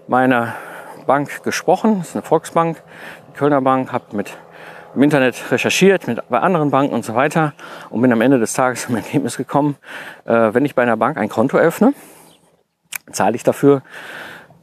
meiner 0.07 0.55
Bank 1.05 1.43
gesprochen, 1.43 1.99
das 1.99 2.09
ist 2.09 2.15
eine 2.15 2.23
Volksbank, 2.23 2.81
die 3.29 3.37
Kölner 3.37 3.61
Bank, 3.61 3.91
habe 3.91 4.15
mit 4.15 4.37
im 4.95 5.03
Internet 5.03 5.51
recherchiert, 5.51 6.07
mit, 6.07 6.19
bei 6.29 6.39
anderen 6.39 6.71
Banken 6.71 6.93
und 6.93 7.05
so 7.05 7.15
weiter 7.15 7.53
und 7.89 8.01
bin 8.01 8.11
am 8.11 8.21
Ende 8.21 8.39
des 8.39 8.53
Tages 8.53 8.83
zum 8.85 8.95
Ergebnis 8.95 9.37
gekommen, 9.37 9.77
äh, 10.25 10.53
wenn 10.53 10.65
ich 10.65 10.75
bei 10.75 10.83
einer 10.83 10.97
Bank 10.97 11.17
ein 11.17 11.29
Konto 11.29 11.57
öffne, 11.57 11.93
zahle 13.11 13.35
ich 13.35 13.43
dafür 13.43 13.83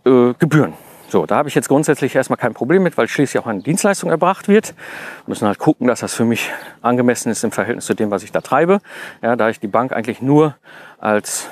äh, 0.04 0.34
Gebühren. 0.38 0.74
So, 1.10 1.24
da 1.24 1.36
habe 1.36 1.48
ich 1.48 1.54
jetzt 1.54 1.68
grundsätzlich 1.68 2.14
erstmal 2.14 2.36
kein 2.36 2.52
Problem 2.52 2.82
mit, 2.82 2.98
weil 2.98 3.08
schließlich 3.08 3.42
auch 3.42 3.46
eine 3.46 3.62
Dienstleistung 3.62 4.10
erbracht 4.10 4.46
wird. 4.46 4.74
Wir 5.24 5.28
müssen 5.28 5.46
halt 5.46 5.58
gucken, 5.58 5.86
dass 5.86 6.00
das 6.00 6.12
für 6.12 6.26
mich 6.26 6.50
angemessen 6.82 7.32
ist 7.32 7.42
im 7.44 7.50
Verhältnis 7.50 7.86
zu 7.86 7.94
dem, 7.94 8.10
was 8.10 8.22
ich 8.24 8.30
da 8.30 8.42
treibe. 8.42 8.80
Ja, 9.22 9.34
da 9.34 9.48
ich 9.48 9.58
die 9.58 9.68
Bank 9.68 9.92
eigentlich 9.94 10.20
nur 10.20 10.56
als 10.98 11.48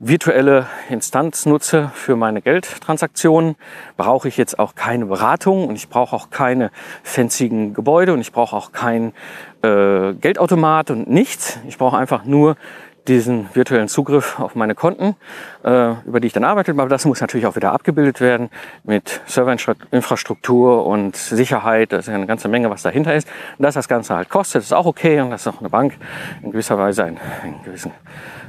virtuelle 0.00 0.66
Instanz 0.88 1.44
nutze 1.44 1.90
für 1.94 2.16
meine 2.16 2.40
Geldtransaktionen, 2.40 3.56
brauche 3.98 4.28
ich 4.28 4.38
jetzt 4.38 4.58
auch 4.58 4.74
keine 4.74 5.04
Beratung 5.04 5.68
und 5.68 5.76
ich 5.76 5.90
brauche 5.90 6.16
auch 6.16 6.30
keine 6.30 6.70
fanzigen 7.02 7.74
Gebäude 7.74 8.14
und 8.14 8.20
ich 8.20 8.32
brauche 8.32 8.56
auch 8.56 8.72
kein 8.72 9.12
äh, 9.62 10.14
Geldautomat 10.14 10.90
und 10.90 11.08
nichts. 11.08 11.58
Ich 11.68 11.76
brauche 11.76 11.98
einfach 11.98 12.24
nur 12.24 12.56
diesen 13.08 13.48
virtuellen 13.54 13.88
Zugriff 13.88 14.40
auf 14.40 14.54
meine 14.54 14.74
Konten, 14.74 15.16
äh, 15.64 15.92
über 16.06 16.20
die 16.20 16.28
ich 16.28 16.32
dann 16.32 16.44
arbeite. 16.44 16.72
Aber 16.72 16.88
das 16.88 17.04
muss 17.04 17.20
natürlich 17.20 17.46
auch 17.46 17.56
wieder 17.56 17.72
abgebildet 17.72 18.22
werden 18.22 18.48
mit 18.84 19.20
Serverinfrastruktur 19.26 20.86
und 20.86 21.16
Sicherheit. 21.16 21.92
Das 21.92 22.00
ist 22.00 22.08
ja 22.08 22.14
eine 22.14 22.26
ganze 22.26 22.48
Menge, 22.48 22.70
was 22.70 22.82
dahinter 22.82 23.14
ist. 23.14 23.28
Und 23.58 23.64
dass 23.64 23.74
das 23.74 23.88
Ganze 23.88 24.16
halt 24.16 24.30
kostet, 24.30 24.62
ist 24.62 24.72
auch 24.72 24.86
okay. 24.86 25.20
Und 25.20 25.30
dass 25.30 25.46
auch 25.46 25.60
eine 25.60 25.68
Bank 25.68 25.94
in 26.42 26.52
gewisser 26.52 26.78
Weise 26.78 27.04
einen, 27.04 27.18
einen 27.42 27.62
gewissen 27.64 27.92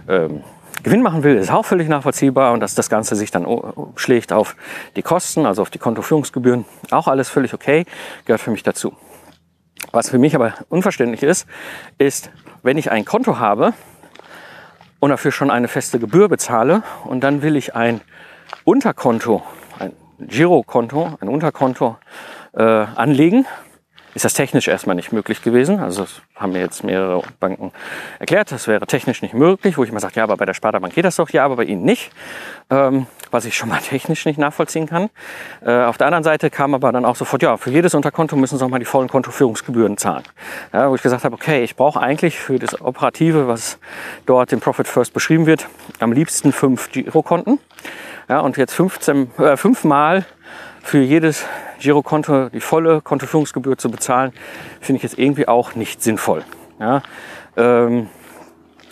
ähm, 0.07 0.43
Gewinn 0.83 1.01
machen 1.01 1.23
will, 1.23 1.37
ist 1.37 1.51
auch 1.51 1.65
völlig 1.65 1.87
nachvollziehbar. 1.87 2.53
Und 2.53 2.59
dass 2.59 2.75
das 2.75 2.89
Ganze 2.89 3.15
sich 3.15 3.31
dann 3.31 3.45
schlägt 3.95 4.33
auf 4.33 4.55
die 4.95 5.01
Kosten, 5.01 5.45
also 5.45 5.61
auf 5.61 5.69
die 5.69 5.79
Kontoführungsgebühren, 5.79 6.65
auch 6.91 7.07
alles 7.07 7.29
völlig 7.29 7.53
okay, 7.53 7.85
gehört 8.25 8.41
für 8.41 8.51
mich 8.51 8.63
dazu. 8.63 8.93
Was 9.91 10.09
für 10.09 10.19
mich 10.19 10.35
aber 10.35 10.53
unverständlich 10.69 11.23
ist, 11.23 11.47
ist, 11.97 12.31
wenn 12.63 12.77
ich 12.77 12.91
ein 12.91 13.05
Konto 13.05 13.39
habe, 13.39 13.73
und 15.01 15.09
dafür 15.09 15.31
schon 15.31 15.51
eine 15.51 15.67
feste 15.67 15.99
Gebühr 15.99 16.29
bezahle 16.29 16.83
und 17.03 17.21
dann 17.21 17.41
will 17.41 17.57
ich 17.57 17.75
ein 17.75 17.99
Unterkonto, 18.63 19.43
ein 19.79 19.93
Girokonto, 20.19 21.17
ein 21.19 21.27
Unterkonto 21.27 21.97
äh, 22.53 22.61
anlegen 22.61 23.45
ist 24.13 24.25
das 24.25 24.33
technisch 24.33 24.67
erstmal 24.67 24.95
nicht 24.95 25.11
möglich 25.11 25.41
gewesen. 25.41 25.79
Also 25.79 26.01
das 26.01 26.21
haben 26.35 26.51
mir 26.51 26.59
jetzt 26.59 26.83
mehrere 26.83 27.23
Banken 27.39 27.71
erklärt, 28.19 28.51
das 28.51 28.67
wäre 28.67 28.85
technisch 28.85 29.21
nicht 29.21 29.33
möglich, 29.33 29.77
wo 29.77 29.83
ich 29.83 29.89
immer 29.89 29.99
sage, 29.99 30.15
ja, 30.15 30.23
aber 30.23 30.37
bei 30.37 30.45
der 30.45 30.53
Sparda 30.53 30.79
Bank 30.79 30.93
geht 30.93 31.05
das 31.05 31.15
doch, 31.15 31.29
ja, 31.29 31.45
aber 31.45 31.57
bei 31.57 31.63
Ihnen 31.63 31.83
nicht, 31.83 32.11
ähm, 32.69 33.07
was 33.29 33.45
ich 33.45 33.55
schon 33.55 33.69
mal 33.69 33.79
technisch 33.89 34.25
nicht 34.25 34.37
nachvollziehen 34.37 34.87
kann. 34.87 35.09
Äh, 35.65 35.83
auf 35.83 35.97
der 35.97 36.07
anderen 36.07 36.23
Seite 36.23 36.49
kam 36.49 36.73
aber 36.73 36.91
dann 36.91 37.05
auch 37.05 37.15
sofort, 37.15 37.41
ja, 37.43 37.57
für 37.57 37.71
jedes 37.71 37.93
Unterkonto 37.93 38.35
müssen 38.35 38.57
Sie 38.57 38.65
auch 38.65 38.69
mal 38.69 38.79
die 38.79 38.85
vollen 38.85 39.07
Kontoführungsgebühren 39.07 39.97
zahlen. 39.97 40.23
Ja, 40.73 40.89
wo 40.89 40.95
ich 40.95 41.01
gesagt 41.01 41.23
habe, 41.23 41.35
okay, 41.35 41.63
ich 41.63 41.75
brauche 41.75 41.99
eigentlich 41.99 42.37
für 42.39 42.59
das 42.59 42.79
Operative, 42.81 43.47
was 43.47 43.79
dort 44.25 44.51
im 44.51 44.59
Profit 44.59 44.87
First 44.87 45.13
beschrieben 45.13 45.45
wird, 45.45 45.67
am 45.99 46.11
liebsten 46.11 46.51
fünf 46.51 46.91
Girokonten. 46.91 47.59
Ja, 48.29 48.39
und 48.39 48.57
jetzt 48.57 48.73
15, 48.73 49.31
äh, 49.37 49.57
fünfmal 49.57 50.25
für 50.83 50.99
jedes 50.99 51.45
Girokonto 51.81 52.49
die 52.49 52.61
volle 52.61 53.01
Kontoführungsgebühr 53.01 53.77
zu 53.77 53.89
bezahlen, 53.89 54.31
finde 54.79 54.97
ich 54.97 55.03
jetzt 55.03 55.17
irgendwie 55.17 55.47
auch 55.47 55.75
nicht 55.75 56.01
sinnvoll. 56.01 56.43
Ja, 56.79 57.01
ähm, 57.57 58.07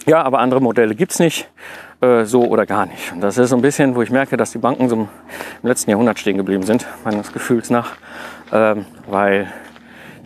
ja 0.06 0.24
aber 0.24 0.40
andere 0.40 0.60
Modelle 0.60 0.96
gibt 0.96 1.12
es 1.12 1.20
nicht, 1.20 1.50
äh, 2.02 2.26
so 2.26 2.44
oder 2.46 2.66
gar 2.66 2.86
nicht. 2.86 3.12
Und 3.14 3.22
das 3.22 3.38
ist 3.38 3.50
so 3.50 3.56
ein 3.56 3.62
bisschen, 3.62 3.96
wo 3.96 4.02
ich 4.02 4.10
merke, 4.10 4.38
dass 4.38 4.52
die 4.52 4.58
Banken 4.58 4.90
so 4.90 4.96
im 4.96 5.08
letzten 5.62 5.92
Jahrhundert 5.92 6.20
stehen 6.20 6.38
geblieben 6.38 6.64
sind, 6.64 6.86
meines 7.04 7.32
Gefühls 7.32 7.70
nach, 7.70 7.92
ähm, 8.52 8.86
weil 9.08 9.52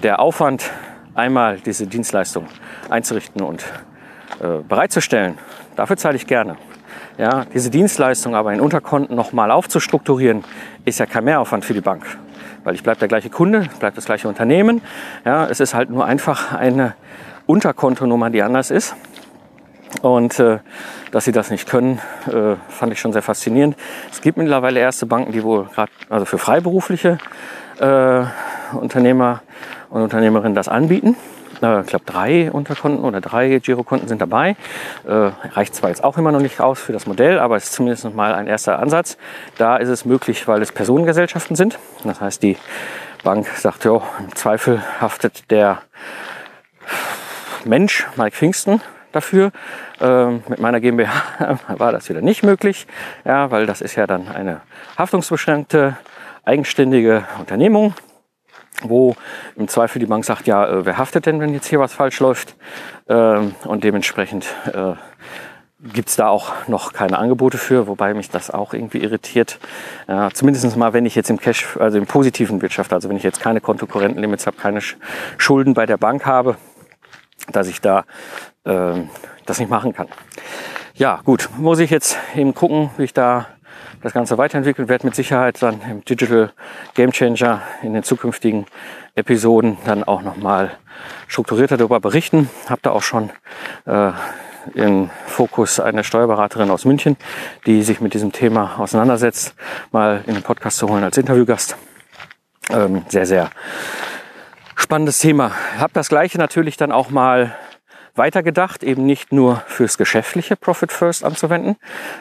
der 0.01 0.19
Aufwand, 0.19 0.71
einmal 1.15 1.59
diese 1.59 1.85
Dienstleistung 1.85 2.47
einzurichten 2.89 3.41
und 3.41 3.63
äh, 4.41 4.63
bereitzustellen, 4.67 5.37
dafür 5.75 5.97
zahle 5.97 6.15
ich 6.15 6.25
gerne. 6.25 6.57
Ja, 7.17 7.45
diese 7.53 7.69
Dienstleistung 7.69 8.33
aber 8.35 8.53
in 8.53 8.59
Unterkonten 8.59 9.15
nochmal 9.15 9.51
aufzustrukturieren, 9.51 10.43
ist 10.85 10.99
ja 10.99 11.05
kein 11.05 11.25
Mehraufwand 11.25 11.63
für 11.63 11.73
die 11.73 11.81
Bank. 11.81 12.05
Weil 12.63 12.75
ich 12.75 12.83
bleibe 12.83 12.99
der 12.99 13.07
gleiche 13.07 13.29
Kunde, 13.29 13.67
bleibt 13.79 13.97
das 13.97 14.05
gleiche 14.05 14.27
Unternehmen. 14.27 14.81
Ja, 15.25 15.47
es 15.47 15.59
ist 15.59 15.73
halt 15.73 15.89
nur 15.89 16.05
einfach 16.05 16.53
eine 16.53 16.93
Unterkontonummer, 17.45 18.29
die 18.29 18.41
anders 18.41 18.71
ist. 18.71 18.95
Und 20.01 20.39
äh, 20.39 20.59
dass 21.11 21.25
sie 21.25 21.31
das 21.31 21.51
nicht 21.51 21.69
können, 21.69 21.99
äh, 22.27 22.55
fand 22.69 22.93
ich 22.93 22.99
schon 22.99 23.13
sehr 23.13 23.21
faszinierend. 23.21 23.75
Es 24.11 24.21
gibt 24.21 24.37
mittlerweile 24.37 24.79
erste 24.79 25.05
Banken, 25.05 25.31
die 25.31 25.43
wohl 25.43 25.65
gerade 25.65 25.91
also 26.09 26.25
für 26.25 26.37
freiberufliche 26.37 27.19
äh, 27.79 28.23
Unternehmer 28.75 29.41
und 29.89 30.01
Unternehmerinnen 30.01 30.55
das 30.55 30.67
anbieten 30.67 31.15
äh, 31.61 31.81
ich 31.81 31.87
glaube, 31.87 32.05
drei 32.05 32.51
Unterkonten 32.51 33.03
oder 33.03 33.21
drei 33.21 33.59
Girokonten 33.59 34.07
sind 34.07 34.21
dabei. 34.21 34.55
Äh, 35.07 35.31
reicht 35.53 35.75
zwar 35.75 35.89
jetzt 35.89 36.03
auch 36.03 36.17
immer 36.17 36.31
noch 36.31 36.41
nicht 36.41 36.59
aus 36.59 36.79
für 36.79 36.93
das 36.93 37.05
Modell, 37.05 37.39
aber 37.39 37.55
es 37.55 37.65
ist 37.65 37.73
zumindest 37.73 38.13
mal 38.13 38.33
ein 38.33 38.47
erster 38.47 38.79
Ansatz. 38.79 39.17
Da 39.57 39.77
ist 39.77 39.89
es 39.89 40.05
möglich, 40.05 40.47
weil 40.47 40.61
es 40.61 40.71
Personengesellschaften 40.71 41.55
sind. 41.55 41.79
Das 42.03 42.21
heißt, 42.21 42.43
die 42.43 42.57
Bank 43.23 43.47
sagt, 43.47 43.85
ja, 43.85 44.01
im 44.19 44.35
Zweifel 44.35 44.81
haftet 44.99 45.49
der 45.51 45.81
Mensch, 47.65 48.05
Mike 48.17 48.35
Pfingsten, 48.35 48.81
dafür. 49.13 49.51
Ähm, 50.01 50.43
mit 50.47 50.59
meiner 50.59 50.81
GmbH 50.81 51.59
war 51.77 51.91
das 51.91 52.09
wieder 52.09 52.21
nicht 52.21 52.43
möglich, 52.43 52.87
ja, 53.23 53.51
weil 53.51 53.65
das 53.65 53.81
ist 53.81 53.95
ja 53.95 54.07
dann 54.07 54.27
eine 54.27 54.61
haftungsbeschränkte, 54.97 55.97
eigenständige 56.43 57.25
Unternehmung 57.39 57.93
wo 58.81 59.15
im 59.55 59.67
Zweifel 59.67 59.99
die 59.99 60.05
Bank 60.05 60.25
sagt, 60.25 60.47
ja, 60.47 60.67
äh, 60.67 60.85
wer 60.85 60.97
haftet 60.97 61.25
denn, 61.25 61.39
wenn 61.39 61.53
jetzt 61.53 61.67
hier 61.67 61.79
was 61.79 61.93
falsch 61.93 62.19
läuft? 62.19 62.55
Ähm, 63.07 63.55
und 63.65 63.83
dementsprechend 63.83 64.45
äh, 64.73 64.93
gibt 65.91 66.17
da 66.17 66.27
auch 66.27 66.53
noch 66.67 66.93
keine 66.93 67.17
Angebote 67.17 67.57
für, 67.57 67.87
wobei 67.87 68.13
mich 68.13 68.29
das 68.29 68.49
auch 68.49 68.73
irgendwie 68.73 68.99
irritiert. 68.99 69.59
Ja, 70.07 70.29
zumindest 70.31 70.77
mal, 70.77 70.93
wenn 70.93 71.05
ich 71.05 71.15
jetzt 71.15 71.29
im 71.29 71.39
Cash, 71.39 71.77
also 71.77 71.97
im 71.97 72.05
positiven 72.05 72.61
Wirtschaft, 72.61 72.93
also 72.93 73.09
wenn 73.09 73.17
ich 73.17 73.23
jetzt 73.23 73.41
keine 73.41 73.59
Kontokorrentenlimits 73.59 74.47
habe, 74.47 74.57
keine 74.57 74.79
Schulden 75.37 75.73
bei 75.73 75.85
der 75.85 75.97
Bank 75.97 76.25
habe, 76.25 76.55
dass 77.51 77.67
ich 77.67 77.81
da 77.81 78.05
äh, 78.63 79.01
das 79.45 79.59
nicht 79.59 79.69
machen 79.69 79.93
kann. 79.93 80.07
Ja, 80.95 81.19
gut, 81.25 81.49
muss 81.57 81.79
ich 81.79 81.89
jetzt 81.89 82.17
eben 82.35 82.53
gucken, 82.53 82.91
wie 82.97 83.03
ich 83.03 83.13
da 83.13 83.47
das 84.01 84.13
Ganze 84.13 84.37
weiterentwickelt, 84.37 84.89
werde 84.89 85.05
mit 85.05 85.15
Sicherheit 85.15 85.61
dann 85.61 85.81
im 85.89 86.03
Digital 86.05 86.51
Game 86.93 87.11
Changer 87.11 87.61
in 87.81 87.93
den 87.93 88.03
zukünftigen 88.03 88.65
Episoden 89.15 89.77
dann 89.85 90.03
auch 90.03 90.21
nochmal 90.21 90.71
strukturierter 91.27 91.77
darüber 91.77 91.99
berichten. 91.99 92.49
Habe 92.69 92.81
da 92.83 92.91
auch 92.91 93.03
schon 93.03 93.29
äh, 93.85 94.11
im 94.73 95.09
Fokus 95.25 95.79
eine 95.79 96.03
Steuerberaterin 96.03 96.69
aus 96.69 96.85
München, 96.85 97.17
die 97.65 97.83
sich 97.83 98.01
mit 98.01 98.13
diesem 98.13 98.31
Thema 98.31 98.79
auseinandersetzt, 98.79 99.55
mal 99.91 100.23
in 100.27 100.33
den 100.33 100.43
Podcast 100.43 100.77
zu 100.77 100.87
holen 100.87 101.03
als 101.03 101.17
Interviewgast. 101.17 101.75
Ähm, 102.69 103.03
sehr, 103.09 103.25
sehr 103.25 103.49
spannendes 104.75 105.19
Thema. 105.19 105.51
Habe 105.77 105.93
das 105.93 106.09
gleiche 106.09 106.37
natürlich 106.37 106.77
dann 106.77 106.91
auch 106.91 107.09
mal 107.09 107.55
weitergedacht, 108.15 108.83
eben 108.83 109.05
nicht 109.05 109.31
nur 109.31 109.63
fürs 109.67 109.97
geschäftliche 109.97 110.55
Profit 110.55 110.91
First 110.91 111.23
anzuwenden, 111.23 111.77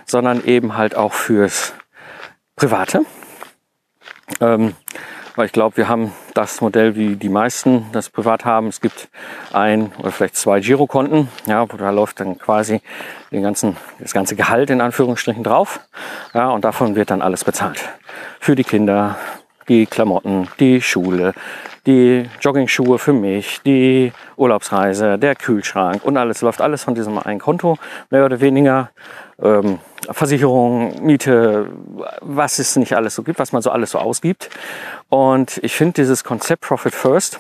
sondern 0.06 0.44
eben 0.44 0.76
halt 0.76 0.94
auch 0.94 1.12
fürs 1.12 1.74
private. 2.56 3.04
Ähm, 4.40 4.74
weil 5.34 5.46
ich 5.46 5.52
glaube, 5.52 5.78
wir 5.78 5.88
haben 5.88 6.12
das 6.34 6.60
Modell, 6.60 6.94
wie 6.94 7.16
die 7.16 7.28
meisten 7.28 7.86
das 7.92 8.10
privat 8.10 8.44
haben. 8.44 8.68
Es 8.68 8.80
gibt 8.80 9.08
ein 9.52 9.92
oder 9.98 10.12
vielleicht 10.12 10.36
zwei 10.36 10.60
Girokonten, 10.60 11.28
ja, 11.46 11.70
wo 11.72 11.76
da 11.76 11.90
läuft 11.90 12.20
dann 12.20 12.38
quasi 12.38 12.82
den 13.30 13.42
ganzen, 13.42 13.76
das 13.98 14.12
ganze 14.12 14.36
Gehalt 14.36 14.68
in 14.70 14.80
Anführungsstrichen 14.80 15.42
drauf. 15.42 15.80
Ja, 16.34 16.50
und 16.50 16.64
davon 16.64 16.96
wird 16.96 17.10
dann 17.10 17.22
alles 17.22 17.44
bezahlt. 17.44 17.88
Für 18.40 18.54
die 18.54 18.64
Kinder, 18.64 19.16
die 19.68 19.86
Klamotten, 19.86 20.48
die 20.58 20.80
Schule, 20.80 21.34
die 21.86 22.28
Joggingschuhe 22.40 22.98
für 22.98 23.12
mich, 23.12 23.60
die 23.62 24.12
Urlaubsreise, 24.36 25.18
der 25.18 25.34
Kühlschrank 25.34 26.04
und 26.04 26.16
alles 26.16 26.40
läuft 26.42 26.60
alles 26.60 26.84
von 26.84 26.94
diesem 26.94 27.18
einen 27.18 27.40
Konto, 27.40 27.76
mehr 28.10 28.24
oder 28.24 28.40
weniger. 28.40 28.90
Ähm, 29.40 29.78
Versicherung, 30.10 31.04
Miete, 31.04 31.70
was 32.20 32.58
es 32.58 32.76
nicht 32.76 32.94
alles 32.94 33.14
so 33.14 33.22
gibt, 33.22 33.38
was 33.38 33.52
man 33.52 33.62
so 33.62 33.70
alles 33.70 33.90
so 33.92 33.98
ausgibt. 33.98 34.50
Und 35.08 35.58
ich 35.62 35.74
finde 35.74 35.94
dieses 35.94 36.24
Konzept 36.24 36.62
Profit 36.62 36.94
First 36.94 37.38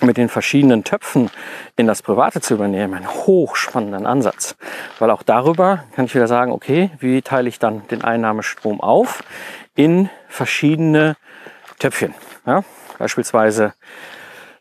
mit 0.00 0.16
den 0.16 0.28
verschiedenen 0.28 0.84
Töpfen 0.84 1.30
in 1.76 1.86
das 1.86 2.02
Private 2.02 2.40
zu 2.40 2.54
übernehmen, 2.54 2.94
einen 2.94 3.08
hochspannenden 3.08 4.06
Ansatz. 4.06 4.56
Weil 4.98 5.10
auch 5.10 5.22
darüber 5.22 5.84
kann 5.94 6.06
ich 6.06 6.14
wieder 6.14 6.28
sagen, 6.28 6.52
okay, 6.52 6.90
wie 6.98 7.22
teile 7.22 7.48
ich 7.48 7.58
dann 7.58 7.86
den 7.88 8.02
Einnahmestrom 8.02 8.80
auf 8.80 9.22
in 9.74 10.10
verschiedene 10.28 11.16
Töpfchen. 11.82 12.14
Ja? 12.46 12.62
Beispielsweise 12.98 13.74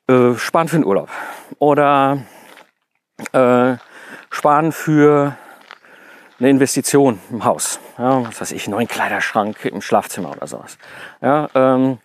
äh, 0.08 0.34
sparen 0.34 0.68
für 0.68 0.78
den 0.78 0.86
Urlaub 0.86 1.10
oder 1.60 2.26
äh, 3.32 3.76
sparen 4.32 4.72
für 4.72 5.38
eine 6.40 6.50
Investition 6.50 7.20
im 7.30 7.46
Haus. 7.46 7.80
Ja, 8.00 8.26
was 8.26 8.42
weiß 8.42 8.52
ich, 8.54 8.66
einen 8.66 8.74
neuen 8.74 8.88
Kleiderschrank 8.88 9.66
im 9.66 9.82
Schlafzimmer 9.82 10.32
oder 10.32 10.48
sowas. 10.48 10.80
Ja, 11.22 11.48
ähm, 11.54 12.00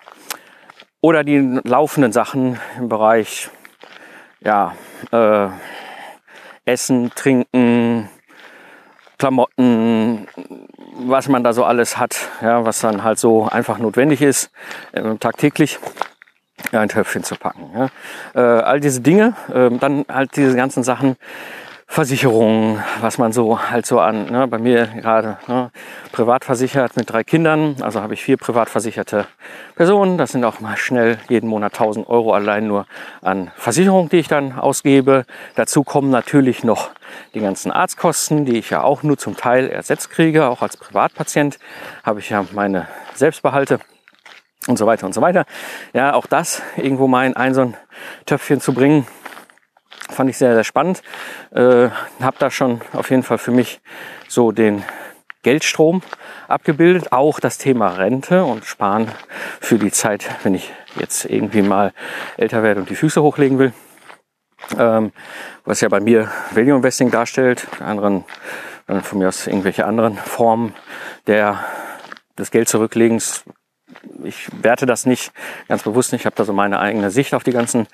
oder 1.01 1.25
die 1.25 1.61
laufenden 1.65 2.13
Sachen 2.13 2.61
im 2.77 2.91
Bereich 2.91 3.49
ja, 4.41 4.75
äh, 5.13 5.49
Essen, 6.67 7.11
Trinken, 7.15 8.11
Klamotten, 9.19 10.29
was 10.99 11.29
man 11.29 11.45
da 11.45 11.53
so 11.53 11.65
alles 11.65 11.99
hat, 11.99 12.17
ja, 12.41 12.65
was 12.65 12.81
dann 12.81 13.05
halt 13.05 13.19
so 13.19 13.49
einfach 13.49 13.79
notwendig 13.79 14.23
ist, 14.23 14.51
äh, 14.93 15.17
tagtäglich 15.17 15.79
ein 16.73 16.89
Töpfchen 16.89 17.23
zu 17.23 17.37
packen. 17.37 17.71
Ja. 17.75 17.89
Äh, 18.35 18.63
all 18.63 18.81
diese 18.81 19.01
Dinge, 19.01 19.35
äh, 19.53 19.71
dann 19.79 20.05
halt 20.09 20.37
diese 20.37 20.57
ganzen 20.57 20.83
Sachen, 20.83 21.17
Versicherungen, 21.89 22.83
was 23.01 23.17
man 23.17 23.33
so 23.33 23.59
halt 23.71 23.87
so 23.87 24.01
an, 24.01 24.31
ne, 24.31 24.47
bei 24.49 24.59
mir 24.59 24.87
gerade 24.87 25.39
ne, 25.47 25.71
privat 26.13 26.45
versichert 26.45 26.97
mit 26.97 27.11
drei 27.11 27.25
Kindern, 27.25 27.77
also 27.81 28.03
habe 28.03 28.13
ich 28.15 28.23
vier 28.23 28.37
privat 28.37 28.69
versicherte 28.69 29.27
Personen. 29.77 30.19
Das 30.19 30.33
sind 30.33 30.45
auch 30.45 30.61
mal 30.61 30.77
schnell 30.77 31.19
jeden 31.29 31.49
Monat 31.49 31.75
1000 31.75 32.09
Euro 32.09 32.35
allein 32.35 32.67
nur 32.67 32.87
an 33.23 33.51
Versicherung, 33.57 34.09
die 34.09 34.19
ich 34.19 34.29
dann 34.29 34.59
ausgebe. 34.59 35.25
Dazu 35.55 35.85
kommen 35.85 36.11
natürlich 36.11 36.65
noch 36.65 36.91
die 37.35 37.41
ganzen 37.41 37.71
Arztkosten, 37.71 38.45
die 38.45 38.59
ich 38.59 38.69
ja 38.69 38.83
auch 38.83 39.03
nur 39.03 39.17
zum 39.17 39.37
Teil 39.37 39.71
ersetzt 39.71 40.11
kriege. 40.11 40.49
Auch 40.49 40.63
als 40.63 40.77
Privatpatient 40.77 41.59
habe 42.03 42.19
ich 42.21 42.31
ja 42.31 42.45
meine 42.53 42.89
Selbstbehalte 43.15 43.79
und 44.67 44.77
so 44.77 44.87
weiter 44.87 45.07
und 45.07 45.15
so 45.15 45.23
weiter. 45.23 45.47
Ja, 45.93 46.15
auch 46.15 46.27
das 46.27 46.63
irgendwo 46.77 47.07
mal 47.07 47.27
in 47.27 47.37
ein 47.37 47.55
so 47.55 47.63
ein 47.63 47.77
Töpfchen 48.27 48.61
zu 48.61 48.75
bringen, 48.75 49.07
fand 50.09 50.31
ich 50.31 50.39
sehr, 50.39 50.55
sehr 50.55 50.65
spannend. 50.65 51.03
Äh, 51.53 51.89
habe 52.21 52.37
da 52.39 52.51
schon 52.51 52.81
auf 52.93 53.11
jeden 53.11 53.23
Fall 53.23 53.39
für 53.39 53.51
mich 53.51 53.81
so 54.29 54.53
den 54.53 54.85
Geldstrom 55.43 56.03
abgebildet, 56.49 57.13
auch 57.13 57.39
das 57.39 57.59
Thema 57.59 57.89
Rente 57.89 58.45
und 58.45 58.65
Sparen 58.65 59.09
für 59.61 59.79
die 59.79 59.93
Zeit, 59.93 60.29
wenn 60.43 60.55
ich 60.55 60.73
jetzt 60.99 61.25
irgendwie 61.25 61.63
mal 61.63 61.93
älter 62.37 62.63
werde 62.63 62.81
und 62.81 62.91
die 62.91 62.97
Füße 62.97 63.23
hochlegen 63.23 63.59
will. 63.59 63.73
Ähm, 64.79 65.13
was 65.65 65.81
ja 65.81 65.89
bei 65.89 66.01
mir 66.01 66.31
Value 66.53 66.77
Investing 66.77 67.11
darstellt, 67.11 67.67
anderen 67.81 68.25
von 69.03 69.19
mir 69.19 69.29
aus 69.29 69.47
irgendwelche 69.47 69.85
anderen 69.85 70.17
Formen 70.17 70.75
der 71.27 71.65
des 72.39 72.51
Geld 72.51 72.69
zurücklegens 72.69 73.45
ich 74.25 74.49
werte 74.63 74.87
das 74.87 75.07
nicht, 75.07 75.33
ganz 75.69 75.83
bewusst 75.83 76.13
nicht. 76.13 76.23
Ich 76.23 76.27
habe 76.27 76.37
da 76.37 76.45
so 76.45 76.53
meine 76.53 76.81
eigene 76.81 77.11
Sicht 77.11 77.35
auf 77.35 77.43
die 77.43 77.53
ganzen 77.53 77.87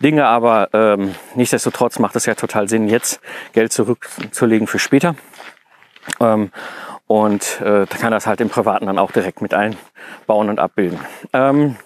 Dinge, 0.00 0.26
aber 0.26 0.68
ähm, 0.72 1.14
nichtsdestotrotz 1.34 1.98
macht 1.98 2.16
es 2.16 2.26
ja 2.26 2.34
total 2.34 2.68
Sinn, 2.68 2.88
jetzt 2.88 3.20
Geld 3.52 3.72
zurückzulegen 3.72 4.66
für 4.66 4.78
später. 4.78 5.14
Ähm, 6.20 6.50
und 7.06 7.60
äh, 7.60 7.86
da 7.86 7.96
kann 7.98 8.12
das 8.12 8.26
halt 8.26 8.40
im 8.40 8.50
Privaten 8.50 8.86
dann 8.86 8.98
auch 8.98 9.10
direkt 9.10 9.42
mit 9.42 9.52
einbauen 9.52 10.48
und 10.48 10.60
abbilden. 10.60 11.00
Ähm, 11.32 11.76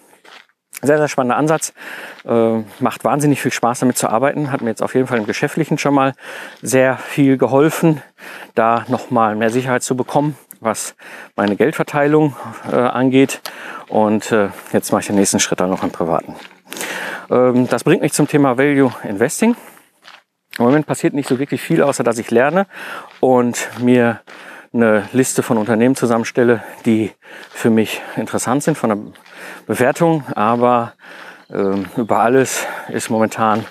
sehr, 0.81 0.97
sehr 0.97 1.07
spannender 1.07 1.37
Ansatz. 1.37 1.73
Äh, 2.25 2.59
macht 2.79 3.03
wahnsinnig 3.03 3.41
viel 3.41 3.51
Spaß 3.51 3.79
damit 3.79 3.97
zu 3.97 4.07
arbeiten. 4.09 4.51
Hat 4.51 4.61
mir 4.61 4.69
jetzt 4.69 4.83
auf 4.83 4.93
jeden 4.93 5.07
Fall 5.07 5.17
im 5.17 5.25
Geschäftlichen 5.25 5.77
schon 5.77 5.95
mal 5.95 6.13
sehr 6.61 6.97
viel 6.97 7.37
geholfen, 7.37 8.01
da 8.53 8.85
nochmal 8.87 9.35
mehr 9.35 9.49
Sicherheit 9.49 9.83
zu 9.83 9.95
bekommen 9.95 10.37
was 10.65 10.95
meine 11.35 11.55
Geldverteilung 11.55 12.35
äh, 12.71 12.75
angeht. 12.75 13.41
Und 13.87 14.31
äh, 14.31 14.49
jetzt 14.73 14.91
mache 14.91 15.01
ich 15.01 15.07
den 15.07 15.15
nächsten 15.15 15.39
Schritt 15.39 15.59
dann 15.59 15.69
noch 15.69 15.83
im 15.83 15.91
Privaten. 15.91 16.35
Ähm, 17.29 17.67
das 17.67 17.83
bringt 17.83 18.01
mich 18.01 18.13
zum 18.13 18.27
Thema 18.27 18.57
Value 18.57 18.91
Investing. 19.03 19.55
Im 20.57 20.65
Moment 20.65 20.87
passiert 20.87 21.13
nicht 21.13 21.27
so 21.27 21.39
wirklich 21.39 21.61
viel, 21.61 21.81
außer 21.81 22.03
dass 22.03 22.17
ich 22.17 22.31
lerne 22.31 22.65
und 23.19 23.69
mir 23.79 24.21
eine 24.73 25.07
Liste 25.13 25.43
von 25.43 25.57
Unternehmen 25.57 25.95
zusammenstelle, 25.95 26.63
die 26.85 27.11
für 27.49 27.69
mich 27.69 28.01
interessant 28.15 28.63
sind 28.63 28.77
von 28.77 28.89
der 28.89 28.99
Bewertung. 29.67 30.23
Aber 30.35 30.93
ähm, 31.49 31.85
über 31.95 32.19
alles 32.19 32.65
ist 32.89 33.09
momentan 33.09 33.65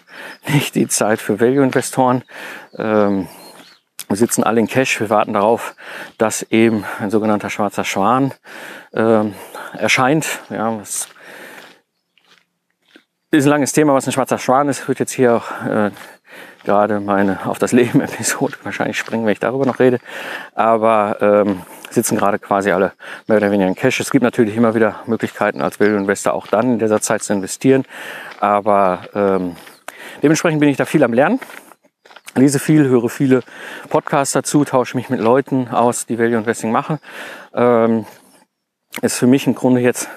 nicht 0.49 0.75
die 0.75 0.89
Zeit 0.89 1.21
für 1.21 1.41
Value-Investoren. 1.41 2.23
Ähm, 2.77 3.29
wir 4.15 4.19
sitzen 4.19 4.45
alle 4.45 4.61
in 4.61 4.69
Cash. 4.69 5.01
Wir 5.01 5.11
warten 5.11 5.33
darauf, 5.33 5.75
dass 6.19 6.43
eben 6.45 6.85
ein 7.01 7.11
sogenannter 7.11 7.51
schwarzer 7.51 7.83
Schwan 7.83 8.33
äh, 8.93 9.25
erscheint. 9.77 10.39
Ja, 10.51 10.71
das 10.79 11.09
ist 13.33 13.45
ein 13.45 13.51
langes 13.51 13.73
Thema, 13.73 13.93
was 13.93 14.07
ein 14.07 14.13
schwarzer 14.13 14.39
Schwan 14.39 14.69
ist. 14.69 14.87
Wird 14.87 15.01
jetzt 15.01 15.11
hier 15.11 15.35
auch 15.35 15.51
äh, 15.67 15.91
gerade 16.63 17.01
meine 17.01 17.45
auf 17.45 17.59
das 17.59 17.73
Leben 17.73 18.01
Episode 18.03 18.55
wahrscheinlich 18.63 18.97
springen, 18.97 19.27
wenn 19.27 19.33
ich 19.33 19.41
darüber 19.41 19.67
noch 19.67 19.81
rede. 19.81 19.99
Aber 20.55 21.17
ähm, 21.21 21.63
sitzen 21.91 22.17
gerade 22.17 22.39
quasi 22.39 22.71
alle 22.71 22.93
mehr 23.27 23.39
oder 23.39 23.51
weniger 23.51 23.67
in 23.67 23.75
Cash. 23.75 23.99
Es 23.99 24.13
gibt 24.13 24.23
natürlich 24.23 24.57
immer 24.57 24.77
wieder 24.77 25.01
Möglichkeiten 25.07 25.61
als 25.61 25.81
Value 25.81 25.97
Investor 25.97 26.35
auch 26.35 26.47
dann 26.47 26.75
in 26.75 26.79
dieser 26.79 27.01
Zeit 27.01 27.25
zu 27.25 27.33
investieren. 27.33 27.85
Aber 28.39 29.01
ähm, 29.13 29.57
dementsprechend 30.23 30.61
bin 30.61 30.69
ich 30.69 30.77
da 30.77 30.85
viel 30.85 31.03
am 31.03 31.13
Lernen 31.13 31.41
lese 32.35 32.59
viel, 32.59 32.89
höre 32.89 33.09
viele 33.09 33.41
Podcasts 33.89 34.33
dazu, 34.33 34.65
tausche 34.65 34.97
mich 34.97 35.09
mit 35.11 35.21
Leuten 35.21 35.69
aus, 35.69 36.07
die 36.07 36.19
Value 36.19 36.39
Investing 36.39 36.73
machen. 36.73 36.99
Ähm, 37.55 38.07
ist 39.03 39.17
für 39.17 39.27
mich 39.27 39.47
im 39.47 39.55
Grunde 39.55 39.81
jetzt 39.81 40.09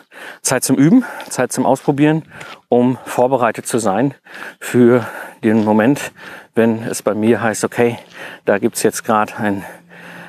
Zeit 0.41 0.63
zum 0.63 0.75
Üben, 0.75 1.03
Zeit 1.29 1.51
zum 1.51 1.65
Ausprobieren, 1.65 2.23
um 2.69 2.97
vorbereitet 3.05 3.65
zu 3.65 3.79
sein 3.79 4.13
für 4.59 5.05
den 5.43 5.63
Moment, 5.63 6.11
wenn 6.53 6.83
es 6.83 7.01
bei 7.01 7.13
mir 7.13 7.41
heißt, 7.41 7.63
okay, 7.63 7.97
da 8.45 8.59
gibt's 8.59 8.83
jetzt 8.83 9.03
gerade 9.03 9.35
ein 9.37 9.63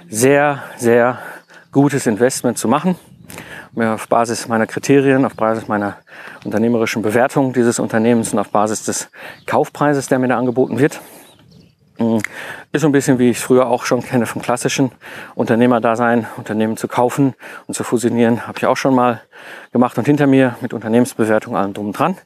sehr, 0.09 0.63
sehr 0.77 1.19
gutes 1.73 2.07
Investment 2.07 2.59
zu 2.59 2.69
machen. 2.69 2.97
Auf 3.77 4.09
Basis 4.09 4.49
meiner 4.49 4.67
Kriterien, 4.67 5.25
auf 5.25 5.35
Basis 5.35 5.69
meiner 5.69 5.99
unternehmerischen 6.45 7.03
Bewertung 7.03 7.53
dieses 7.53 7.79
Unternehmens 7.79 8.33
und 8.33 8.39
auf 8.39 8.49
Basis 8.49 8.85
des 8.85 9.11
Kaufpreises, 9.47 10.09
der 10.09 10.19
mir 10.19 10.29
da 10.29 10.39
angeboten 10.39 10.79
wird. 10.79 11.01
Mm, 11.99 12.19
ist 12.73 12.83
so 12.83 12.89
ein 12.89 12.93
bisschen, 12.93 13.19
wie 13.19 13.31
ich 13.31 13.39
es 13.39 13.43
früher 13.43 13.67
auch 13.67 13.85
schon 13.85 14.03
kenne 14.03 14.27
vom 14.27 14.41
klassischen 14.41 14.93
Unternehmerdasein, 15.35 16.27
Unternehmen 16.37 16.77
zu 16.77 16.87
kaufen 16.87 17.35
und 17.67 17.75
zu 17.75 17.83
fusionieren, 17.83 18.47
habe 18.47 18.59
ich 18.59 18.67
auch 18.67 18.77
schon 18.77 18.95
mal 18.95 19.23
gemacht 19.73 19.99
und 19.99 20.05
hinter 20.05 20.27
mir 20.27 20.57
mit 20.61 20.73
Unternehmensbewertung 20.73 21.57
allem 21.57 21.75
drum 21.75 21.87
und 21.87 21.99
dran. 21.99 22.17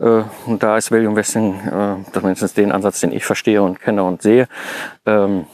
Äh, 0.00 0.22
und 0.46 0.62
da 0.62 0.76
ist 0.76 0.90
Value 0.90 1.08
Investing, 1.08 1.60
äh, 1.60 2.12
zumindest 2.12 2.56
den 2.56 2.72
Ansatz, 2.72 3.00
den 3.00 3.12
ich 3.12 3.24
verstehe 3.24 3.62
und 3.62 3.80
kenne 3.80 4.02
und 4.02 4.22
sehe, 4.22 4.48
ähm, 5.06 5.46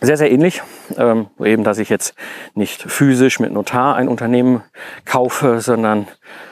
sehr, 0.00 0.16
sehr 0.16 0.30
ähnlich. 0.30 0.62
Ähm, 0.96 1.28
eben, 1.40 1.64
dass 1.64 1.78
ich 1.78 1.88
jetzt 1.88 2.14
nicht 2.54 2.82
physisch 2.82 3.40
mit 3.40 3.52
Notar 3.52 3.96
ein 3.96 4.08
Unternehmen 4.08 4.62
kaufe, 5.04 5.60
sondern 5.60 6.06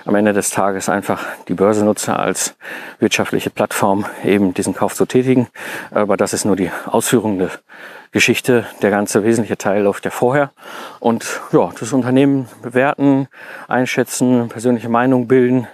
am 0.05 0.15
Ende 0.15 0.33
des 0.33 0.51
Tages 0.51 0.89
einfach 0.89 1.25
die 1.49 1.55
Börse 1.55 1.85
nutze 1.85 2.17
als 2.17 2.57
wirtschaftliche 2.99 3.51
Plattform, 3.51 4.07
eben 4.25 4.55
diesen 4.55 4.75
Kauf 4.75 4.95
zu 4.95 5.07
tätigen. 5.07 5.49
Aber 5.91 6.17
das 6.17 6.33
ist 6.33 6.45
nur 6.45 6.57
die 6.57 6.71
Ausführung 6.87 7.39
der 7.39 7.51
Geschichte. 8.13 8.65
Der 8.81 8.91
ganze 8.91 9.25
wesentliche 9.25 9.59
Teil 9.59 9.83
läuft 9.83 10.05
ja 10.05 10.11
vorher. 10.11 10.53
Und 11.01 11.41
ja, 11.53 11.71
das 11.79 11.93
Unternehmen 11.93 12.49
bewerten, 12.63 13.29
einschätzen, 13.69 14.49
persönliche 14.49 14.89
Meinung 14.89 15.27
bilden, 15.27 15.67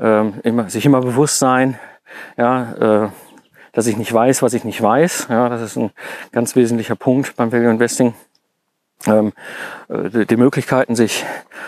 ähm, 0.00 0.34
immer, 0.42 0.70
sich 0.70 0.86
immer 0.86 1.00
bewusst 1.00 1.38
sein, 1.38 1.78
ja, 2.36 3.04
äh, 3.04 3.08
dass 3.72 3.86
ich 3.86 3.96
nicht 3.96 4.12
weiß, 4.12 4.42
was 4.42 4.54
ich 4.54 4.64
nicht 4.64 4.82
weiß. 4.82 5.28
Ja, 5.30 5.48
das 5.48 5.62
ist 5.62 5.76
ein 5.76 5.90
ganz 6.30 6.54
wesentlicher 6.56 6.96
Punkt 6.96 7.36
beim 7.36 7.52
Value 7.52 7.70
Investing. 7.70 8.14
Ähm, 9.06 9.32
äh, 9.88 10.26
die 10.26 10.36
Möglichkeiten, 10.36 10.94
sich 10.94 11.24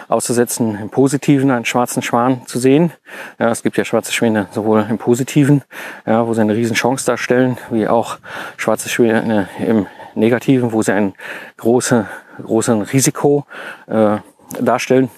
auszusetzen, 0.08 0.78
im 0.80 0.90
Positiven 0.90 1.50
einen 1.50 1.64
schwarzen 1.64 2.02
Schwan 2.02 2.46
zu 2.46 2.58
sehen. 2.58 2.92
Ja, 3.38 3.50
es 3.50 3.62
gibt 3.62 3.76
ja 3.76 3.84
schwarze 3.84 4.12
Schwäne 4.12 4.46
sowohl 4.52 4.86
im 4.88 4.98
Positiven, 4.98 5.62
ja, 6.06 6.26
wo 6.26 6.34
sie 6.34 6.42
eine 6.42 6.54
riesen 6.54 6.76
Chance 6.76 7.06
darstellen, 7.06 7.58
wie 7.70 7.88
auch 7.88 8.18
schwarze 8.56 8.88
Schwäne 8.88 9.48
im 9.58 9.86
Negativen, 10.14 10.72
wo 10.72 10.82
sie 10.82 10.92
ein 10.92 11.14
große, 11.56 12.06
großen 12.42 12.82
Risiko 12.82 13.46
äh, 13.86 14.18
darstellen. 14.60 15.10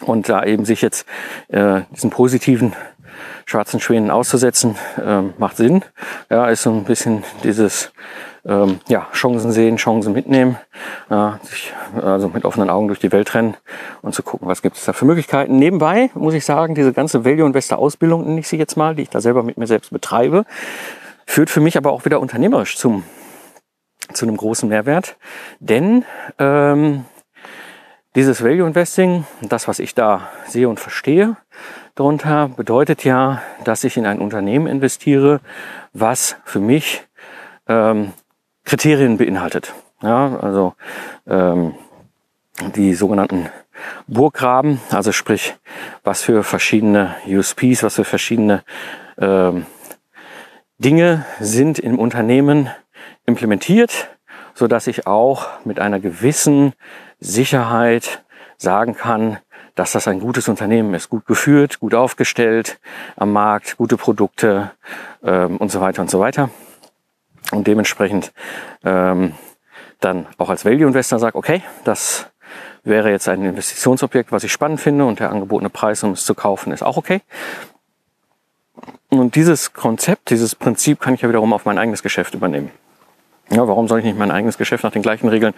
Und 0.00 0.28
da 0.28 0.44
eben 0.44 0.64
sich 0.64 0.82
jetzt 0.82 1.06
äh, 1.48 1.82
diesen 1.92 2.10
positiven 2.10 2.74
schwarzen 3.46 3.80
Schwänen 3.80 4.10
auszusetzen, 4.10 4.76
äh, 5.04 5.22
macht 5.38 5.56
Sinn. 5.56 5.84
Ja, 6.30 6.48
ist 6.48 6.62
so 6.62 6.70
ein 6.70 6.84
bisschen 6.84 7.24
dieses 7.42 7.92
ähm, 8.46 8.80
ja, 8.88 9.08
Chancen 9.12 9.52
sehen, 9.52 9.76
Chancen 9.76 10.12
mitnehmen, 10.12 10.58
ja, 11.10 11.38
sich 11.42 11.72
also 12.00 12.28
mit 12.28 12.44
offenen 12.44 12.70
Augen 12.70 12.88
durch 12.88 13.00
die 13.00 13.12
Welt 13.12 13.34
rennen 13.34 13.56
und 14.02 14.14
zu 14.14 14.22
gucken, 14.22 14.48
was 14.48 14.62
gibt 14.62 14.76
es 14.76 14.84
da 14.84 14.92
für 14.92 15.06
Möglichkeiten. 15.06 15.58
Nebenbei 15.58 16.10
muss 16.14 16.34
ich 16.34 16.44
sagen, 16.44 16.74
diese 16.74 16.92
ganze 16.92 17.24
Value 17.24 17.46
Investor 17.46 17.78
Ausbildung, 17.78 18.24
nenne 18.24 18.40
ich 18.40 18.48
sie 18.48 18.58
jetzt 18.58 18.76
mal, 18.76 18.94
die 18.94 19.02
ich 19.02 19.10
da 19.10 19.20
selber 19.20 19.42
mit 19.42 19.56
mir 19.56 19.66
selbst 19.66 19.90
betreibe, 19.90 20.44
führt 21.26 21.50
für 21.50 21.60
mich 21.60 21.76
aber 21.76 21.92
auch 21.92 22.04
wieder 22.04 22.20
unternehmerisch 22.20 22.76
zum, 22.76 23.04
zu 24.12 24.26
einem 24.26 24.36
großen 24.36 24.68
Mehrwert. 24.68 25.16
Denn 25.60 26.04
ähm, 26.38 27.06
dieses 28.14 28.44
Value 28.44 28.66
Investing, 28.66 29.24
das, 29.40 29.68
was 29.68 29.78
ich 29.78 29.94
da 29.94 30.28
sehe 30.46 30.68
und 30.68 30.80
verstehe 30.80 31.36
darunter, 31.94 32.48
bedeutet 32.48 33.04
ja, 33.04 33.42
dass 33.64 33.84
ich 33.84 33.96
in 33.96 34.06
ein 34.06 34.18
Unternehmen 34.18 34.66
investiere, 34.66 35.40
was 35.92 36.36
für 36.44 36.60
mich 36.60 37.06
ähm, 37.68 38.12
Kriterien 38.64 39.16
beinhaltet. 39.16 39.74
Ja, 40.02 40.36
also 40.38 40.74
ähm, 41.26 41.74
die 42.74 42.94
sogenannten 42.94 43.48
Burggraben, 44.06 44.80
also 44.90 45.12
sprich, 45.12 45.56
was 46.02 46.22
für 46.22 46.42
verschiedene 46.42 47.14
USPs, 47.26 47.82
was 47.82 47.96
für 47.96 48.04
verschiedene 48.04 48.62
ähm, 49.18 49.66
Dinge 50.78 51.24
sind 51.40 51.78
im 51.78 51.98
Unternehmen 51.98 52.70
implementiert, 53.26 54.10
so 54.54 54.66
dass 54.66 54.86
ich 54.86 55.06
auch 55.06 55.46
mit 55.64 55.80
einer 55.80 56.00
gewissen 56.00 56.74
Sicherheit 57.20 58.24
sagen 58.56 58.94
kann, 58.94 59.38
dass 59.74 59.92
das 59.92 60.06
ein 60.08 60.20
gutes 60.20 60.48
Unternehmen 60.48 60.94
ist, 60.94 61.08
gut 61.10 61.26
geführt, 61.26 61.80
gut 61.80 61.94
aufgestellt 61.94 62.78
am 63.16 63.32
Markt, 63.32 63.76
gute 63.76 63.96
Produkte 63.96 64.70
ähm, 65.22 65.56
und 65.56 65.70
so 65.70 65.80
weiter 65.80 66.02
und 66.02 66.10
so 66.10 66.20
weiter 66.20 66.50
und 67.52 67.66
dementsprechend 67.66 68.32
ähm, 68.84 69.34
dann 70.00 70.26
auch 70.38 70.50
als 70.50 70.64
Value 70.64 70.86
Investor 70.86 71.18
sagt, 71.18 71.36
okay, 71.36 71.62
das 71.84 72.26
wäre 72.84 73.10
jetzt 73.10 73.28
ein 73.28 73.44
Investitionsobjekt, 73.44 74.32
was 74.32 74.44
ich 74.44 74.52
spannend 74.52 74.80
finde 74.80 75.06
und 75.06 75.20
der 75.20 75.30
angebotene 75.30 75.70
Preis, 75.70 76.02
um 76.04 76.12
es 76.12 76.24
zu 76.24 76.34
kaufen, 76.34 76.72
ist 76.72 76.82
auch 76.82 76.96
okay. 76.96 77.22
Und 79.08 79.36
dieses 79.36 79.72
Konzept, 79.72 80.30
dieses 80.30 80.54
Prinzip 80.54 81.00
kann 81.00 81.14
ich 81.14 81.22
ja 81.22 81.28
wiederum 81.28 81.52
auf 81.52 81.64
mein 81.64 81.78
eigenes 81.78 82.02
Geschäft 82.02 82.34
übernehmen. 82.34 82.70
Ja, 83.50 83.66
warum 83.68 83.88
soll 83.88 84.00
ich 84.00 84.04
nicht 84.04 84.18
mein 84.18 84.30
eigenes 84.30 84.58
Geschäft 84.58 84.84
nach 84.84 84.92
den 84.92 85.02
gleichen 85.02 85.28
Regeln 85.28 85.54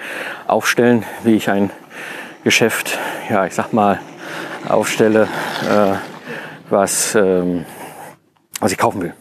aufstellen, 0.46 1.04
wie 1.24 1.34
ich 1.34 1.48
ein 1.48 1.70
Geschäft, 2.46 2.96
ja, 3.28 3.44
ich 3.44 3.54
sag 3.54 3.72
mal, 3.72 3.98
aufstelle, 4.68 5.24
äh, 5.68 5.96
was, 6.70 7.16
ähm, 7.16 7.64
was 8.60 8.70
ich 8.70 8.78
kaufen 8.78 9.02
will. 9.02 9.14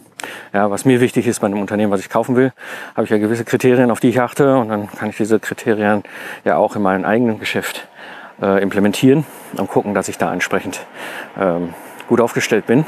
Ja, 0.53 0.69
was 0.69 0.85
mir 0.85 1.01
wichtig 1.01 1.25
ist 1.25 1.39
bei 1.39 1.47
einem 1.47 1.59
Unternehmen, 1.59 1.91
was 1.91 2.01
ich 2.01 2.09
kaufen 2.11 2.35
will, 2.35 2.53
habe 2.93 3.05
ich 3.05 3.09
ja 3.09 3.17
gewisse 3.17 3.43
Kriterien, 3.43 3.89
auf 3.89 3.99
die 3.99 4.09
ich 4.09 4.21
achte 4.21 4.55
und 4.55 4.69
dann 4.69 4.91
kann 4.91 5.09
ich 5.09 5.17
diese 5.17 5.39
Kriterien 5.39 6.03
ja 6.43 6.57
auch 6.57 6.75
in 6.75 6.83
meinem 6.83 7.03
eigenen 7.03 7.39
Geschäft 7.39 7.87
äh, 8.43 8.61
implementieren 8.61 9.25
und 9.57 9.71
gucken, 9.71 9.95
dass 9.95 10.07
ich 10.07 10.19
da 10.19 10.31
entsprechend 10.31 10.85
ähm, 11.35 11.73
gut 12.07 12.21
aufgestellt 12.21 12.67
bin. 12.67 12.85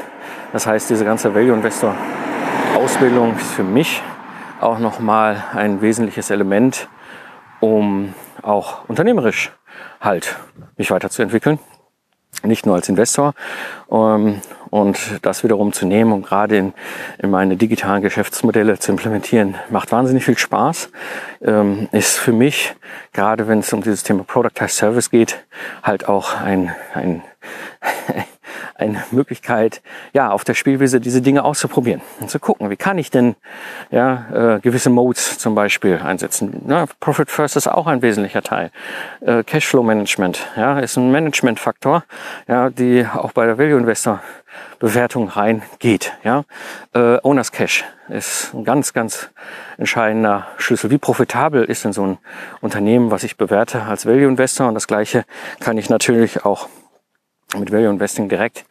Das 0.52 0.68
heißt, 0.68 0.88
diese 0.88 1.04
ganze 1.04 1.34
Value 1.34 1.52
Investor 1.52 1.96
Ausbildung 2.76 3.34
ist 3.34 3.54
für 3.54 3.64
mich 3.64 4.04
auch 4.60 4.78
nochmal 4.78 5.42
ein 5.52 5.82
wesentliches 5.82 6.30
Element, 6.30 6.88
um 7.58 8.14
auch 8.40 8.88
unternehmerisch 8.88 9.50
halt 10.00 10.36
mich 10.76 10.90
weiterzuentwickeln 10.90 11.58
nicht 12.42 12.66
nur 12.66 12.74
als 12.76 12.88
Investor. 12.88 13.34
Ähm, 13.90 14.40
und 14.70 14.98
das 15.22 15.44
wiederum 15.44 15.72
zu 15.72 15.86
nehmen 15.86 16.12
und 16.12 16.26
gerade 16.26 16.58
in, 16.58 16.74
in 17.18 17.30
meine 17.30 17.56
digitalen 17.56 18.02
Geschäftsmodelle 18.02 18.78
zu 18.78 18.92
implementieren, 18.92 19.54
macht 19.70 19.92
wahnsinnig 19.92 20.24
viel 20.24 20.36
Spaß. 20.36 20.90
Ähm, 21.40 21.88
ist 21.92 22.18
für 22.18 22.32
mich, 22.32 22.74
gerade 23.14 23.48
wenn 23.48 23.60
es 23.60 23.72
um 23.72 23.82
dieses 23.82 24.02
Thema 24.02 24.24
Productized 24.24 24.76
Service 24.76 25.10
geht, 25.10 25.42
halt 25.82 26.08
auch 26.08 26.34
ein, 26.34 26.74
ein 26.92 27.22
eine 28.78 29.02
Möglichkeit, 29.10 29.82
ja, 30.12 30.30
auf 30.30 30.44
der 30.44 30.54
Spielwiese 30.54 31.00
diese 31.00 31.20
Dinge 31.20 31.44
auszuprobieren 31.44 32.00
und 32.20 32.30
zu 32.30 32.38
gucken, 32.38 32.70
wie 32.70 32.76
kann 32.76 32.96
ich 32.96 33.10
denn 33.10 33.34
ja, 33.90 34.56
äh, 34.56 34.60
gewisse 34.60 34.88
Modes 34.88 35.38
zum 35.38 35.54
Beispiel 35.54 35.98
einsetzen. 35.98 36.62
Ja, 36.68 36.86
Profit 37.00 37.30
First 37.30 37.56
ist 37.56 37.66
auch 37.66 37.86
ein 37.86 38.02
wesentlicher 38.02 38.42
Teil. 38.42 38.70
Äh, 39.20 39.42
Cashflow 39.42 39.82
Management 39.82 40.46
ja, 40.56 40.78
ist 40.78 40.96
ein 40.96 41.10
Managementfaktor, 41.10 42.04
ja, 42.46 42.70
die 42.70 43.06
auch 43.06 43.32
bei 43.32 43.46
der 43.46 43.58
Value 43.58 43.78
Investor 43.78 44.20
Bewertung 44.78 45.28
reingeht. 45.28 46.12
Ja. 46.22 46.44
Äh, 46.94 47.18
Owners 47.22 47.52
Cash 47.52 47.84
ist 48.08 48.54
ein 48.54 48.64
ganz, 48.64 48.92
ganz 48.92 49.30
entscheidender 49.76 50.46
Schlüssel. 50.56 50.90
Wie 50.90 50.98
profitabel 50.98 51.64
ist 51.64 51.84
denn 51.84 51.92
so 51.92 52.06
ein 52.06 52.18
Unternehmen, 52.60 53.10
was 53.10 53.24
ich 53.24 53.36
bewerte 53.36 53.82
als 53.82 54.06
Value 54.06 54.28
Investor? 54.28 54.68
Und 54.68 54.74
das 54.74 54.86
Gleiche 54.86 55.24
kann 55.60 55.78
ich 55.78 55.90
natürlich 55.90 56.44
auch 56.44 56.68
mit 57.56 57.72
Value 57.72 57.88
Investing 57.88 58.28
direkt 58.28 58.64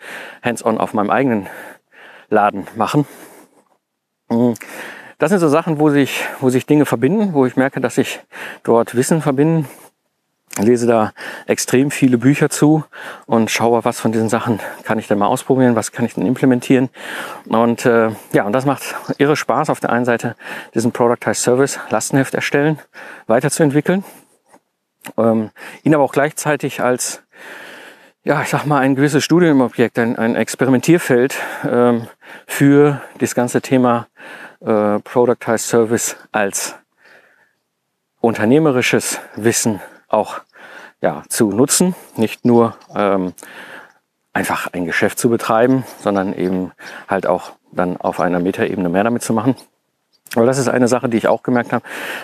hands-on 0.43 0.77
auf 0.77 0.93
meinem 0.93 1.09
eigenen 1.09 1.47
Laden 2.29 2.67
machen. 2.75 3.07
Mm. 4.29 4.53
Das 5.19 5.31
sind 5.31 5.39
so 5.39 5.47
Sachen, 5.47 5.79
wo 5.79 5.89
sich, 5.89 6.23
wo 6.41 6.51
sich 6.51 6.67
Dinge 6.67 6.85
verbinden, 6.85 7.33
wo 7.33 7.47
ich 7.47 7.55
merke, 7.55 7.81
dass 7.81 7.95
sich 7.95 8.19
dort 8.63 8.93
Wissen 8.93 9.23
verbinden. 9.23 9.67
Ich 10.59 10.65
lese 10.65 10.85
da 10.85 11.11
extrem 11.47 11.89
viele 11.89 12.19
Bücher 12.19 12.49
zu 12.49 12.83
und 13.25 13.49
schaue, 13.49 13.83
was 13.83 13.99
von 13.99 14.11
diesen 14.11 14.29
Sachen 14.29 14.59
kann 14.83 14.99
ich 14.99 15.07
denn 15.07 15.17
mal 15.17 15.27
ausprobieren, 15.27 15.75
was 15.75 15.91
kann 15.91 16.05
ich 16.05 16.13
denn 16.13 16.25
implementieren. 16.25 16.89
Und 17.47 17.85
äh, 17.85 18.11
ja, 18.31 18.43
und 18.43 18.53
das 18.53 18.65
macht 18.65 18.95
irre 19.17 19.35
Spaß 19.35 19.71
auf 19.71 19.79
der 19.79 19.91
einen 19.91 20.05
Seite, 20.05 20.35
diesen 20.75 20.91
Productized 20.91 21.43
Service 21.43 21.79
Lastenheft 21.89 22.35
erstellen, 22.35 22.79
weiterzuentwickeln, 23.25 24.03
ähm, 25.17 25.51
ihn 25.83 25.95
aber 25.95 26.03
auch 26.03 26.11
gleichzeitig 26.11 26.81
als 26.81 27.23
ja, 28.27 28.41
ich 28.41 28.49
sag 28.49 28.65
mal, 28.65 28.79
ein 28.79 28.95
gewisses 28.95 29.23
Studienobjekt, 29.23 29.97
ein, 29.97 30.17
ein 30.17 30.35
Experimentierfeld 30.35 31.37
ähm, 31.63 32.07
für 32.45 33.01
das 33.19 33.35
ganze 33.35 33.61
Thema 33.61 34.07
äh, 34.59 34.99
Productized 34.99 35.69
Service 35.69 36.17
als 36.33 36.75
unternehmerisches 38.19 39.21
Wissen 39.37 39.79
auch 40.09 40.41
ja, 40.99 41.23
zu 41.29 41.51
nutzen. 41.51 41.95
Nicht 42.17 42.43
nur 42.43 42.75
ähm, 42.93 43.31
einfach 44.33 44.73
ein 44.73 44.85
Geschäft 44.85 45.19
zu 45.19 45.29
betreiben, 45.29 45.85
sondern 46.01 46.33
eben 46.33 46.73
halt 47.07 47.27
auch 47.27 47.53
dann 47.71 47.95
auf 47.95 48.19
einer 48.19 48.39
Metaebene 48.39 48.89
mehr 48.89 49.05
damit 49.05 49.23
zu 49.23 49.31
machen. 49.31 49.55
Aber 50.35 50.45
das 50.45 50.57
ist 50.57 50.67
eine 50.67 50.87
Sache, 50.87 51.09
die 51.09 51.17
ich 51.17 51.27
auch 51.27 51.43
gemerkt 51.43 51.73
habe 51.73 51.83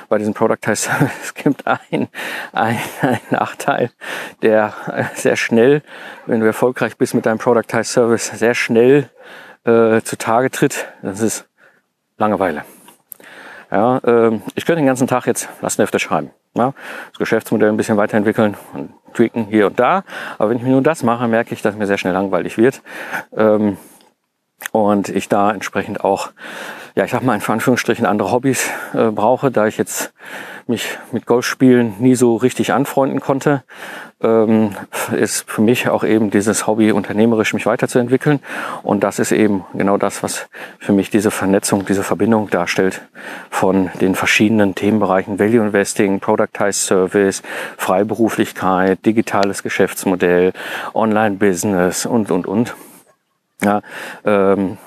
bei 0.09 0.17
diesem 0.17 0.33
Productized 0.33 0.83
Service. 0.85 1.11
Es 1.23 1.33
gibt 1.33 1.65
einen, 1.67 2.09
einen, 2.51 2.79
einen 3.01 3.19
Nachteil, 3.31 3.91
der 4.41 4.73
sehr 5.15 5.35
schnell, 5.35 5.81
wenn 6.25 6.39
du 6.39 6.45
erfolgreich 6.45 6.97
bist 6.97 7.13
mit 7.13 7.25
deinem 7.25 7.39
Productized 7.39 7.91
Service, 7.91 8.27
sehr 8.27 8.53
schnell 8.53 9.09
äh, 9.65 10.01
zutage 10.01 10.51
tritt. 10.51 10.87
Das 11.01 11.21
ist 11.21 11.47
Langeweile. 12.17 12.63
Ja, 13.71 13.97
äh, 13.97 14.39
ich 14.55 14.65
könnte 14.65 14.81
den 14.81 14.85
ganzen 14.85 15.07
Tag 15.07 15.25
jetzt 15.25 15.49
Lastenhefte 15.61 15.99
schreiben. 15.99 16.31
Ja, 16.55 16.73
das 17.09 17.17
Geschäftsmodell 17.17 17.69
ein 17.69 17.77
bisschen 17.77 17.97
weiterentwickeln 17.97 18.55
und 18.73 18.93
tweaken 19.15 19.45
hier 19.45 19.67
und 19.67 19.79
da. 19.79 20.03
Aber 20.37 20.51
wenn 20.51 20.57
ich 20.57 20.63
mir 20.63 20.69
nur 20.69 20.83
das 20.83 21.01
mache, 21.01 21.27
merke 21.27 21.53
ich, 21.53 21.63
dass 21.63 21.75
mir 21.75 21.87
sehr 21.87 21.97
schnell 21.97 22.13
langweilig 22.13 22.57
wird. 22.57 22.83
Ähm, 23.35 23.77
und 24.71 25.09
ich 25.09 25.29
da 25.29 25.51
entsprechend 25.51 26.03
auch, 26.03 26.29
ja, 26.95 27.05
ich 27.05 27.11
sag 27.11 27.23
mal 27.23 27.35
in 27.35 27.41
Anführungsstrichen 27.41 28.05
andere 28.05 28.31
Hobbys 28.31 28.69
äh, 28.93 29.09
brauche, 29.09 29.49
da 29.49 29.65
ich 29.65 29.77
jetzt 29.77 30.13
mich 30.67 30.97
mit 31.11 31.25
Golfspielen 31.25 31.95
nie 31.99 32.15
so 32.15 32.35
richtig 32.35 32.71
anfreunden 32.71 33.19
konnte, 33.19 33.63
ähm, 34.21 34.75
ist 35.11 35.49
für 35.49 35.61
mich 35.61 35.89
auch 35.89 36.03
eben 36.03 36.29
dieses 36.29 36.67
Hobby 36.67 36.91
unternehmerisch 36.91 37.53
mich 37.53 37.65
weiterzuentwickeln. 37.65 38.39
Und 38.83 39.03
das 39.03 39.19
ist 39.19 39.31
eben 39.31 39.65
genau 39.73 39.97
das, 39.97 40.23
was 40.23 40.47
für 40.79 40.93
mich 40.93 41.09
diese 41.09 41.31
Vernetzung, 41.31 41.85
diese 41.85 42.03
Verbindung 42.03 42.49
darstellt 42.49 43.01
von 43.49 43.89
den 43.99 44.15
verschiedenen 44.15 44.75
Themenbereichen 44.75 45.39
Value 45.39 45.65
Investing, 45.65 46.19
Productized 46.19 46.85
Service, 46.85 47.41
Freiberuflichkeit, 47.77 49.05
digitales 49.05 49.63
Geschäftsmodell, 49.63 50.53
Online-Business 50.93 52.05
und, 52.05 52.31
und, 52.31 52.47
und. 52.47 52.75
Ja, 53.61 53.81
ähm, 54.25 54.77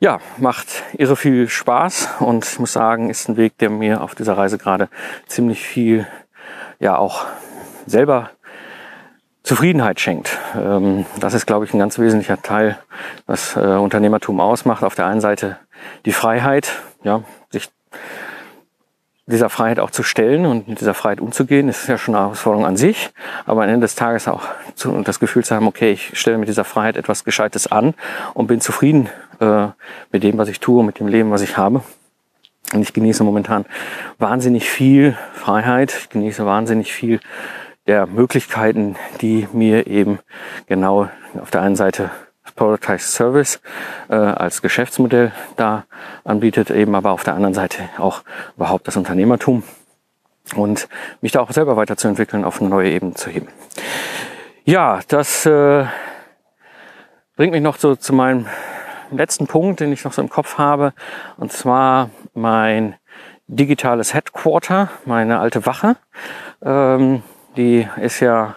ja, 0.00 0.20
macht 0.36 0.66
irre 0.96 1.16
viel 1.16 1.48
Spaß 1.48 2.08
und 2.20 2.46
ich 2.46 2.58
muss 2.58 2.72
sagen, 2.72 3.10
ist 3.10 3.28
ein 3.28 3.36
Weg, 3.36 3.58
der 3.58 3.70
mir 3.70 4.02
auf 4.02 4.14
dieser 4.14 4.36
Reise 4.36 4.58
gerade 4.58 4.88
ziemlich 5.26 5.66
viel, 5.66 6.06
ja 6.78 6.96
auch 6.96 7.26
selber 7.86 8.30
Zufriedenheit 9.42 9.98
schenkt. 9.98 10.36
Ähm, 10.54 11.06
das 11.18 11.34
ist, 11.34 11.46
glaube 11.46 11.64
ich, 11.64 11.72
ein 11.72 11.78
ganz 11.78 11.98
wesentlicher 11.98 12.40
Teil, 12.42 12.78
was 13.26 13.56
äh, 13.56 13.60
Unternehmertum 13.60 14.40
ausmacht. 14.40 14.84
Auf 14.84 14.94
der 14.94 15.06
einen 15.06 15.20
Seite 15.20 15.56
die 16.04 16.12
Freiheit, 16.12 16.70
ja, 17.02 17.22
sich 17.50 17.70
dieser 19.26 19.50
Freiheit 19.50 19.78
auch 19.78 19.90
zu 19.90 20.02
stellen 20.02 20.46
und 20.46 20.68
mit 20.68 20.80
dieser 20.80 20.94
Freiheit 20.94 21.20
umzugehen, 21.20 21.68
ist 21.68 21.86
ja 21.86 21.98
schon 21.98 22.14
eine 22.14 22.24
Herausforderung 22.24 22.66
an 22.66 22.76
sich. 22.76 23.10
Aber 23.46 23.62
am 23.62 23.68
Ende 23.68 23.84
des 23.84 23.94
Tages 23.94 24.28
auch 24.28 24.42
zu, 24.74 25.02
das 25.02 25.20
Gefühl 25.20 25.44
zu 25.44 25.54
haben, 25.54 25.66
okay, 25.66 25.92
ich 25.92 26.18
stelle 26.18 26.38
mit 26.38 26.48
dieser 26.48 26.64
Freiheit 26.64 26.96
etwas 26.96 27.24
Gescheites 27.24 27.70
an 27.70 27.94
und 28.34 28.46
bin 28.46 28.60
zufrieden 28.60 29.08
äh, 29.40 29.68
mit 30.12 30.22
dem, 30.22 30.38
was 30.38 30.48
ich 30.48 30.60
tue, 30.60 30.84
mit 30.84 30.98
dem 31.00 31.08
Leben, 31.08 31.30
was 31.30 31.42
ich 31.42 31.56
habe. 31.56 31.82
Und 32.72 32.82
ich 32.82 32.92
genieße 32.92 33.24
momentan 33.24 33.64
wahnsinnig 34.18 34.70
viel 34.70 35.16
Freiheit. 35.34 35.94
Ich 35.98 36.08
genieße 36.10 36.44
wahnsinnig 36.44 36.92
viel 36.92 37.20
der 37.86 38.06
Möglichkeiten, 38.06 38.96
die 39.22 39.48
mir 39.52 39.86
eben 39.86 40.18
genau 40.66 41.08
auf 41.40 41.50
der 41.50 41.62
einen 41.62 41.76
Seite 41.76 42.10
Productized 42.58 43.12
Service 43.12 43.60
äh, 44.08 44.16
als 44.16 44.62
Geschäftsmodell 44.62 45.32
da 45.56 45.84
anbietet, 46.24 46.70
eben 46.70 46.94
aber 46.94 47.12
auf 47.12 47.22
der 47.22 47.34
anderen 47.34 47.54
Seite 47.54 47.88
auch 47.98 48.22
überhaupt 48.56 48.88
das 48.88 48.96
Unternehmertum 48.96 49.62
und 50.56 50.88
mich 51.20 51.32
da 51.32 51.40
auch 51.40 51.52
selber 51.52 51.76
weiterzuentwickeln, 51.76 52.44
auf 52.44 52.60
eine 52.60 52.68
neue 52.68 52.90
Ebene 52.90 53.14
zu 53.14 53.30
heben. 53.30 53.48
Ja, 54.64 55.00
das 55.08 55.46
äh, 55.46 55.86
bringt 57.36 57.52
mich 57.52 57.62
noch 57.62 57.76
so 57.76 57.94
zu 57.94 58.12
meinem 58.12 58.46
letzten 59.10 59.46
Punkt, 59.46 59.80
den 59.80 59.92
ich 59.92 60.04
noch 60.04 60.12
so 60.12 60.22
im 60.22 60.28
Kopf 60.28 60.58
habe, 60.58 60.92
und 61.36 61.52
zwar 61.52 62.10
mein 62.34 62.94
digitales 63.46 64.14
Headquarter, 64.14 64.90
meine 65.04 65.38
alte 65.38 65.66
Wache. 65.66 65.96
Ähm, 66.62 67.22
die 67.56 67.88
ist 68.00 68.20
ja 68.20 68.56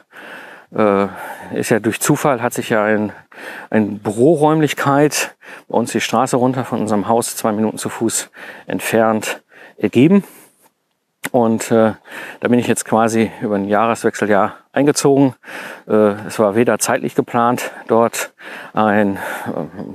äh, 0.75 1.07
ist 1.53 1.69
ja 1.69 1.79
durch 1.79 1.99
Zufall, 1.99 2.41
hat 2.41 2.53
sich 2.53 2.69
ja 2.69 2.83
ein, 2.83 3.11
ein 3.69 3.99
Büroräumlichkeit 3.99 5.35
bei 5.67 5.77
uns 5.77 5.91
die 5.91 6.01
Straße 6.01 6.37
runter 6.37 6.65
von 6.65 6.79
unserem 6.79 7.07
Haus, 7.07 7.35
zwei 7.35 7.51
Minuten 7.51 7.77
zu 7.77 7.89
Fuß 7.89 8.29
entfernt, 8.67 9.41
ergeben. 9.77 10.23
Und 11.31 11.71
äh, 11.71 11.93
da 12.41 12.47
bin 12.47 12.59
ich 12.59 12.67
jetzt 12.67 12.83
quasi 12.83 13.31
über 13.41 13.55
ein 13.55 13.65
Jahreswechseljahr 13.65 14.55
eingezogen. 14.73 15.33
Äh, 15.87 16.13
es 16.27 16.39
war 16.39 16.55
weder 16.55 16.77
zeitlich 16.77 17.15
geplant, 17.15 17.71
dort 17.87 18.33
ein 18.73 19.15
äh, 19.15 19.19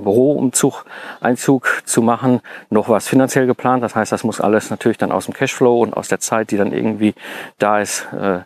Büroumzug, 0.03 0.87
Einzug 1.20 1.82
zu 1.84 2.01
machen, 2.01 2.41
noch 2.70 2.89
war 2.89 2.97
es 2.97 3.09
finanziell 3.09 3.47
geplant. 3.47 3.82
Das 3.82 3.95
heißt, 3.95 4.12
das 4.12 4.24
muss 4.24 4.41
alles 4.41 4.70
natürlich 4.70 4.99
dann 4.99 5.12
aus 5.12 5.26
dem 5.26 5.34
Cashflow 5.34 5.80
und 5.82 5.95
aus 5.95 6.09
der 6.09 6.20
Zeit, 6.20 6.51
die 6.51 6.57
dann 6.57 6.72
irgendwie 6.72 7.14
da 7.59 7.80
ist, 7.80 8.07
äh, 8.12 8.41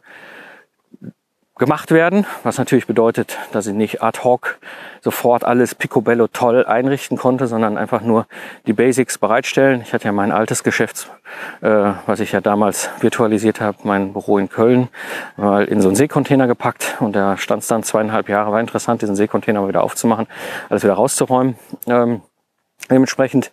gemacht 1.61 1.92
werden, 1.92 2.26
was 2.42 2.58
natürlich 2.58 2.86
bedeutet, 2.86 3.38
dass 3.52 3.66
ich 3.66 3.74
nicht 3.74 4.02
ad 4.02 4.20
hoc 4.24 4.58
sofort 5.02 5.44
alles 5.44 5.74
picobello 5.74 6.26
toll 6.26 6.64
einrichten 6.64 7.18
konnte, 7.18 7.46
sondern 7.46 7.76
einfach 7.76 8.00
nur 8.00 8.26
die 8.66 8.72
Basics 8.72 9.18
bereitstellen. 9.18 9.82
Ich 9.82 9.92
hatte 9.92 10.06
ja 10.06 10.12
mein 10.12 10.32
altes 10.32 10.64
Geschäft, 10.64 11.11
äh, 11.61 11.92
was 12.06 12.20
ich 12.20 12.32
ja 12.32 12.40
damals 12.40 12.88
virtualisiert 13.00 13.61
habe, 13.61 13.76
mein 13.84 14.14
Büro 14.14 14.38
in 14.38 14.48
Köln, 14.48 14.88
mal 15.36 15.64
in 15.64 15.82
so 15.82 15.88
einen 15.88 15.96
Seekontainer 15.96 16.46
gepackt 16.46 16.96
und 16.98 17.14
da 17.14 17.36
stand 17.36 17.62
es 17.62 17.68
dann 17.68 17.82
zweieinhalb 17.82 18.30
Jahre. 18.30 18.52
War 18.52 18.61
interessant, 18.61 19.02
diesen 19.02 19.14
Seekontainer 19.14 19.68
wieder 19.68 19.84
aufzumachen, 19.84 20.26
alles 20.70 20.82
wieder 20.82 20.94
rauszuräumen. 20.94 21.56
Ähm, 21.86 22.22
dementsprechend 22.90 23.50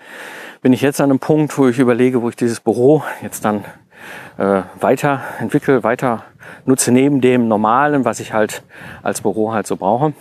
bin 0.61 0.71
ich 0.71 0.81
jetzt 0.81 1.01
an 1.01 1.09
einem 1.09 1.19
Punkt, 1.19 1.57
wo 1.57 1.67
ich 1.67 1.77
überlege, 1.77 2.21
wo 2.21 2.29
ich 2.29 2.37
dieses 2.37 2.61
Büro 2.61 3.03
jetzt 3.21 3.43
dann 3.43 3.65
äh, 4.37 4.63
weiter 4.79 5.21
entwickle, 5.39 5.83
weiter 5.83 6.23
nutze 6.65 6.91
neben 6.91 7.21
dem 7.21 7.47
Normalen, 7.47 8.05
was 8.05 8.19
ich 8.19 8.33
halt 8.33 8.63
als 9.03 9.21
Büro 9.21 9.53
halt 9.53 9.67
so 9.67 9.75
brauche. 9.75 10.13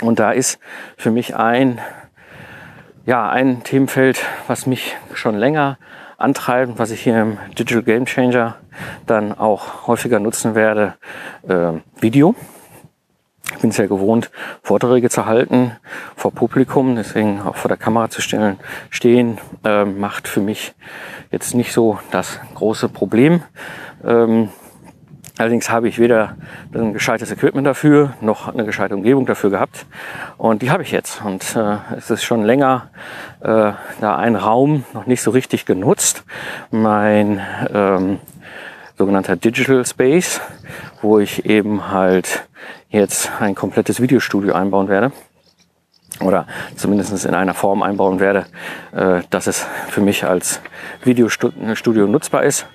Und 0.00 0.18
da 0.18 0.32
ist 0.32 0.58
für 0.96 1.10
mich 1.10 1.36
ein, 1.36 1.78
ja, 3.06 3.30
ein 3.30 3.62
Themenfeld, 3.62 4.24
was 4.46 4.66
mich 4.66 4.96
schon 5.14 5.36
länger 5.36 5.78
antreibt, 6.18 6.78
was 6.78 6.90
ich 6.90 7.02
hier 7.02 7.20
im 7.20 7.38
Digital 7.58 7.82
Game 7.82 8.06
Changer 8.06 8.56
dann 9.06 9.36
auch 9.36 9.86
häufiger 9.86 10.20
nutzen 10.20 10.54
werde, 10.54 10.94
äh, 11.48 11.72
Video. 12.00 12.34
Ich 13.52 13.58
bin 13.58 13.70
es 13.70 13.76
ja 13.76 13.86
gewohnt, 13.86 14.30
Vorträge 14.62 15.08
zu 15.08 15.26
halten 15.26 15.72
vor 16.16 16.32
Publikum, 16.32 16.96
deswegen 16.96 17.40
auch 17.42 17.56
vor 17.56 17.68
der 17.68 17.76
Kamera 17.76 18.10
zu 18.10 18.20
stellen, 18.20 18.58
stehen, 18.90 19.38
äh, 19.64 19.84
macht 19.84 20.26
für 20.28 20.40
mich 20.40 20.74
jetzt 21.30 21.54
nicht 21.54 21.72
so 21.72 21.98
das 22.10 22.40
große 22.54 22.88
Problem. 22.88 23.42
Ähm, 24.04 24.48
allerdings 25.38 25.70
habe 25.70 25.88
ich 25.88 25.98
weder 25.98 26.36
ein 26.74 26.92
gescheites 26.92 27.30
Equipment 27.30 27.66
dafür, 27.66 28.14
noch 28.20 28.48
eine 28.48 28.64
gescheite 28.64 28.94
Umgebung 28.94 29.26
dafür 29.26 29.50
gehabt. 29.50 29.86
Und 30.38 30.62
die 30.62 30.70
habe 30.70 30.82
ich 30.82 30.90
jetzt. 30.90 31.22
Und 31.24 31.56
äh, 31.56 31.76
es 31.96 32.10
ist 32.10 32.24
schon 32.24 32.42
länger 32.44 32.90
äh, 33.40 33.72
da 34.00 34.16
ein 34.16 34.36
Raum 34.36 34.84
noch 34.92 35.06
nicht 35.06 35.22
so 35.22 35.30
richtig 35.30 35.66
genutzt. 35.66 36.24
Mein 36.70 37.40
ähm, 37.72 38.18
sogenannter 38.98 39.36
Digital 39.36 39.84
Space, 39.86 40.40
wo 41.00 41.18
ich 41.18 41.44
eben 41.46 41.90
halt 41.90 42.48
jetzt 42.92 43.30
ein 43.40 43.54
komplettes 43.54 44.00
Videostudio 44.00 44.54
einbauen 44.54 44.88
werde 44.88 45.12
oder 46.20 46.46
zumindest 46.76 47.24
in 47.24 47.34
einer 47.34 47.54
Form 47.54 47.82
einbauen 47.82 48.20
werde, 48.20 48.46
äh, 48.94 49.22
dass 49.30 49.46
es 49.46 49.66
für 49.88 50.02
mich 50.02 50.24
als 50.24 50.60
Videostudio 51.02 52.06
nutzbar 52.06 52.44
ist. 52.44 52.66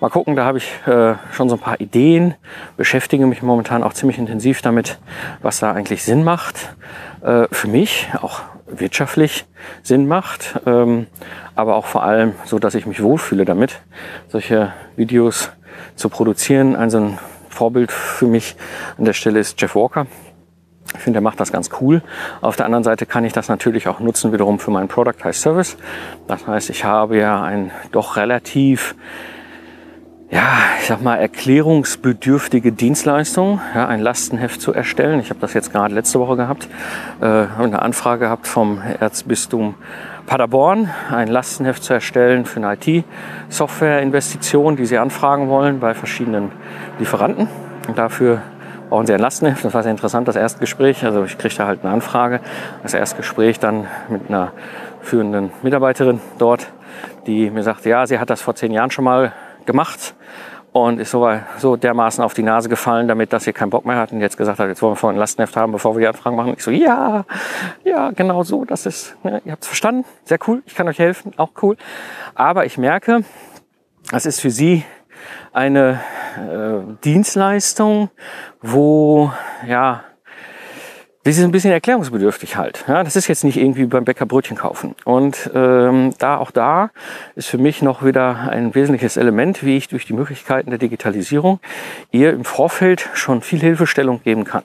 Mal 0.00 0.10
gucken, 0.10 0.36
da 0.36 0.44
habe 0.44 0.58
ich 0.58 0.70
äh, 0.86 1.14
schon 1.32 1.48
so 1.48 1.56
ein 1.56 1.60
paar 1.60 1.80
Ideen, 1.80 2.34
beschäftige 2.76 3.26
mich 3.26 3.42
momentan 3.42 3.82
auch 3.82 3.92
ziemlich 3.92 4.18
intensiv 4.18 4.62
damit, 4.62 4.98
was 5.42 5.58
da 5.58 5.72
eigentlich 5.72 6.04
Sinn 6.04 6.22
macht. 6.22 6.74
Äh, 7.22 7.48
für 7.50 7.68
mich 7.68 8.08
auch 8.20 8.42
wirtschaftlich 8.66 9.46
Sinn 9.82 10.06
macht, 10.06 10.60
ähm, 10.66 11.06
aber 11.54 11.76
auch 11.76 11.86
vor 11.86 12.02
allem 12.02 12.34
so, 12.44 12.58
dass 12.58 12.74
ich 12.74 12.86
mich 12.86 13.02
wohlfühle 13.02 13.44
damit, 13.44 13.80
solche 14.28 14.72
Videos 14.96 15.50
zu 15.94 16.08
produzieren. 16.08 16.76
Ein 16.76 16.90
so 16.90 16.98
ein 16.98 17.18
Vorbild 17.56 17.90
für 17.90 18.26
mich 18.26 18.54
an 18.98 19.06
der 19.06 19.14
Stelle 19.14 19.40
ist 19.40 19.60
Jeff 19.60 19.74
Walker. 19.74 20.06
Ich 20.94 21.00
finde, 21.00 21.18
er 21.18 21.22
macht 21.22 21.40
das 21.40 21.50
ganz 21.52 21.70
cool. 21.80 22.02
Auf 22.42 22.56
der 22.56 22.66
anderen 22.66 22.84
Seite 22.84 23.06
kann 23.06 23.24
ich 23.24 23.32
das 23.32 23.48
natürlich 23.48 23.88
auch 23.88 23.98
nutzen 23.98 24.32
wiederum 24.32 24.58
für 24.58 24.70
meinen 24.70 24.88
Product 24.88 25.24
High 25.24 25.36
Service. 25.36 25.76
Das 26.28 26.46
heißt, 26.46 26.70
ich 26.70 26.84
habe 26.84 27.16
ja 27.16 27.42
ein 27.42 27.70
doch 27.92 28.16
relativ 28.16 28.94
ja, 30.28 30.58
ich 30.80 30.86
sag 30.86 31.02
mal, 31.02 31.16
erklärungsbedürftige 31.16 32.72
Dienstleistung, 32.72 33.60
ja, 33.74 33.86
ein 33.86 34.00
Lastenheft 34.00 34.60
zu 34.60 34.72
erstellen. 34.72 35.20
Ich 35.20 35.30
habe 35.30 35.38
das 35.38 35.54
jetzt 35.54 35.70
gerade 35.72 35.94
letzte 35.94 36.18
Woche 36.18 36.36
gehabt, 36.36 36.68
äh, 37.20 37.24
eine 37.24 37.80
Anfrage 37.80 38.24
gehabt 38.24 38.48
vom 38.48 38.82
Erzbistum 38.98 39.76
Paderborn, 40.26 40.90
ein 41.10 41.28
Lastenheft 41.28 41.84
zu 41.84 41.94
erstellen 41.94 42.44
für 42.44 42.60
eine 42.60 42.74
IT-Software-Investition, 42.74 44.76
die 44.76 44.84
sie 44.84 44.98
anfragen 44.98 45.48
wollen 45.48 45.78
bei 45.78 45.94
verschiedenen 45.94 46.50
Lieferanten. 46.98 47.48
Und 47.86 47.96
dafür 47.96 48.42
brauchen 48.90 49.06
sie 49.06 49.14
ein 49.14 49.20
Lastenheft. 49.20 49.64
Das 49.64 49.72
war 49.72 49.82
sehr 49.82 49.92
interessant, 49.92 50.26
das 50.26 50.36
erste 50.36 50.58
Gespräch. 50.58 51.04
Also 51.04 51.24
ich 51.24 51.38
kriegte 51.38 51.64
halt 51.64 51.84
eine 51.84 51.92
Anfrage. 51.92 52.40
Das 52.82 52.92
erste 52.92 53.16
Gespräch 53.16 53.60
dann 53.60 53.86
mit 54.08 54.28
einer 54.28 54.52
führenden 55.00 55.52
Mitarbeiterin 55.62 56.20
dort, 56.38 56.66
die 57.26 57.50
mir 57.50 57.62
sagte, 57.62 57.88
ja, 57.88 58.06
sie 58.06 58.18
hat 58.18 58.28
das 58.28 58.42
vor 58.42 58.56
zehn 58.56 58.72
Jahren 58.72 58.90
schon 58.90 59.04
mal 59.04 59.32
gemacht 59.64 60.14
und 60.84 61.00
ist 61.00 61.10
so, 61.10 61.26
so 61.56 61.76
dermaßen 61.76 62.22
auf 62.22 62.34
die 62.34 62.42
Nase 62.42 62.68
gefallen, 62.68 63.08
damit 63.08 63.32
dass 63.32 63.46
ihr 63.46 63.54
keinen 63.54 63.70
Bock 63.70 63.86
mehr 63.86 63.96
hat 63.96 64.12
und 64.12 64.20
jetzt 64.20 64.36
gesagt 64.36 64.58
hat, 64.58 64.68
jetzt 64.68 64.82
wollen 64.82 64.92
wir 64.92 64.96
vorhin 64.96 65.18
Lastenheft 65.18 65.56
haben, 65.56 65.72
bevor 65.72 65.94
wir 65.94 66.00
die 66.00 66.06
Anfragen 66.06 66.36
machen. 66.36 66.52
Ich 66.54 66.62
so, 66.62 66.70
ja, 66.70 67.24
ja, 67.82 68.10
genau 68.10 68.42
so, 68.42 68.66
das 68.66 68.84
ist, 68.84 69.16
ne, 69.24 69.40
ihr 69.46 69.52
habt 69.52 69.62
es 69.62 69.68
verstanden, 69.68 70.04
sehr 70.24 70.38
cool, 70.46 70.62
ich 70.66 70.74
kann 70.74 70.86
euch 70.86 70.98
helfen, 70.98 71.32
auch 71.38 71.52
cool. 71.62 71.78
Aber 72.34 72.66
ich 72.66 72.76
merke, 72.76 73.24
das 74.10 74.26
ist 74.26 74.40
für 74.40 74.50
sie 74.50 74.84
eine 75.54 76.00
äh, 76.36 76.92
Dienstleistung, 77.02 78.10
wo, 78.60 79.32
ja, 79.66 80.04
das 81.26 81.38
ist 81.38 81.42
ein 81.42 81.50
bisschen 81.50 81.72
erklärungsbedürftig 81.72 82.56
halt. 82.56 82.84
Ja, 82.86 83.02
das 83.02 83.16
ist 83.16 83.26
jetzt 83.26 83.42
nicht 83.42 83.56
irgendwie 83.56 83.86
beim 83.86 84.04
Bäcker 84.04 84.26
Brötchen 84.26 84.56
kaufen. 84.56 84.94
Und 85.04 85.50
ähm, 85.52 86.14
da 86.18 86.36
auch 86.36 86.52
da 86.52 86.90
ist 87.34 87.48
für 87.48 87.58
mich 87.58 87.82
noch 87.82 88.04
wieder 88.04 88.48
ein 88.48 88.76
wesentliches 88.76 89.16
Element, 89.16 89.64
wie 89.64 89.76
ich 89.76 89.88
durch 89.88 90.06
die 90.06 90.12
Möglichkeiten 90.12 90.70
der 90.70 90.78
Digitalisierung 90.78 91.58
ihr 92.12 92.30
im 92.30 92.44
Vorfeld 92.44 93.08
schon 93.14 93.42
viel 93.42 93.58
Hilfestellung 93.58 94.22
geben 94.22 94.44
kann. 94.44 94.62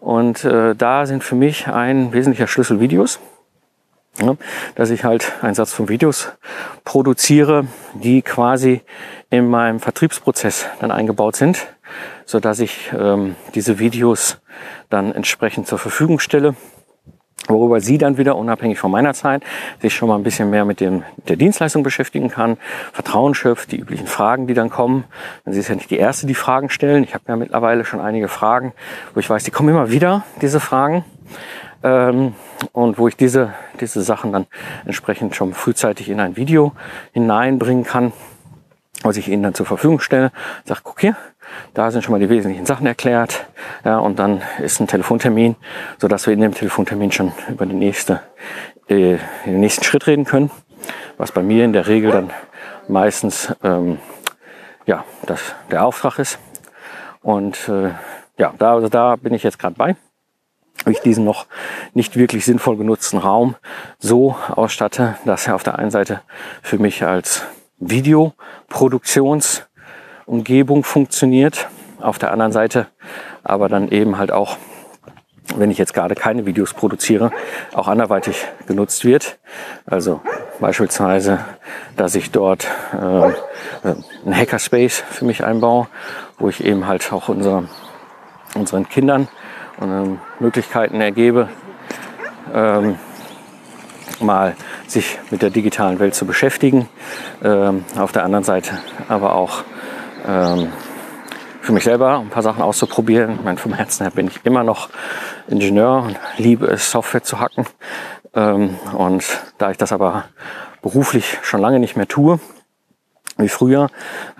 Und 0.00 0.44
äh, 0.44 0.74
da 0.74 1.04
sind 1.04 1.24
für 1.24 1.34
mich 1.34 1.68
ein 1.68 2.10
wesentlicher 2.14 2.46
Schlüssel 2.46 2.80
Videos. 2.80 3.20
Ja, 4.18 4.34
dass 4.76 4.88
ich 4.88 5.04
halt 5.04 5.34
einen 5.42 5.54
Satz 5.54 5.74
von 5.74 5.90
Videos 5.90 6.32
produziere, 6.84 7.66
die 7.92 8.22
quasi 8.22 8.80
in 9.28 9.46
meinem 9.46 9.78
Vertriebsprozess 9.78 10.66
dann 10.80 10.90
eingebaut 10.90 11.36
sind, 11.36 11.68
so 12.24 12.40
dass 12.40 12.60
ich 12.60 12.92
ähm, 12.98 13.36
diese 13.54 13.78
Videos 13.78 14.38
dann 14.90 15.12
entsprechend 15.12 15.66
zur 15.66 15.78
Verfügung 15.78 16.18
stelle 16.18 16.54
worüber 17.48 17.80
sie 17.80 17.98
dann 17.98 18.18
wieder 18.18 18.36
unabhängig 18.36 18.78
von 18.78 18.90
meiner 18.90 19.14
Zeit 19.14 19.42
sich 19.80 19.94
schon 19.94 20.08
mal 20.08 20.16
ein 20.16 20.22
bisschen 20.22 20.50
mehr 20.50 20.64
mit 20.64 20.80
dem, 20.80 21.02
der 21.28 21.36
Dienstleistung 21.36 21.82
beschäftigen 21.82 22.28
kann, 22.28 22.58
Vertrauen 22.92 23.34
schöpft, 23.34 23.72
die 23.72 23.78
üblichen 23.78 24.06
Fragen, 24.06 24.46
die 24.46 24.54
dann 24.54 24.70
kommen. 24.70 25.04
Denn 25.44 25.52
sie 25.52 25.60
ist 25.60 25.68
ja 25.68 25.74
nicht 25.74 25.90
die 25.90 25.98
Erste, 25.98 26.26
die 26.26 26.34
Fragen 26.34 26.70
stellen. 26.70 27.04
Ich 27.04 27.14
habe 27.14 27.24
ja 27.28 27.36
mittlerweile 27.36 27.84
schon 27.84 28.00
einige 28.00 28.28
Fragen, 28.28 28.72
wo 29.14 29.20
ich 29.20 29.28
weiß, 29.28 29.44
die 29.44 29.50
kommen 29.50 29.70
immer 29.70 29.90
wieder, 29.90 30.24
diese 30.40 30.60
Fragen. 30.60 31.04
Ähm, 31.82 32.34
und 32.72 32.98
wo 32.98 33.06
ich 33.06 33.16
diese, 33.16 33.54
diese 33.80 34.02
Sachen 34.02 34.32
dann 34.32 34.46
entsprechend 34.84 35.36
schon 35.36 35.54
frühzeitig 35.54 36.08
in 36.08 36.18
ein 36.18 36.36
Video 36.36 36.72
hineinbringen 37.12 37.84
kann, 37.84 38.12
was 39.02 39.16
ich 39.16 39.28
Ihnen 39.28 39.44
dann 39.44 39.54
zur 39.54 39.66
Verfügung 39.66 40.00
stelle. 40.00 40.32
Sag, 40.64 40.82
guck 40.82 41.00
hier, 41.00 41.16
da 41.74 41.90
sind 41.90 42.02
schon 42.02 42.12
mal 42.12 42.18
die 42.18 42.28
wesentlichen 42.28 42.66
Sachen 42.66 42.86
erklärt. 42.86 43.46
Ja, 43.84 43.98
und 43.98 44.18
dann 44.18 44.42
ist 44.58 44.80
ein 44.80 44.86
Telefontermin, 44.86 45.56
so 45.98 46.08
dass 46.08 46.26
wir 46.26 46.34
in 46.34 46.40
dem 46.40 46.54
Telefontermin 46.54 47.12
schon 47.12 47.32
über 47.48 47.66
die 47.66 47.74
nächste, 47.74 48.20
äh, 48.88 49.18
den 49.46 49.60
nächsten 49.60 49.84
Schritt 49.84 50.06
reden 50.06 50.24
können. 50.24 50.50
Was 51.16 51.32
bei 51.32 51.42
mir 51.42 51.64
in 51.64 51.72
der 51.72 51.86
Regel 51.86 52.10
dann 52.10 52.30
meistens 52.88 53.52
ähm, 53.62 53.98
ja, 54.86 55.04
das, 55.26 55.54
der 55.70 55.84
Auftrag 55.84 56.18
ist. 56.18 56.38
Und 57.20 57.68
äh, 57.68 57.90
ja, 58.38 58.54
da, 58.58 58.74
also 58.74 58.88
da 58.88 59.16
bin 59.16 59.34
ich 59.34 59.42
jetzt 59.42 59.58
gerade 59.58 59.74
bei 59.74 59.96
wie 60.84 60.92
ich 60.92 61.00
diesen 61.00 61.24
noch 61.24 61.46
nicht 61.94 62.16
wirklich 62.16 62.44
sinnvoll 62.44 62.76
genutzten 62.76 63.18
Raum 63.18 63.56
so 63.98 64.36
ausstatte, 64.48 65.18
dass 65.24 65.46
er 65.46 65.54
auf 65.54 65.62
der 65.62 65.78
einen 65.78 65.90
Seite 65.90 66.22
für 66.62 66.78
mich 66.78 67.04
als 67.04 67.44
Videoproduktionsumgebung 70.28 70.84
funktioniert, 70.84 71.68
auf 72.00 72.18
der 72.18 72.32
anderen 72.32 72.52
Seite 72.52 72.86
aber 73.42 73.68
dann 73.68 73.88
eben 73.88 74.18
halt 74.18 74.30
auch, 74.30 74.58
wenn 75.56 75.70
ich 75.70 75.78
jetzt 75.78 75.94
gerade 75.94 76.14
keine 76.14 76.44
Videos 76.44 76.74
produziere, 76.74 77.32
auch 77.72 77.88
anderweitig 77.88 78.46
genutzt 78.66 79.04
wird. 79.04 79.38
Also 79.86 80.20
beispielsweise, 80.60 81.40
dass 81.96 82.14
ich 82.14 82.30
dort 82.30 82.66
äh, 82.92 83.32
einen 84.24 84.36
Hackerspace 84.36 85.02
für 85.10 85.24
mich 85.24 85.44
einbaue, 85.44 85.88
wo 86.38 86.48
ich 86.48 86.62
eben 86.62 86.86
halt 86.86 87.10
auch 87.12 87.28
unsere, 87.28 87.68
unseren 88.54 88.88
Kindern 88.88 89.28
und 89.78 90.20
Möglichkeiten 90.40 91.00
ergebe, 91.00 91.48
ähm, 92.52 92.98
mal 94.20 94.54
sich 94.86 95.18
mit 95.30 95.42
der 95.42 95.50
digitalen 95.50 95.98
Welt 95.98 96.14
zu 96.14 96.26
beschäftigen. 96.26 96.88
Ähm, 97.42 97.84
auf 97.96 98.12
der 98.12 98.24
anderen 98.24 98.44
Seite 98.44 98.78
aber 99.08 99.34
auch 99.34 99.64
ähm, 100.28 100.72
für 101.60 101.72
mich 101.72 101.84
selber 101.84 102.18
ein 102.18 102.30
paar 102.30 102.42
Sachen 102.42 102.62
auszuprobieren. 102.62 103.36
Ich 103.36 103.44
meine, 103.44 103.58
vom 103.58 103.72
Herzen 103.72 104.04
her 104.04 104.12
bin 104.12 104.28
ich 104.28 104.44
immer 104.44 104.62
noch 104.62 104.88
Ingenieur 105.48 106.02
und 106.02 106.18
liebe 106.36 106.66
es, 106.66 106.90
Software 106.90 107.22
zu 107.22 107.40
hacken. 107.40 107.66
Ähm, 108.34 108.78
und 108.96 109.24
da 109.58 109.70
ich 109.70 109.76
das 109.76 109.92
aber 109.92 110.24
beruflich 110.82 111.38
schon 111.42 111.60
lange 111.60 111.78
nicht 111.80 111.96
mehr 111.96 112.08
tue, 112.08 112.38
wie 113.38 113.48
früher, 113.48 113.88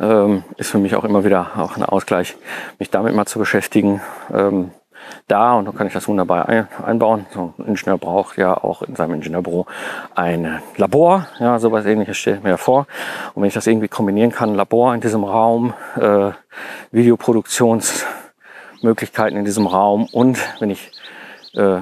ähm, 0.00 0.44
ist 0.56 0.70
für 0.70 0.78
mich 0.78 0.94
auch 0.94 1.04
immer 1.04 1.24
wieder 1.24 1.52
auch 1.58 1.76
ein 1.76 1.84
Ausgleich, 1.84 2.36
mich 2.78 2.90
damit 2.90 3.14
mal 3.14 3.26
zu 3.26 3.38
beschäftigen. 3.38 4.00
Ähm, 4.32 4.70
da 5.26 5.54
und 5.54 5.64
dann 5.66 5.76
kann 5.76 5.86
ich 5.86 5.92
das 5.92 6.08
wunderbar 6.08 6.48
ein, 6.48 6.66
einbauen. 6.84 7.26
So 7.32 7.52
ein 7.58 7.66
Ingenieur 7.66 7.98
braucht 7.98 8.38
ja 8.38 8.54
auch 8.54 8.82
in 8.82 8.96
seinem 8.96 9.14
Ingenieurbüro 9.14 9.66
ein 10.14 10.62
Labor, 10.76 11.26
ja, 11.38 11.58
sowas 11.58 11.84
ähnliches 11.86 12.16
stelle 12.16 12.40
mir 12.40 12.58
vor. 12.58 12.86
Und 13.34 13.42
wenn 13.42 13.48
ich 13.48 13.54
das 13.54 13.66
irgendwie 13.66 13.88
kombinieren 13.88 14.32
kann, 14.32 14.54
Labor 14.54 14.94
in 14.94 15.00
diesem 15.00 15.24
Raum, 15.24 15.74
äh, 15.96 16.30
Videoproduktionsmöglichkeiten 16.90 19.38
in 19.38 19.44
diesem 19.44 19.66
Raum 19.66 20.08
und 20.12 20.38
wenn 20.60 20.70
ich 20.70 20.92
äh, 21.54 21.80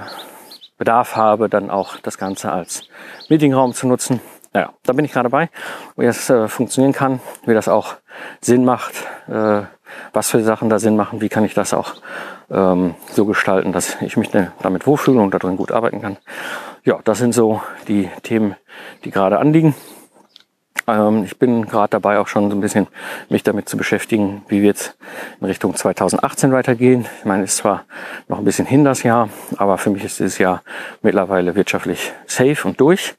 Bedarf 0.79 1.17
habe, 1.17 1.49
dann 1.49 1.71
auch 1.71 1.97
das 1.99 2.19
Ganze 2.19 2.53
als 2.53 2.83
Meetingraum 3.29 3.73
zu 3.73 3.87
nutzen. 3.87 4.21
Naja, 4.53 4.73
da 4.85 4.93
bin 4.93 5.05
ich 5.05 5.13
gerade 5.13 5.31
bei, 5.31 5.51
wie 5.97 6.07
das 6.07 6.31
äh, 6.31 6.49
funktionieren 6.49 6.93
kann, 6.93 7.21
wie 7.45 7.55
das 7.55 7.69
auch 7.69 7.95
Sinn 8.41 8.65
macht, 8.65 8.95
äh, 9.29 9.63
was 10.13 10.31
für 10.31 10.43
Sachen 10.43 10.69
da 10.69 10.79
Sinn 10.79 10.97
machen, 10.97 11.21
wie 11.21 11.29
kann 11.29 11.45
ich 11.45 11.55
das 11.55 11.75
auch 11.75 11.95
ähm, 12.51 12.95
so 13.13 13.25
gestalten, 13.25 13.73
dass 13.73 14.01
ich 14.03 14.17
mich 14.17 14.31
damit 14.63 14.87
wohlfühle 14.87 15.21
und 15.21 15.33
darin 15.33 15.57
gut 15.57 15.73
arbeiten 15.73 16.01
kann. 16.01 16.17
Ja, 16.85 17.01
das 17.05 17.19
sind 17.19 17.35
so 17.35 17.61
die 17.89 18.09
Themen, 18.23 18.55
die 19.05 19.11
gerade 19.11 19.39
anliegen. 19.39 19.75
Ähm, 20.87 21.25
ich 21.25 21.39
bin 21.39 21.67
gerade 21.67 21.91
dabei, 21.91 22.19
auch 22.19 22.29
schon 22.29 22.51
so 22.51 22.57
ein 22.57 22.61
bisschen 22.61 22.87
mich 23.29 23.43
damit 23.43 23.69
zu 23.69 23.77
beschäftigen, 23.77 24.43
wie 24.49 24.61
wir 24.61 24.69
jetzt 24.69 24.97
in 25.41 25.47
Richtung 25.47 25.75
2018 25.75 26.53
weitergehen. 26.53 27.07
Ich 27.19 27.25
meine, 27.25 27.45
es 27.45 27.53
ist 27.53 27.57
zwar 27.59 27.85
noch 28.29 28.39
ein 28.39 28.45
bisschen 28.45 28.67
hin 28.67 28.85
das 28.85 29.03
Jahr, 29.03 29.29
aber 29.57 29.79
für 29.79 29.91
mich 29.91 30.05
ist 30.05 30.19
dieses 30.19 30.39
Jahr 30.39 30.63
mittlerweile 31.03 31.55
wirtschaftlich 31.55 32.13
safe 32.27 32.67
und 32.67 32.81
durch, 32.81 33.15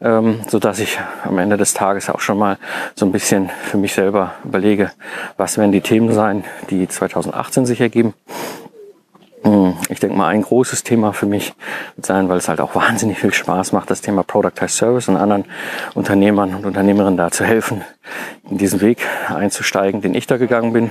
ähm, 0.00 0.40
so 0.48 0.58
dass 0.58 0.78
ich 0.78 0.98
am 1.24 1.38
Ende 1.38 1.56
des 1.56 1.74
Tages 1.74 2.10
auch 2.10 2.20
schon 2.20 2.38
mal 2.38 2.58
so 2.94 3.06
ein 3.06 3.12
bisschen 3.12 3.50
für 3.64 3.76
mich 3.76 3.94
selber 3.94 4.34
überlege, 4.44 4.90
was 5.36 5.58
werden 5.58 5.72
die 5.72 5.80
Themen 5.80 6.12
sein, 6.12 6.44
die 6.70 6.88
2018 6.88 7.66
sich 7.66 7.80
ergeben. 7.80 8.14
Hm, 9.42 9.74
ich 9.88 10.00
denke 10.00 10.16
mal, 10.16 10.28
ein 10.28 10.42
großes 10.42 10.82
Thema 10.82 11.12
für 11.12 11.24
mich 11.24 11.54
wird 11.96 12.06
sein, 12.06 12.28
weil 12.28 12.36
es 12.36 12.48
halt 12.48 12.60
auch 12.60 12.74
wahnsinnig 12.74 13.18
viel 13.18 13.32
Spaß 13.32 13.72
macht, 13.72 13.90
das 13.90 14.02
Thema 14.02 14.22
Productized 14.22 14.76
Service 14.76 15.08
und 15.08 15.16
anderen 15.16 15.46
Unternehmern 15.94 16.54
und 16.54 16.66
Unternehmerinnen 16.66 17.16
da 17.16 17.30
zu 17.30 17.44
helfen, 17.44 17.82
in 18.50 18.58
diesen 18.58 18.82
Weg 18.82 18.98
einzusteigen, 19.28 20.02
den 20.02 20.14
ich 20.14 20.26
da 20.26 20.36
gegangen 20.36 20.72
bin, 20.72 20.90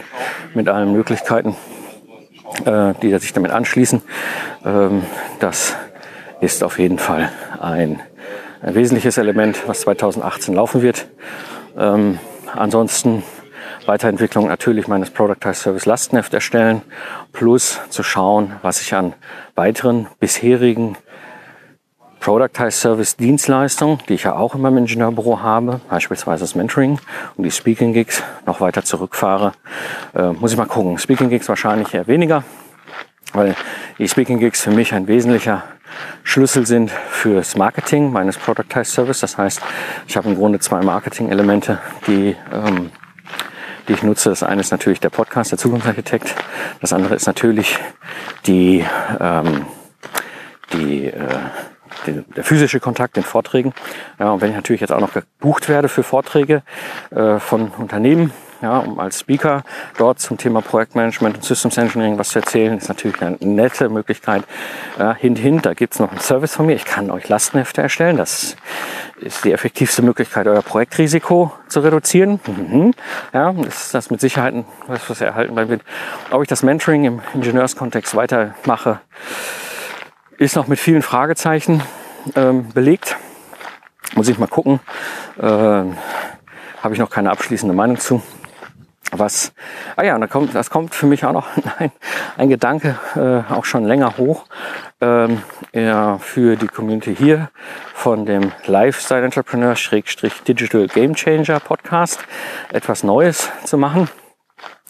mit 0.56 0.68
allen 0.68 0.92
Möglichkeiten, 0.92 1.56
äh, 2.66 2.94
die 3.02 3.16
sich 3.20 3.34
damit 3.34 3.52
anschließen. 3.52 4.02
Ähm, 4.66 5.04
das 5.40 5.76
ist 6.42 6.64
auf 6.64 6.80
jeden 6.80 6.98
Fall 6.98 7.30
ein, 7.60 8.00
ein 8.64 8.74
wesentliches 8.74 9.20
Element, 9.20 9.68
was 9.68 9.82
2018 9.82 10.56
laufen 10.56 10.82
wird. 10.82 11.08
Ähm, 11.78 12.18
ansonsten 12.56 13.22
Weiterentwicklung 13.86 14.48
natürlich 14.48 14.88
meines 14.88 15.10
Productized 15.10 15.62
Service 15.62 15.86
Lastenheft 15.86 16.34
erstellen, 16.34 16.82
plus 17.32 17.80
zu 17.90 18.04
schauen, 18.04 18.54
was 18.62 18.82
ich 18.82 18.94
an 18.94 19.14
weiteren 19.56 20.08
bisherigen 20.20 20.98
Productized 22.20 22.82
Service 22.82 23.16
Dienstleistungen, 23.16 24.00
die 24.10 24.16
ich 24.16 24.24
ja 24.24 24.36
auch 24.36 24.54
in 24.54 24.62
meinem 24.62 24.80
Ingenieurbüro 24.80 25.42
habe, 25.42 25.80
beispielsweise 25.90 26.44
das 26.44 26.54
Mentoring 26.54 27.00
und 27.38 27.44
die 27.44 27.52
Speaking 27.52 27.94
Gigs, 27.94 28.22
noch 28.46 28.60
weiter 28.60 28.84
zurückfahre. 28.84 29.54
Äh, 30.14 30.34
muss 30.34 30.52
ich 30.52 30.58
mal 30.58 30.66
gucken. 30.66 30.98
Speaking 30.98 31.30
Gigs 31.30 31.48
wahrscheinlich 31.48 31.94
eher 31.94 32.08
weniger, 32.08 32.44
weil 33.34 33.56
die 33.98 34.08
Speaking 34.08 34.40
Gigs 34.40 34.62
für 34.62 34.72
mich 34.72 34.94
ein 34.94 35.08
wesentlicher 35.08 35.64
Schlüssel 36.24 36.66
sind 36.66 36.92
fürs 36.92 37.56
Marketing 37.56 38.12
meines 38.12 38.38
Productized 38.38 38.94
Service. 38.94 39.22
Das 39.22 39.38
heißt, 39.38 39.62
ich 40.08 40.18
habe 40.18 40.30
im 40.30 40.36
Grunde 40.36 40.60
zwei 40.60 40.82
Marketing-Elemente, 40.82 41.80
die 42.06 42.36
ähm, 42.54 42.92
die 43.90 43.94
ich 43.94 44.04
nutze. 44.04 44.30
Das 44.30 44.44
eine 44.44 44.62
ist 44.62 44.72
natürlich 44.72 45.00
der 45.00 45.10
Podcast, 45.10 45.52
der 45.52 45.58
Zukunftsarchitekt. 45.58 46.34
Das 46.80 46.94
andere 46.94 47.16
ist 47.16 47.28
natürlich 47.28 47.78
die, 48.46 48.86
ähm, 49.20 49.66
die, 50.72 51.08
äh, 51.08 51.28
die, 52.06 52.24
der 52.36 52.44
physische 52.44 52.80
Kontakt 52.80 53.18
in 53.18 53.24
Vorträgen. 53.24 53.74
Ja, 54.20 54.32
und 54.32 54.42
wenn 54.42 54.52
ich 54.52 54.56
natürlich 54.56 54.82
jetzt 54.82 54.92
auch 54.92 55.02
noch 55.02 55.14
gebucht 55.14 55.68
werde 55.68 55.90
für 55.90 56.04
Vorträge 56.04 56.62
äh, 57.10 57.40
von 57.40 57.70
Unternehmen, 57.70 58.32
ja, 58.62 58.80
um 58.80 59.00
als 59.00 59.20
Speaker 59.20 59.64
dort 59.98 60.20
zum 60.20 60.38
Thema 60.38 60.62
Projektmanagement 60.62 61.38
und 61.38 61.44
Systems 61.44 61.78
Engineering 61.78 62.18
was 62.18 62.30
zu 62.30 62.40
erzählen, 62.40 62.78
ist 62.78 62.90
natürlich 62.90 63.22
eine 63.22 63.38
nette 63.40 63.90
Möglichkeit. 63.90 64.44
Ja, 64.98 65.14
hint, 65.14 65.40
hint, 65.40 65.66
da 65.66 65.74
gibt's 65.74 66.00
noch 66.00 66.12
einen 66.12 66.20
Service 66.20 66.56
von 66.56 66.66
mir. 66.66 66.76
Ich 66.76 66.86
kann 66.86 67.10
euch 67.12 67.30
Lastenhefte 67.30 67.82
erstellen. 67.82 68.18
Das 68.18 68.56
ist 69.22 69.46
die 69.46 69.54
effektivste 69.54 70.02
Möglichkeit, 70.02 70.48
euer 70.48 70.62
Projektrisiko 70.62 71.54
zu 71.68 71.80
reduzieren. 71.80 72.40
Mhm. 72.46 72.94
Ja, 73.34 73.52
ist 73.68 73.94
das 73.94 74.10
mit 74.10 74.20
Sicherheit 74.20 74.66
was, 74.88 75.10
was 75.10 75.22
erhalten 75.22 75.56
bleiben 75.56 75.70
wird. 75.70 75.82
Ob 76.32 76.42
ich 76.42 76.48
das 76.48 76.64
Mentoring 76.64 77.06
im 77.06 77.22
Ingenieurskontext 77.34 78.16
weitermache, 78.16 79.00
ist 80.38 80.56
noch 80.56 80.68
mit 80.68 80.80
vielen 80.80 81.02
Fragezeichen 81.02 81.82
ähm, 82.36 82.70
belegt. 82.70 83.18
Muss 84.16 84.28
ich 84.28 84.38
mal 84.38 84.48
gucken. 84.48 84.80
Äh, 85.38 85.44
Habe 85.44 86.94
ich 86.94 87.00
noch 87.00 87.10
keine 87.10 87.32
abschließende 87.32 87.76
Meinung 87.76 87.98
zu 87.98 88.22
was, 89.12 89.54
ah 89.96 90.04
ja, 90.04 90.18
da 90.18 90.28
kommt, 90.28 90.54
das 90.56 90.70
kommt 90.70 90.96
für 90.96 91.06
mich 91.06 91.26
auch 91.26 91.34
noch 91.34 91.48
ein, 91.80 91.92
ein 92.38 92.50
Gedanke, 92.50 92.98
äh, 93.16 93.54
auch 93.54 93.66
schon 93.66 93.86
länger 93.86 94.18
hoch, 94.18 94.46
ähm, 95.02 95.42
ja, 95.74 96.18
für 96.18 96.56
die 96.56 96.68
Community 96.68 97.16
hier 97.16 97.50
von 97.94 98.26
dem 98.26 98.52
Lifestyle 98.66 99.24
Entrepreneur 99.24 99.76
Schrägstrich 99.76 100.44
Digital 100.44 100.88
Game 100.88 101.16
Changer 101.16 101.60
Podcast 101.60 102.20
etwas 102.72 103.04
Neues 103.04 103.52
zu 103.66 103.78
machen. 103.78 104.10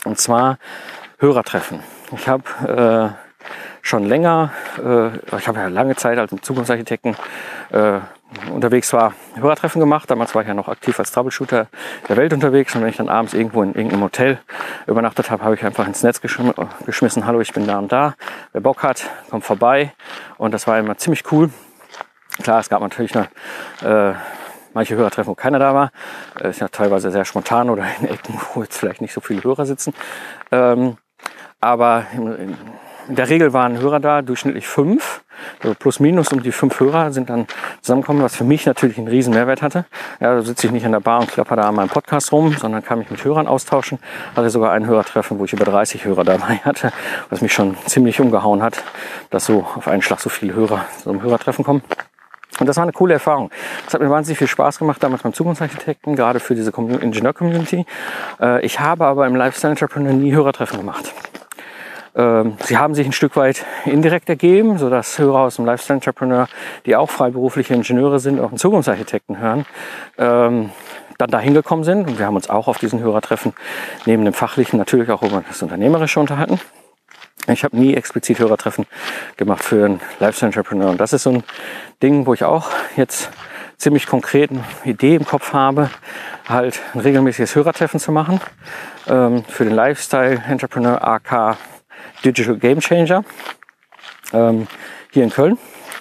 Und 0.06 0.20
zwar 0.20 0.58
Hörertreffen. 1.18 1.82
Ich 2.14 2.28
habe 2.28 3.16
äh, 3.16 3.30
schon 3.82 4.06
länger, 4.06 4.52
äh, 4.78 5.38
ich 5.38 5.48
habe 5.48 5.60
ja 5.60 5.68
lange 5.68 5.96
Zeit 5.96 6.18
als 6.18 6.34
Zukunftsarchitekten 6.42 7.16
äh, 7.72 8.00
unterwegs 8.54 8.94
war, 8.94 9.14
Hörertreffen 9.36 9.80
gemacht. 9.80 10.10
Damals 10.10 10.36
war 10.36 10.42
ich 10.42 10.48
ja 10.48 10.54
noch 10.54 10.68
aktiv 10.68 11.00
als 11.00 11.12
Troubleshooter 11.12 11.68
der 12.08 12.18
Welt 12.18 12.34
unterwegs. 12.34 12.76
Und 12.76 12.82
wenn 12.82 12.90
ich 12.90 12.98
dann 12.98 13.10
abends 13.10 13.34
irgendwo 13.34 13.64
in 13.64 13.74
irgendeinem 13.74 14.04
Hotel 14.04 14.40
übernachtet 14.88 15.32
habe, 15.32 15.44
habe 15.44 15.56
ich 15.56 15.64
einfach 15.64 15.88
ins 15.88 16.04
Netz 16.04 16.22
geschm 16.22 16.52
geschmissen, 16.86 17.26
hallo, 17.26 17.42
ich 17.42 17.54
bin 17.54 17.66
da 17.68 17.80
und 17.80 17.92
da. 17.92 18.16
Wer 18.52 18.62
Bock 18.62 18.84
hat, 18.84 19.10
kommt 19.30 19.44
vorbei. 19.44 19.94
Und 20.38 20.54
das 20.54 20.68
war 20.68 20.78
immer 20.78 20.98
ziemlich 20.98 21.24
cool. 21.32 21.50
Klar, 22.44 22.60
es 22.60 22.70
gab 22.70 22.82
natürlich 22.82 23.16
eine, 23.16 23.28
äh, 23.84 24.16
manche 24.74 24.96
Hörertreffen, 24.96 25.32
wo 25.32 25.36
keiner 25.36 25.60
da 25.60 25.74
war. 25.74 25.92
Äh, 26.40 26.50
ist 26.50 26.60
ja 26.60 26.68
teilweise 26.68 27.12
sehr 27.12 27.26
spontan 27.26 27.70
oder 27.70 27.86
in 28.00 28.08
Ecken, 28.08 28.40
wo 28.54 28.62
jetzt 28.64 28.78
vielleicht 28.78 29.02
nicht 29.02 29.14
so 29.14 29.22
viele 29.22 29.44
Hörer 29.44 29.66
sitzen. 29.66 29.94
Ähm, 30.52 30.98
aber 31.60 32.06
in, 32.14 32.36
in, 32.36 32.58
in 33.10 33.16
der 33.16 33.28
Regel 33.28 33.54
waren 33.54 33.80
Hörer 33.80 34.00
da, 34.00 34.22
durchschnittlich 34.22 34.68
fünf. 34.68 35.24
Also 35.64 35.74
plus 35.74 36.00
minus 36.00 36.32
um 36.32 36.44
die 36.44 36.52
fünf 36.52 36.80
Hörer 36.80 37.12
sind 37.12 37.30
dann 37.30 37.48
zusammengekommen, 37.82 38.22
was 38.22 38.36
für 38.36 38.44
mich 38.44 38.66
natürlich 38.66 38.98
einen 38.98 39.08
riesen 39.08 39.34
Mehrwert 39.34 39.62
hatte. 39.62 39.86
Ja, 40.20 40.36
da 40.36 40.42
sitze 40.42 40.68
ich 40.68 40.74
nicht 40.74 40.84
in 40.84 40.92
der 40.92 41.00
Bar 41.00 41.22
und 41.22 41.32
klapper 41.32 41.56
da 41.56 41.64
an 41.64 41.76
meinem 41.76 41.90
Podcast 41.90 42.32
rum, 42.32 42.56
sondern 42.58 42.84
kann 42.84 43.00
mich 43.00 43.10
mit 43.10 43.24
Hörern 43.24 43.48
austauschen. 43.48 43.98
Hatte 44.36 44.50
sogar 44.50 44.74
ein 44.74 44.86
Hörertreffen, 44.86 45.40
wo 45.40 45.46
ich 45.46 45.54
über 45.54 45.66
30 45.66 46.06
Hörer 46.06 46.24
dabei 46.24 46.58
hatte, 46.64 46.92
was 47.30 47.42
mich 47.42 47.52
schon 47.52 47.78
ziemlich 47.86 48.22
umgehauen 48.22 48.62
hat, 48.62 48.84
dass 49.32 49.46
so 49.46 49.66
auf 49.76 49.88
einen 49.88 50.04
Schlag 50.04 50.20
so 50.20 50.30
viele 50.30 50.54
Hörer 50.54 50.86
zu 51.02 51.10
einem 51.10 51.24
Hörertreffen 51.24 51.66
kommen. 51.66 51.82
Und 52.60 52.68
das 52.68 52.76
war 52.76 52.84
eine 52.84 52.92
coole 52.92 53.14
Erfahrung. 53.14 53.50
Es 53.88 53.94
hat 53.94 54.02
mir 54.02 54.10
wahnsinnig 54.10 54.38
viel 54.38 54.48
Spaß 54.48 54.78
gemacht, 54.78 55.02
damals 55.02 55.24
beim 55.24 55.34
Zukunftsarchitekten, 55.34 56.16
gerade 56.16 56.40
für 56.40 56.56
diese 56.56 56.72
Ingenieur-Community. 56.72 57.86
Äh, 58.40 58.66
ich 58.66 58.80
habe 58.80 59.06
aber 59.06 59.26
im 59.26 59.36
Lifestyle 59.36 59.72
Entrepreneur 59.72 60.14
nie 60.14 60.34
Hörertreffen 60.34 60.78
gemacht. 60.78 61.14
Ähm, 62.16 62.58
sie 62.64 62.78
haben 62.78 62.96
sich 62.96 63.06
ein 63.06 63.12
Stück 63.12 63.36
weit 63.36 63.66
indirekt 63.86 64.30
ergeben, 64.30 64.78
sodass 64.78 65.18
Hörer 65.18 65.40
aus 65.40 65.58
dem 65.58 65.66
Lifestyle 65.66 65.98
Entrepreneur, 65.98 66.48
die 66.86 66.96
auch 66.96 67.10
freiberufliche 67.10 67.74
Ingenieure 67.74 68.20
sind, 68.20 68.40
auch 68.40 68.50
einen 68.50 68.58
Zukunftsarchitekten 68.58 69.40
hören, 69.40 69.66
ähm, 70.18 70.72
dann 71.18 71.30
dahin 71.30 71.54
gekommen 71.54 71.84
sind. 71.84 72.08
Und 72.08 72.20
wir 72.20 72.26
haben 72.26 72.36
uns 72.36 72.50
auch 72.50 72.68
auf 72.68 72.78
diesen 72.78 73.00
Hörertreffen 73.00 73.54
neben 74.06 74.26
dem 74.26 74.34
Fachlichen 74.34 74.78
natürlich 74.78 75.10
auch 75.12 75.22
über 75.22 75.44
das 75.48 75.62
Unternehmerische 75.62 76.20
unterhalten. 76.20 76.60
Ich 77.48 77.64
habe 77.64 77.78
nie 77.78 77.94
explizit 77.94 78.40
Hörertreffen 78.40 78.86
gemacht 79.38 79.64
für 79.64 79.86
einen 79.86 80.02
Lifestyle 80.20 80.48
Entrepreneur. 80.50 80.90
Und 80.90 81.00
das 81.00 81.14
ist 81.14 81.24
so 81.24 81.32
ein 81.32 81.44
Ding, 82.02 82.26
wo 82.26 82.34
ich 82.34 82.44
auch 82.44 82.70
jetzt 82.96 83.30
ziemlich 83.78 84.08
konkreten 84.08 84.64
Idee 84.84 85.16
im 85.16 85.26
Kopf 85.26 85.54
habe, 85.54 85.90
halt 86.48 86.80
ein 86.94 87.00
regelmäßiges 87.00 87.56
Hörertreffen 87.56 88.00
zu 88.00 88.12
machen 88.12 88.42
ähm, 89.08 89.44
für 89.48 89.64
den 89.64 89.74
Lifestyle 89.74 90.44
Entrepreneur 90.48 91.02
AK 91.02 91.58
Digital 92.24 92.58
Game 92.58 92.82
Changer 92.82 93.24
ähm, 94.34 94.68
hier 95.12 95.24
in 95.24 95.30
Köln 95.30 95.58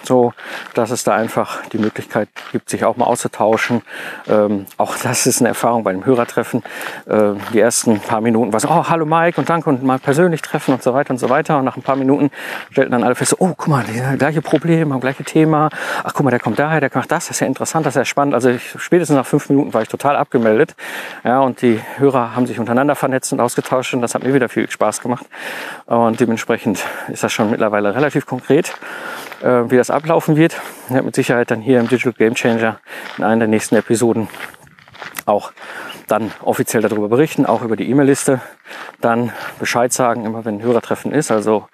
so 0.09 0.33
dass 0.73 0.91
es 0.91 1.03
da 1.03 1.15
einfach 1.15 1.65
die 1.67 1.77
Möglichkeit 1.77 2.29
gibt, 2.51 2.69
sich 2.69 2.83
auch 2.83 2.97
mal 2.97 3.05
auszutauschen. 3.05 3.81
Ähm, 4.27 4.65
auch 4.77 4.97
das 4.97 5.27
ist 5.27 5.39
eine 5.39 5.49
Erfahrung 5.49 5.83
bei 5.83 5.91
einem 5.91 6.05
Hörertreffen. 6.05 6.63
Äh, 7.05 7.33
die 7.53 7.59
ersten 7.59 7.99
paar 7.99 8.21
Minuten 8.21 8.51
war 8.51 8.59
so, 8.59 8.69
oh, 8.69 8.85
hallo 8.89 9.05
Mike 9.05 9.39
und 9.39 9.49
danke 9.49 9.69
und 9.69 9.83
mal 9.83 9.99
persönlich 9.99 10.41
treffen 10.41 10.73
und 10.73 10.83
so 10.83 10.93
weiter 10.93 11.11
und 11.11 11.19
so 11.19 11.29
weiter. 11.29 11.59
Und 11.59 11.65
nach 11.65 11.77
ein 11.77 11.83
paar 11.83 11.95
Minuten 11.95 12.31
stellten 12.71 12.91
dann 12.91 13.03
alle 13.03 13.15
fest, 13.15 13.35
oh, 13.37 13.53
guck 13.55 13.67
mal, 13.67 13.85
das 13.85 14.17
gleiche 14.17 14.41
Problem, 14.41 14.89
das 14.89 15.01
gleiche 15.01 15.23
Thema. 15.23 15.69
Ach, 16.03 16.13
guck 16.13 16.23
mal, 16.23 16.31
der 16.31 16.39
kommt 16.39 16.57
daher, 16.57 16.79
der 16.79 16.89
macht 16.93 17.11
das, 17.11 17.27
das 17.27 17.35
ist 17.35 17.41
ja 17.41 17.47
interessant, 17.47 17.85
das 17.85 17.93
ist 17.93 17.99
ja 17.99 18.05
spannend. 18.05 18.33
Also 18.33 18.49
ich, 18.49 18.75
spätestens 18.79 19.15
nach 19.15 19.27
fünf 19.27 19.49
Minuten 19.49 19.73
war 19.73 19.83
ich 19.83 19.89
total 19.89 20.15
abgemeldet. 20.15 20.75
Ja, 21.23 21.39
und 21.41 21.61
die 21.61 21.79
Hörer 21.97 22.35
haben 22.35 22.47
sich 22.47 22.59
untereinander 22.59 22.95
vernetzt 22.95 23.31
und 23.31 23.39
ausgetauscht 23.39 23.93
und 23.93 24.01
das 24.01 24.15
hat 24.15 24.23
mir 24.23 24.33
wieder 24.33 24.49
viel 24.49 24.69
Spaß 24.69 25.01
gemacht. 25.01 25.25
Und 25.85 26.19
dementsprechend 26.19 26.83
ist 27.09 27.23
das 27.23 27.31
schon 27.31 27.51
mittlerweile 27.51 27.93
relativ 27.93 28.25
konkret 28.25 28.73
wie 29.41 29.77
das 29.77 29.89
ablaufen 29.89 30.35
wird. 30.35 30.59
Ich 30.87 30.93
werde 30.93 31.05
mit 31.05 31.15
Sicherheit 31.15 31.51
dann 31.51 31.61
hier 31.61 31.79
im 31.79 31.87
Digital 31.87 32.13
Game 32.13 32.35
Changer 32.35 32.79
in 33.17 33.23
einer 33.23 33.39
der 33.39 33.47
nächsten 33.47 33.75
Episoden 33.75 34.27
auch 35.25 35.51
dann 36.07 36.31
offiziell 36.41 36.81
darüber 36.81 37.07
berichten, 37.07 37.45
auch 37.45 37.61
über 37.61 37.75
die 37.75 37.89
E-Mail-Liste, 37.89 38.41
dann 38.99 39.31
Bescheid 39.59 39.93
sagen, 39.93 40.25
immer 40.25 40.45
wenn 40.45 40.55
ein 40.55 40.63
Hörertreffen 40.63 41.11
ist. 41.11 41.31
Also 41.31 41.67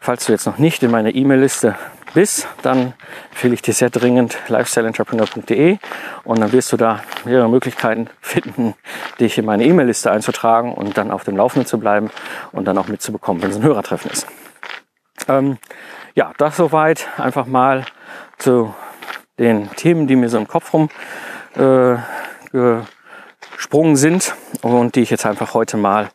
falls 0.00 0.26
du 0.26 0.32
jetzt 0.32 0.46
noch 0.46 0.58
nicht 0.58 0.82
in 0.82 0.90
meiner 0.90 1.14
E-Mail-Liste 1.14 1.76
bist, 2.14 2.48
dann 2.62 2.94
empfehle 3.30 3.54
ich 3.54 3.62
dir 3.62 3.74
sehr 3.74 3.90
dringend 3.90 4.38
lifestyleentrepreneur.de 4.48 5.78
und 6.24 6.40
dann 6.40 6.52
wirst 6.52 6.72
du 6.72 6.76
da 6.76 7.02
mehrere 7.24 7.48
Möglichkeiten 7.50 8.08
finden, 8.20 8.74
dich 9.20 9.36
in 9.36 9.44
meine 9.44 9.64
E-Mail-Liste 9.64 10.10
einzutragen 10.10 10.72
und 10.72 10.96
dann 10.96 11.10
auf 11.10 11.24
dem 11.24 11.36
Laufenden 11.36 11.66
zu 11.66 11.78
bleiben 11.78 12.10
und 12.52 12.64
dann 12.64 12.78
auch 12.78 12.88
mitzubekommen, 12.88 13.42
wenn 13.42 13.50
es 13.50 13.56
ein 13.56 13.62
Hörertreffen 13.62 14.10
ist. 14.10 14.26
Ähm, 15.28 15.58
ja, 16.16 16.32
das 16.38 16.56
soweit 16.56 17.06
einfach 17.18 17.46
mal 17.46 17.84
zu 18.38 18.74
den 19.38 19.70
Themen, 19.76 20.06
die 20.06 20.16
mir 20.16 20.30
so 20.30 20.38
im 20.38 20.48
Kopf 20.48 20.72
rum 20.72 20.88
äh, 21.56 21.96
gesprungen 23.54 23.96
sind 23.96 24.34
und 24.62 24.94
die 24.94 25.02
ich 25.02 25.10
jetzt 25.10 25.26
einfach 25.26 25.52
heute 25.52 25.76
mal 25.76 26.08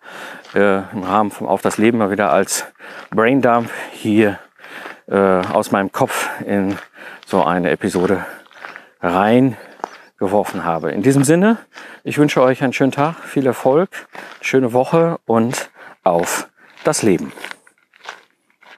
äh, 0.55 0.79
im 0.91 1.03
Rahmen 1.03 1.29
vom 1.29 1.47
Auf 1.47 1.61
das 1.61 1.77
Leben 1.77 1.99
mal 1.99 2.09
wieder 2.09 2.31
als 2.31 2.65
Braindump 3.11 3.69
hier 3.91 4.39
äh, 5.07 5.15
aus 5.15 5.71
meinem 5.71 5.91
Kopf 5.91 6.29
in 6.45 6.77
so 7.27 7.43
eine 7.43 7.69
Episode 7.69 8.25
reingeworfen 9.01 10.63
habe. 10.63 10.91
In 10.91 11.03
diesem 11.03 11.23
Sinne, 11.23 11.57
ich 12.03 12.17
wünsche 12.17 12.41
euch 12.41 12.63
einen 12.63 12.73
schönen 12.73 12.91
Tag, 12.91 13.17
viel 13.23 13.45
Erfolg, 13.45 13.89
schöne 14.41 14.73
Woche 14.73 15.19
und 15.25 15.69
auf 16.03 16.49
das 16.83 17.03
Leben. 17.03 17.31